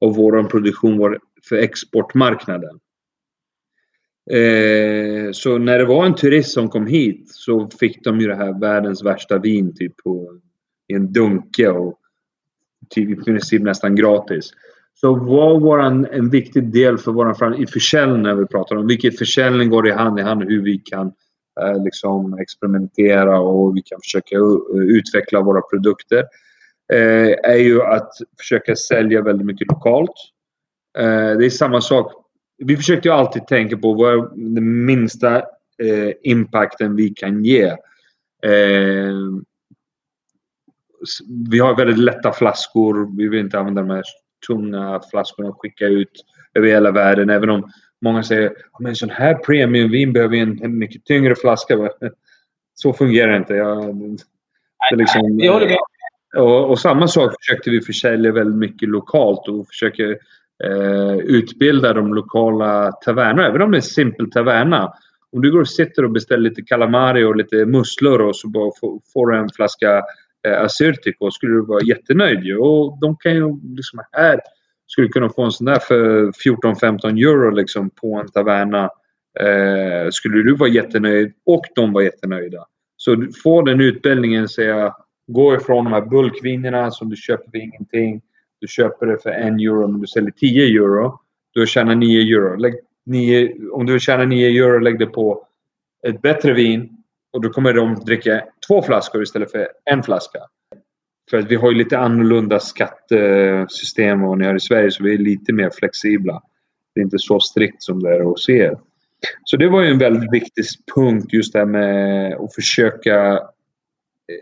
av 0.01 0.15
vår 0.15 0.43
produktion 0.43 0.97
var 0.97 1.19
för 1.49 1.55
exportmarknaden. 1.55 2.79
Eh, 4.31 5.31
så 5.31 5.57
när 5.57 5.77
det 5.77 5.85
var 5.85 6.05
en 6.05 6.15
turist 6.15 6.51
som 6.51 6.69
kom 6.69 6.87
hit 6.87 7.27
så 7.31 7.69
fick 7.79 8.03
de 8.03 8.19
ju 8.19 8.27
det 8.27 8.35
här 8.35 8.59
världens 8.59 9.03
värsta 9.03 9.37
vin 9.37 9.75
typ 9.75 9.97
på, 9.97 10.39
i 10.87 10.93
en 10.93 11.13
dunke 11.13 11.69
och 11.69 11.99
typ 12.89 13.09
i 13.09 13.23
princip 13.23 13.61
nästan 13.61 13.95
gratis. 13.95 14.51
Så 14.93 15.15
var 15.15 15.59
våran, 15.59 16.05
en 16.05 16.29
viktig 16.29 16.71
del 16.73 16.97
för 16.97 17.11
våran 17.11 17.55
i 17.55 17.67
försäljning 17.67 18.21
när 18.21 18.35
vi 18.35 18.45
pratar 18.45 18.75
om 18.75 18.87
vilket 18.87 19.17
försäljning 19.17 19.69
går 19.69 19.87
i 19.87 19.91
hand 19.91 20.19
i 20.19 20.21
hand 20.21 20.43
hur 20.43 20.61
vi 20.61 20.77
kan 20.77 21.13
Eh, 21.61 21.83
liksom 21.83 22.39
experimentera 22.39 23.39
och 23.39 23.77
vi 23.77 23.81
kan 23.81 23.99
försöka 24.01 24.35
utveckla 24.73 25.41
våra 25.41 25.61
produkter. 25.61 26.23
Eh, 26.93 27.51
är 27.51 27.57
ju 27.57 27.81
att 27.81 28.11
försöka 28.37 28.75
sälja 28.75 29.21
väldigt 29.21 29.47
mycket 29.47 29.67
lokalt. 29.67 30.15
Eh, 30.97 31.37
det 31.37 31.45
är 31.45 31.49
samma 31.49 31.81
sak. 31.81 32.13
Vi 32.57 32.77
försöker 32.77 33.09
ju 33.09 33.15
alltid 33.15 33.47
tänka 33.47 33.77
på 33.77 33.93
vad 33.93 34.13
är 34.13 34.29
den 34.35 34.85
minsta 34.85 35.43
impacten 36.23 36.95
vi 36.95 37.09
kan 37.09 37.43
ge. 37.43 37.75
Vi 41.49 41.59
har 41.59 41.77
väldigt 41.77 41.97
lätta 41.97 42.31
flaskor. 42.31 43.17
Vi 43.17 43.27
vill 43.27 43.39
inte 43.39 43.59
använda 43.59 43.81
de 43.81 43.89
här 43.89 44.03
tunga 44.47 45.01
flaskorna 45.11 45.49
och 45.49 45.61
skicka 45.61 45.85
ut 45.85 46.25
över 46.53 46.67
hela 46.67 46.91
världen. 46.91 47.29
Även 47.29 47.49
om 47.49 47.71
många 48.03 48.23
säger 48.23 48.53
att 48.71 48.85
en 48.85 48.95
sån 48.95 49.09
här 49.09 49.35
premiumvin 49.35 50.13
behöver 50.13 50.37
en 50.37 50.77
mycket 50.77 51.05
tyngre 51.05 51.35
flaska. 51.35 51.77
Så 52.75 52.93
fungerar 52.93 53.31
det 53.31 53.37
inte. 53.37 53.53
Jag, 53.53 53.95
det 54.89 54.95
liksom, 54.95 55.39
och, 56.37 56.69
och, 56.69 56.79
samma 56.79 57.07
sak 57.07 57.33
försökte 57.41 57.69
vi 57.69 57.81
försälja 57.81 58.31
väldigt 58.31 58.59
mycket 58.59 58.89
lokalt 58.89 59.47
och 59.47 59.67
försöker 59.67 60.17
eh, 60.63 61.17
utbilda 61.17 61.93
de 61.93 62.13
lokala 62.13 62.91
tavernorna. 62.91 63.47
Även 63.47 63.61
om 63.61 63.71
det 63.71 63.75
är 63.75 63.79
en 63.79 63.83
simpel 63.83 64.31
taverna. 64.31 64.93
Om 65.31 65.41
du 65.41 65.51
går 65.51 65.61
och 65.61 65.69
sitter 65.69 66.05
och 66.05 66.11
beställer 66.11 66.49
lite 66.49 66.61
calamari 66.61 67.23
och 67.23 67.35
lite 67.35 67.65
musslor 67.65 68.21
och 68.21 68.35
så 68.35 68.47
bara 68.47 68.71
får 69.13 69.27
du 69.27 69.37
en 69.37 69.49
flaska 69.55 70.03
eh, 70.47 70.61
Assyrtiko 70.61 71.31
skulle 71.31 71.53
du 71.53 71.65
vara 71.65 71.83
jättenöjd 71.83 72.43
ju. 72.43 72.57
Och 72.57 72.97
de 73.01 73.17
kan 73.17 73.35
ju 73.35 73.75
liksom 73.75 74.01
här 74.11 74.39
skulle 74.93 75.07
kunna 75.07 75.29
få 75.29 75.43
en 75.43 75.51
sån 75.51 75.65
där 75.65 75.79
för 75.79 76.31
14-15 76.31 77.17
euro 77.17 77.49
liksom 77.49 77.89
på 77.89 78.15
en 78.15 78.31
taverna. 78.31 78.89
Eh, 79.39 80.09
skulle 80.11 80.43
du 80.43 80.55
vara 80.55 80.69
jättenöjd 80.69 81.33
och 81.45 81.65
de 81.75 81.93
var 81.93 82.01
jättenöjda. 82.01 82.65
Så 82.97 83.27
få 83.43 83.61
den 83.61 83.81
utbildningen 83.81 84.49
säga 84.49 84.95
gå 85.27 85.55
ifrån 85.55 85.85
de 85.85 85.93
här 85.93 86.01
bulkvinerna 86.01 86.91
som 86.91 87.09
du 87.09 87.15
köper 87.15 87.51
för 87.51 87.57
ingenting. 87.57 88.21
Du 88.61 88.67
köper 88.67 89.05
det 89.05 89.17
för 89.17 89.29
en 89.29 89.59
euro 89.59 89.87
men 89.87 90.01
du 90.01 90.07
säljer 90.07 90.31
10 90.31 90.65
euro. 90.65 91.19
Du 91.53 91.67
tjänar 91.67 91.95
9 91.95 92.37
euro. 92.37 92.55
Lägg 92.55 92.73
9, 93.05 93.55
om 93.71 93.85
du 93.85 93.99
tjänar 93.99 94.25
9 94.25 94.63
euro, 94.63 94.79
lägg 94.79 94.99
det 94.99 95.05
på 95.05 95.47
ett 96.07 96.21
bättre 96.21 96.53
vin 96.53 96.97
och 97.33 97.41
då 97.41 97.49
kommer 97.49 97.73
de 97.73 97.95
dricka 97.95 98.43
två 98.67 98.81
flaskor 98.81 99.23
istället 99.23 99.51
för 99.51 99.67
en 99.85 100.03
flaska. 100.03 100.39
För 101.29 101.37
att 101.37 101.51
vi 101.51 101.55
har 101.55 101.71
ju 101.71 101.77
lite 101.77 101.97
annorlunda 101.97 102.59
skattesystem 102.59 104.19
än 104.19 104.21
vad 104.21 104.37
ni 104.37 104.45
har 104.45 104.55
i 104.55 104.59
Sverige 104.59 104.91
så 104.91 105.03
vi 105.03 105.13
är 105.13 105.17
lite 105.17 105.53
mer 105.53 105.69
flexibla. 105.69 106.41
Det 106.95 107.01
är 107.01 107.03
inte 107.03 107.19
så 107.19 107.39
strikt 107.39 107.83
som 107.83 108.03
det 108.03 108.15
är 108.15 108.21
hos 108.21 108.49
er. 108.49 108.77
Så 109.43 109.57
det 109.57 109.67
var 109.67 109.81
ju 109.81 109.91
en 109.91 109.99
väldigt 109.99 110.33
viktig 110.33 110.65
punkt 110.95 111.33
just 111.33 111.53
det 111.53 111.59
här 111.59 111.65
med 111.65 112.33
att 112.33 112.55
försöka 112.55 113.33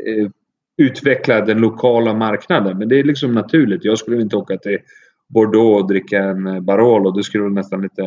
eh, 0.05 0.29
utveckla 0.77 1.41
den 1.41 1.57
lokala 1.57 2.13
marknaden. 2.13 2.77
Men 2.77 2.89
det 2.89 2.99
är 2.99 3.03
liksom 3.03 3.31
naturligt. 3.31 3.85
Jag 3.85 3.97
skulle 3.97 4.21
inte 4.21 4.35
åka 4.35 4.57
till 4.57 4.79
Bordeaux 5.27 5.81
och 5.81 5.87
dricka 5.87 6.19
en 6.19 6.65
Barolo. 6.65 7.11
Det 7.11 7.23
skulle 7.23 7.43
vara 7.43 7.53
nästan 7.53 7.81
lite... 7.81 8.01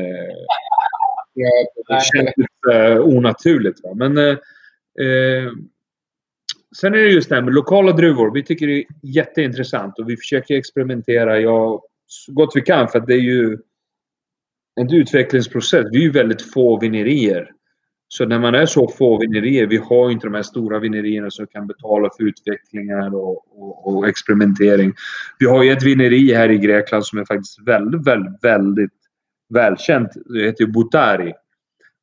Det 1.88 2.02
känns 2.02 2.30
lite 2.36 3.00
onaturligt. 3.00 3.80
Va? 3.84 3.94
Men 3.94 4.18
eh, 4.18 4.36
eh, 5.06 5.50
sen 6.76 6.94
är 6.94 6.98
det 6.98 7.10
just 7.10 7.28
det 7.28 7.34
här 7.34 7.42
med 7.42 7.54
lokala 7.54 7.92
druvor. 7.92 8.34
Vi 8.34 8.42
tycker 8.42 8.66
det 8.66 8.78
är 8.78 8.84
jätteintressant 9.02 9.98
och 9.98 10.10
vi 10.10 10.16
försöker 10.16 10.54
experimentera 10.54 11.40
ja, 11.40 11.82
så 12.06 12.32
gott 12.32 12.52
vi 12.54 12.60
kan 12.60 12.88
för 12.88 12.98
att 12.98 13.06
det 13.06 13.14
är 13.14 13.20
ju 13.20 13.58
en 14.80 14.94
utvecklingsprocess. 14.94 15.86
Vi 15.92 15.98
är 15.98 16.02
ju 16.02 16.10
väldigt 16.10 16.52
få 16.52 16.78
vinerier. 16.80 17.50
Så 18.08 18.26
när 18.26 18.38
man 18.38 18.54
är 18.54 18.66
så 18.66 18.88
få 18.88 19.18
vinerier, 19.18 19.66
vi 19.66 19.76
har 19.76 20.10
inte 20.10 20.26
de 20.26 20.34
här 20.34 20.42
stora 20.42 20.78
vinerierna 20.78 21.30
som 21.30 21.46
kan 21.46 21.66
betala 21.66 22.10
för 22.16 22.24
utvecklingar 22.24 23.14
och, 23.14 23.62
och, 23.62 23.88
och, 23.88 24.08
experimentering. 24.08 24.92
Vi 25.38 25.46
har 25.46 25.62
ju 25.62 25.72
ett 25.72 25.82
vineri 25.82 26.34
här 26.34 26.50
i 26.50 26.58
Grekland 26.58 27.06
som 27.06 27.18
är 27.18 27.24
faktiskt 27.24 27.58
väldigt, 27.66 28.06
väldigt, 28.06 28.44
väldigt 28.44 28.90
välkänt. 29.54 30.08
Det 30.26 30.44
heter 30.44 30.66
Butari. 30.66 31.32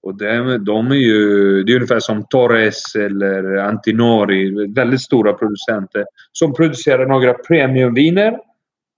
Och 0.04 0.16
de, 0.16 0.64
de 0.66 0.92
är 0.92 0.96
ju, 0.96 1.64
det 1.64 1.72
är 1.72 1.76
ungefär 1.76 2.00
som 2.00 2.26
Torres 2.30 2.96
eller 2.96 3.56
Antinori, 3.58 4.68
väldigt 4.74 5.02
stora 5.02 5.34
producenter 5.34 6.06
som 6.32 6.54
producerar 6.54 7.06
några 7.06 7.34
premiumviner, 7.34 8.40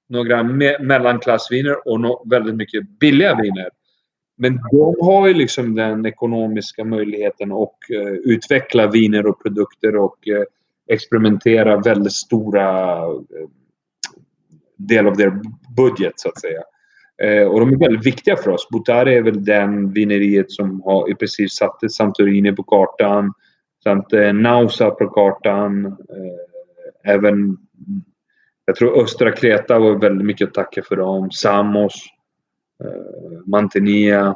några 0.09 0.43
me 0.43 0.79
mellanklassviner 0.79 1.87
och 1.87 1.99
no 1.99 2.23
väldigt 2.29 2.55
mycket 2.55 2.99
billiga 2.99 3.35
viner. 3.35 3.69
Men 4.37 4.59
de 4.71 4.95
har 5.01 5.27
ju 5.27 5.33
liksom 5.33 5.75
den 5.75 6.05
ekonomiska 6.05 6.83
möjligheten 6.83 7.51
att 7.51 7.77
uh, 7.91 8.01
eh, 8.01 8.13
utveckla 8.13 8.87
viner 8.87 9.25
och 9.25 9.43
produkter 9.43 9.95
och 9.95 10.17
uh, 10.27 10.43
experimentera 10.87 11.79
väldigt 11.79 12.13
stora 12.13 13.07
uh, 13.07 13.21
del 14.77 15.07
av 15.07 15.17
deras 15.17 15.33
budget 15.77 16.13
så 16.15 16.29
att 16.29 16.41
säga. 16.41 16.61
Eh, 17.21 17.47
och 17.47 17.59
de 17.59 17.73
är 17.73 17.77
väldigt 17.77 18.05
viktiga 18.05 18.37
för 18.37 18.51
oss. 18.51 18.67
Butare 18.69 19.13
är 19.13 19.21
väl 19.21 19.45
den 19.45 19.93
vineriet 19.93 20.51
som 20.51 20.81
har 20.81 21.11
i 21.11 21.15
princip 21.15 21.51
satt 21.51 21.91
Santorini 21.91 22.51
på 22.51 22.63
kartan. 22.63 23.33
Samt 23.83 24.13
eh, 24.13 24.33
Nausa 24.33 24.91
på 24.91 25.07
kartan. 25.07 25.85
Eh, 25.85 27.13
även 27.13 27.57
jag 28.65 28.75
tror 28.75 29.03
östra 29.03 29.31
Kreta 29.31 29.79
var 29.79 29.99
väldigt 29.99 30.27
mycket 30.27 30.47
att 30.47 30.53
tacka 30.53 30.83
för 30.83 30.95
dem. 30.95 31.31
Samos. 31.31 31.93
Mantinea. 33.45 34.35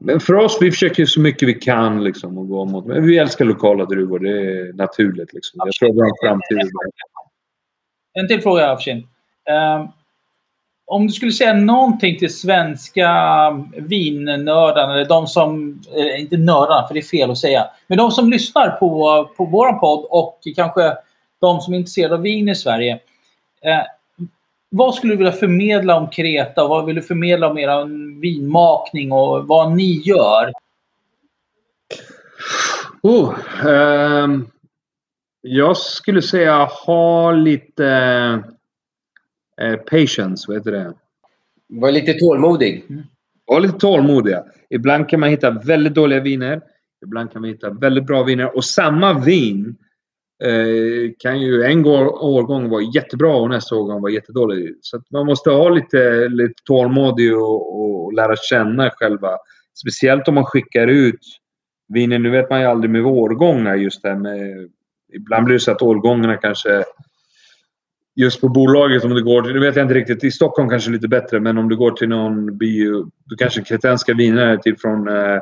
Men 0.00 0.20
för 0.20 0.34
oss, 0.34 0.58
vi 0.60 0.70
försöker 0.70 1.04
så 1.04 1.20
mycket 1.20 1.48
vi 1.48 1.54
kan 1.54 2.04
liksom 2.04 2.38
att 2.38 2.48
gå 2.48 2.64
mot. 2.64 2.86
Men 2.86 3.06
vi 3.06 3.18
älskar 3.18 3.44
lokala 3.44 3.84
druvor. 3.84 4.18
Det 4.18 4.30
är 4.30 4.72
naturligt. 4.72 5.32
Liksom. 5.32 5.60
Jag 5.64 5.72
tror 5.72 5.94
vi 5.94 6.00
har 6.00 6.06
en 6.06 6.28
framtid. 6.28 6.70
En 8.12 8.28
till 8.28 8.40
fråga, 8.40 8.70
Afshin. 8.70 8.96
Um, 8.96 9.88
om 10.86 11.06
du 11.06 11.12
skulle 11.12 11.32
säga 11.32 11.54
någonting 11.54 12.18
till 12.18 12.34
svenska 12.34 13.10
vinnördarna, 13.76 14.94
eller 14.94 15.08
de 15.08 15.26
som, 15.26 15.80
eller 15.94 16.16
inte 16.16 16.36
nördarna 16.36 16.86
för 16.86 16.94
det 16.94 17.00
är 17.00 17.02
fel 17.02 17.30
att 17.30 17.38
säga, 17.38 17.66
men 17.86 17.98
de 17.98 18.10
som 18.10 18.30
lyssnar 18.30 18.70
på, 18.70 19.28
på 19.36 19.44
vår 19.44 19.72
podd 19.72 20.06
och 20.10 20.38
kanske 20.56 20.96
de 21.40 21.60
som 21.60 21.74
är 21.74 21.78
intresserade 21.78 22.14
av 22.14 22.20
vin 22.20 22.48
i 22.48 22.54
Sverige. 22.54 22.92
Eh, 23.64 23.82
vad 24.70 24.94
skulle 24.94 25.12
du 25.12 25.16
vilja 25.16 25.32
förmedla 25.32 25.96
om 25.96 26.10
Kreta? 26.10 26.68
Vad 26.68 26.84
vill 26.84 26.96
du 26.96 27.02
förmedla 27.02 27.48
om 27.48 27.58
er 27.58 27.84
vinmakning 28.20 29.12
och 29.12 29.46
vad 29.46 29.72
ni 29.72 30.02
gör? 30.04 30.52
Oh, 33.02 33.34
eh, 33.66 34.28
jag 35.40 35.76
skulle 35.76 36.22
säga 36.22 36.64
ha 36.86 37.32
lite 37.32 38.42
eh, 39.60 39.76
patience, 39.76 40.44
vad 40.48 40.56
heter 40.56 40.72
det? 40.72 40.94
Var 41.68 41.92
lite 41.92 42.12
tålmodig. 42.12 42.84
Var 43.46 43.60
lite 43.60 43.78
tålmodiga. 43.78 44.44
Ibland 44.70 45.08
kan 45.08 45.20
man 45.20 45.28
hitta 45.28 45.50
väldigt 45.50 45.94
dåliga 45.94 46.20
viner. 46.20 46.60
Ibland 47.04 47.32
kan 47.32 47.42
man 47.42 47.50
hitta 47.50 47.70
väldigt 47.70 48.06
bra 48.06 48.22
viner. 48.22 48.56
Och 48.56 48.64
samma 48.64 49.20
vin 49.20 49.76
eh, 50.44 51.12
kan 51.18 51.40
ju 51.40 51.62
en 51.62 51.86
årgång 51.86 52.68
vara 52.68 52.82
jättebra 52.94 53.36
och 53.36 53.50
nästa 53.50 53.76
årgång 53.76 54.02
vara 54.02 54.12
jättedålig. 54.12 54.78
Så 54.80 55.02
man 55.10 55.26
måste 55.26 55.50
ha 55.50 55.68
lite, 55.68 56.28
lite 56.28 56.62
tålmodig 56.64 57.36
och, 57.36 57.80
och 57.80 58.12
lära 58.12 58.36
känna 58.36 58.90
själva. 58.90 59.30
Speciellt 59.74 60.28
om 60.28 60.34
man 60.34 60.44
skickar 60.44 60.86
ut 60.86 61.20
viner. 61.88 62.18
Nu 62.18 62.30
vet 62.30 62.50
man 62.50 62.60
ju 62.60 62.66
aldrig 62.66 62.90
med 62.90 63.06
årgångar 63.06 63.74
just 63.74 64.02
det 64.02 64.16
med... 64.16 64.70
Ibland 65.12 65.44
blir 65.44 65.54
det 65.54 65.60
så 65.60 65.70
att 65.70 65.82
årgångarna 65.82 66.36
kanske 66.36 66.84
just 68.14 68.40
på 68.40 68.48
bolaget 68.48 69.04
om 69.04 69.10
du 69.10 69.24
går, 69.24 69.42
nu 69.42 69.60
vet 69.60 69.76
jag 69.76 69.84
inte 69.84 69.94
riktigt, 69.94 70.24
i 70.24 70.30
Stockholm 70.30 70.68
kanske 70.68 70.90
lite 70.90 71.08
bättre, 71.08 71.40
men 71.40 71.58
om 71.58 71.68
du 71.68 71.76
går 71.76 71.90
till 71.90 72.08
någon 72.08 72.58
by, 72.58 72.84
du 73.24 73.36
kanske 73.38 73.62
kretenska 73.62 74.14
viner 74.14 74.56
typ 74.56 74.80
från 74.80 75.08
eh, 75.08 75.40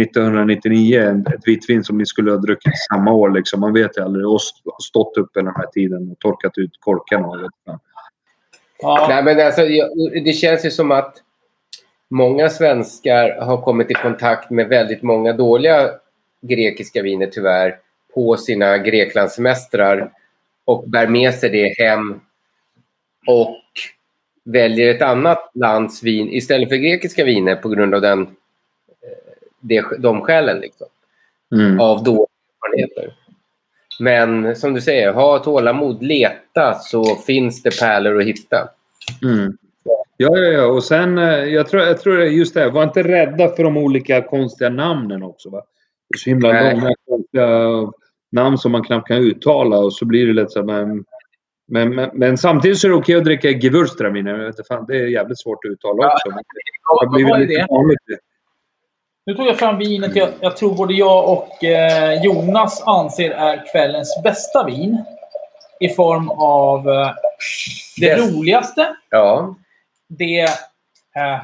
1999, 0.00 1.24
ett 1.34 1.48
vitt 1.48 1.70
vin 1.70 1.84
som 1.84 1.98
ni 1.98 2.06
skulle 2.06 2.30
ha 2.30 2.38
druckit 2.38 2.72
samma 2.92 3.12
år 3.12 3.30
liksom. 3.30 3.60
Man 3.60 3.72
vet 3.72 3.98
ju 3.98 4.02
aldrig. 4.02 4.26
Och 4.26 4.40
stått 4.82 5.16
uppe 5.16 5.40
den 5.40 5.52
här 5.56 5.66
tiden 5.66 6.10
och 6.10 6.18
torkat 6.18 6.58
ut 6.58 6.70
korkarna. 6.80 7.28
Och 7.28 7.50
ja. 8.80 9.06
Nej, 9.08 9.24
men 9.24 9.46
alltså, 9.46 9.62
det 10.24 10.32
känns 10.32 10.66
ju 10.66 10.70
som 10.70 10.90
att 10.90 11.14
många 12.10 12.48
svenskar 12.48 13.40
har 13.40 13.62
kommit 13.62 13.90
i 13.90 13.94
kontakt 13.94 14.50
med 14.50 14.68
väldigt 14.68 15.02
många 15.02 15.32
dåliga 15.32 15.90
grekiska 16.42 17.02
viner 17.02 17.26
tyvärr 17.26 17.76
på 18.14 18.36
sina 18.36 18.78
Greklandssemestrar 18.78 20.12
och 20.64 20.90
bär 20.90 21.06
med 21.06 21.34
sig 21.34 21.50
det 21.50 21.84
hem 21.84 22.20
och 23.26 23.58
väljer 24.44 24.94
ett 24.94 25.02
annat 25.02 25.50
lands 25.54 26.02
vin 26.02 26.28
istället 26.28 26.68
för 26.68 26.76
grekiska 26.76 27.24
viner 27.24 27.56
på 27.56 27.68
grund 27.68 27.94
av 27.94 28.00
den, 28.00 28.20
eh, 28.20 28.26
det, 29.60 29.84
de 29.98 30.20
skälen. 30.20 30.60
Liksom, 30.60 30.86
mm. 31.54 31.80
Av 31.80 32.04
dåliga 32.04 32.26
erfarenheter. 32.62 33.14
Men 34.00 34.56
som 34.56 34.74
du 34.74 34.80
säger, 34.80 35.12
ha 35.12 35.38
tålamod, 35.38 36.02
leta 36.02 36.74
så 36.74 37.04
finns 37.04 37.62
det 37.62 37.80
pärlor 37.80 38.20
att 38.20 38.26
hitta. 38.26 38.68
Mm. 39.22 39.56
Ja, 40.16 40.38
ja, 40.38 40.38
ja. 40.38 40.66
Och 40.66 40.84
sen, 40.84 41.18
eh, 41.18 41.44
jag 41.44 41.68
tror, 41.68 41.82
jag 41.82 42.00
tror 42.00 42.22
just 42.22 42.54
det, 42.54 42.70
var 42.70 42.82
inte 42.82 43.02
rädda 43.02 43.48
för 43.48 43.64
de 43.64 43.76
olika 43.76 44.22
konstiga 44.22 44.70
namnen 44.70 45.22
också. 45.22 45.50
Va? 45.50 45.62
Det 46.08 46.14
är 46.16 46.18
så 46.18 46.30
himla 46.30 46.52
Nej. 46.52 46.74
långa 46.74 46.94
konstiga 47.08 47.46
namn 48.32 48.58
som 48.58 48.72
man 48.72 48.84
knappt 48.84 49.08
kan 49.08 49.16
uttala 49.16 49.78
och 49.78 49.92
så 49.92 50.04
blir 50.04 50.26
det 50.26 50.32
lätt 50.32 50.50
så 50.50 50.62
men, 50.62 51.04
men, 51.68 51.94
men, 51.94 52.10
men, 52.12 52.38
samtidigt 52.38 52.78
så 52.78 52.86
är 52.86 52.88
det 52.88 52.96
okej 52.96 53.16
att 53.16 53.24
dricka 53.24 53.48
Gewürztraminer. 53.48 54.52
Det 54.86 54.96
är 54.96 55.06
jävligt 55.06 55.40
svårt 55.40 55.64
att 55.64 55.70
uttala 55.70 56.06
också. 56.06 56.28
Ja, 56.28 57.16
det 57.16 57.22
har 57.22 57.38
det. 57.38 57.66
Vanligt. 57.70 58.20
Nu 59.26 59.34
tog 59.34 59.46
jag 59.46 59.58
fram 59.58 59.78
vinet 59.78 60.16
jag, 60.16 60.28
jag 60.40 60.56
tror 60.56 60.74
både 60.74 60.94
jag 60.94 61.28
och 61.28 61.64
eh, 61.64 62.22
Jonas 62.24 62.82
anser 62.86 63.30
är 63.30 63.72
kvällens 63.72 64.20
bästa 64.24 64.64
vin. 64.64 65.04
I 65.80 65.88
form 65.88 66.30
av 66.30 66.88
eh, 66.88 67.10
det 67.96 68.06
yes. 68.06 68.34
roligaste. 68.34 68.96
Ja. 69.10 69.54
Det... 70.08 70.40
Eh, 70.40 71.40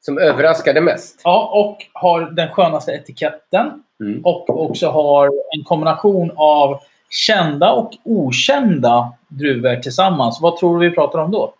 Som 0.00 0.18
överraskade 0.18 0.80
mest. 0.80 1.20
Ja, 1.24 1.50
och 1.52 1.86
har 1.92 2.20
den 2.20 2.50
skönaste 2.50 2.92
etiketten. 2.92 3.83
Mm. 4.00 4.20
Och 4.24 4.64
också 4.64 4.88
har 4.88 5.26
en 5.26 5.64
kombination 5.64 6.32
av 6.36 6.80
kända 7.10 7.72
och 7.72 7.92
okända 8.04 9.12
druvor 9.28 9.76
tillsammans. 9.76 10.38
Vad 10.42 10.56
tror 10.56 10.80
du 10.80 10.88
vi 10.88 10.94
pratar 10.94 11.18
om 11.18 11.30
då? 11.30 11.54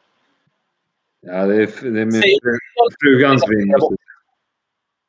Ja, 1.20 1.46
det 1.46 1.54
är, 1.54 1.90
det 1.90 2.00
är 2.00 2.04
min 2.04 2.22
frugans 3.02 3.44
vin. 3.48 3.74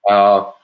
Ja. 0.01 0.57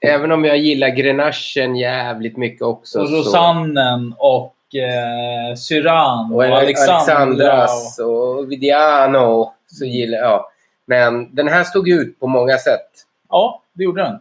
Även 0.00 0.32
om 0.32 0.44
jag 0.44 0.58
gillar 0.58 0.88
Grenachen 0.88 1.76
jävligt 1.76 2.36
mycket 2.36 2.62
också. 2.62 3.00
Och 3.00 3.10
Rosannen 3.10 4.14
så... 4.18 4.24
och 4.26 4.74
eh, 4.74 5.54
Syran. 5.56 6.32
Och, 6.32 6.36
och 6.36 6.44
Alexandras 6.44 7.98
och, 7.98 8.38
och 8.38 8.52
Vidiano. 8.52 9.54
Så 9.66 9.84
gillar 9.84 10.18
jag. 10.18 10.44
Men 10.86 11.34
den 11.34 11.48
här 11.48 11.64
stod 11.64 11.88
ut 11.88 12.20
på 12.20 12.26
många 12.26 12.58
sätt. 12.58 12.90
Ja, 13.28 13.62
det 13.72 13.84
gjorde 13.84 14.02
den. 14.02 14.20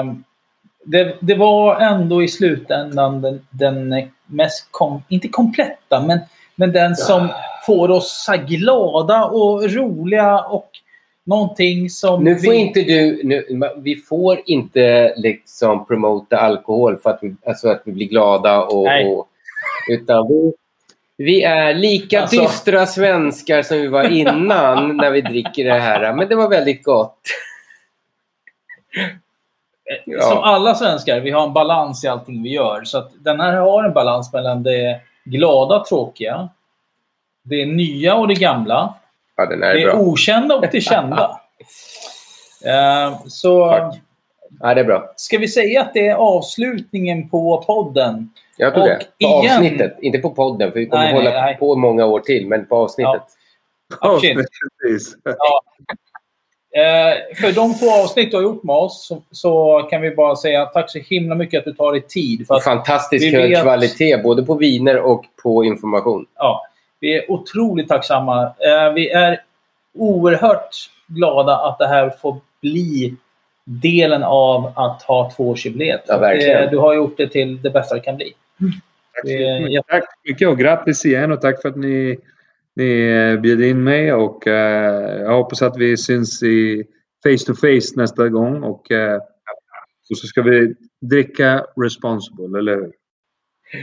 Um, 0.00 0.24
det, 0.84 1.16
det 1.20 1.34
var 1.34 1.80
ändå 1.80 2.22
i 2.22 2.28
slutändan 2.28 3.20
den, 3.20 3.46
den 3.50 4.08
mest, 4.26 4.68
kom, 4.70 5.02
inte 5.08 5.28
kompletta, 5.28 6.00
men, 6.06 6.18
men 6.54 6.72
den 6.72 6.96
som 6.96 7.28
får 7.66 7.90
oss 7.90 8.24
så 8.26 8.36
glada 8.46 9.24
och 9.24 9.70
roliga 9.70 10.40
och 10.40 10.70
någonting 11.26 11.90
som... 11.90 12.24
Nu 12.24 12.36
får 12.36 12.50
vi... 12.50 12.56
inte 12.56 12.82
du... 12.82 13.20
Nu, 13.24 13.44
vi 13.76 13.96
får 13.96 14.40
inte 14.46 15.14
liksom 15.16 15.86
promota 15.86 16.38
alkohol 16.38 16.98
för 16.98 17.10
att 17.10 17.18
vi, 17.22 17.36
alltså 17.46 17.68
att 17.68 17.82
vi 17.84 17.92
blir 17.92 18.06
glada 18.06 18.62
och... 18.62 18.86
och 19.06 19.28
utan 19.90 20.28
vi, 20.28 20.52
vi 21.16 21.42
är 21.42 21.74
lika 21.74 22.20
alltså... 22.20 22.40
dystra 22.40 22.86
svenskar 22.86 23.62
som 23.62 23.76
vi 23.76 23.86
var 23.86 24.08
innan 24.08 24.96
när 24.96 25.10
vi 25.10 25.20
dricker 25.20 25.64
det 25.64 25.80
här. 25.80 26.14
Men 26.14 26.28
det 26.28 26.34
var 26.34 26.48
väldigt 26.48 26.84
gott. 26.84 27.18
Ja. 30.04 30.22
Som 30.22 30.38
alla 30.38 30.74
svenskar, 30.74 31.20
vi 31.20 31.30
har 31.30 31.46
en 31.46 31.52
balans 31.52 32.04
i 32.04 32.08
allting 32.08 32.42
vi 32.42 32.50
gör. 32.50 32.84
Så 32.84 32.98
att 32.98 33.12
den 33.18 33.40
här 33.40 33.52
har 33.52 33.84
en 33.84 33.92
balans 33.92 34.32
mellan 34.32 34.62
det 34.62 35.00
glada 35.24 35.84
tråkiga. 35.84 36.48
Det 37.42 37.66
nya 37.66 38.14
och 38.14 38.28
det 38.28 38.34
gamla. 38.34 38.94
Ja, 39.36 39.46
den 39.46 39.62
är 39.62 39.74
det 39.74 39.84
bra. 39.84 39.94
okända 39.94 40.54
och 40.54 40.64
det 40.72 40.80
kända. 40.80 41.40
uh, 42.66 43.18
så... 43.26 43.70
Fuck. 43.70 44.00
Ja, 44.60 44.74
det 44.74 44.80
är 44.80 44.84
bra. 44.84 45.12
Ska 45.16 45.38
vi 45.38 45.48
säga 45.48 45.80
att 45.80 45.94
det 45.94 46.08
är 46.08 46.14
avslutningen 46.14 47.28
på 47.28 47.64
podden? 47.66 48.30
Jag 48.56 48.74
tror 48.74 48.82
och 48.82 48.88
det. 48.88 48.98
På 48.98 49.44
igen... 49.44 49.56
avsnittet. 49.56 49.96
Inte 50.00 50.18
på 50.18 50.30
podden, 50.30 50.72
för 50.72 50.78
vi 50.78 50.86
kommer 50.86 51.04
nej, 51.04 51.12
hålla 51.12 51.30
nej, 51.30 51.42
nej. 51.42 51.56
på 51.56 51.76
många 51.76 52.06
år 52.06 52.20
till. 52.20 52.48
Men 52.48 52.66
på 52.66 52.76
avsnittet. 52.76 53.22
Ja. 54.00 54.20
ja. 55.24 55.60
Eh, 56.76 57.36
för 57.36 57.52
de 57.52 57.74
två 57.74 57.90
avsnitt 57.90 58.30
du 58.30 58.36
har 58.36 58.42
gjort 58.42 58.64
med 58.64 58.76
oss 58.76 59.06
så, 59.06 59.22
så, 59.30 59.82
kan 59.90 60.00
vi 60.00 60.10
bara 60.10 60.36
säga 60.36 60.66
tack 60.66 60.90
så 60.90 60.98
himla 60.98 61.34
mycket 61.34 61.58
att 61.58 61.64
du 61.64 61.72
tar 61.72 61.92
dig 61.92 62.00
tid. 62.00 62.46
För 62.46 62.60
Fantastisk 62.60 63.32
hög 63.32 63.50
vet... 63.50 63.62
kvalitet, 63.62 64.22
både 64.22 64.42
på 64.42 64.54
viner 64.54 65.00
och 65.00 65.24
på 65.42 65.64
information. 65.64 66.26
Ja, 66.36 66.66
vi 67.00 67.18
är 67.18 67.30
otroligt 67.30 67.88
tacksamma. 67.88 68.42
Eh, 68.42 68.92
vi 68.94 69.10
är 69.10 69.40
oerhört 69.94 70.90
glada 71.06 71.56
att 71.56 71.78
det 71.78 71.86
här 71.86 72.10
får 72.10 72.36
bli 72.60 73.14
delen 73.64 74.22
av 74.22 74.72
att 74.76 75.02
ha 75.02 75.30
tvåårsjubileet. 75.36 76.04
Ja, 76.06 76.18
verkligen. 76.18 76.70
du 76.70 76.78
har 76.78 76.94
gjort 76.94 77.16
det 77.16 77.28
till 77.28 77.62
det 77.62 77.70
bästa 77.70 77.94
det 77.94 78.00
kan 78.00 78.16
bli. 78.16 78.32
Tack 79.14 79.22
så 79.22 79.62
mycket. 79.62 79.86
Tack 79.86 80.04
mycket 80.24 80.48
och 80.48 80.58
grattis 80.58 81.04
igen 81.04 81.32
och 81.32 81.40
tack 81.40 81.62
för 81.62 81.68
att 81.68 81.76
ni 81.76 82.18
ni 82.76 83.10
eh, 83.10 83.40
bjöd 83.40 83.60
in 83.62 83.84
mig 83.84 84.12
och 84.12 84.46
eh, 84.46 85.20
jag 85.20 85.36
hoppas 85.36 85.62
att 85.62 85.76
vi 85.76 85.96
syns 85.96 86.42
i 86.42 86.84
face 87.22 87.46
to 87.46 87.54
face 87.54 87.96
nästa 87.96 88.28
gång 88.28 88.62
och, 88.62 88.90
eh, 88.90 89.16
och 90.10 90.18
så 90.18 90.26
ska 90.26 90.42
vi 90.42 90.74
dricka 91.00 91.66
responsible, 91.76 92.58
eller 92.58 92.74
hur? 92.74 92.92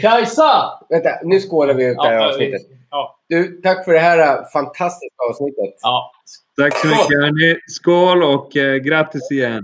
Kajsa! 0.02 0.52
Vänta, 0.89 1.10
nu 1.24 1.39
skålar 1.39 1.74
vi 1.74 1.86
ut 1.86 1.98
det 1.98 2.08
här 2.08 2.14
ja, 2.14 2.30
avsnittet. 2.30 2.62
Ja. 2.89 3.20
Du, 3.30 3.62
tack 3.64 3.86
för 3.86 3.94
det 3.94 4.00
här 4.00 4.52
fantastiska 4.54 5.24
avsnittet. 5.30 5.80
Ja. 5.82 6.12
Tack 6.58 6.78
så 6.78 6.88
mycket 6.88 7.22
hörni. 7.22 7.60
Skål 7.68 8.24
och 8.24 8.58
eh, 8.58 8.76
grattis 8.76 9.32
igen. 9.32 9.64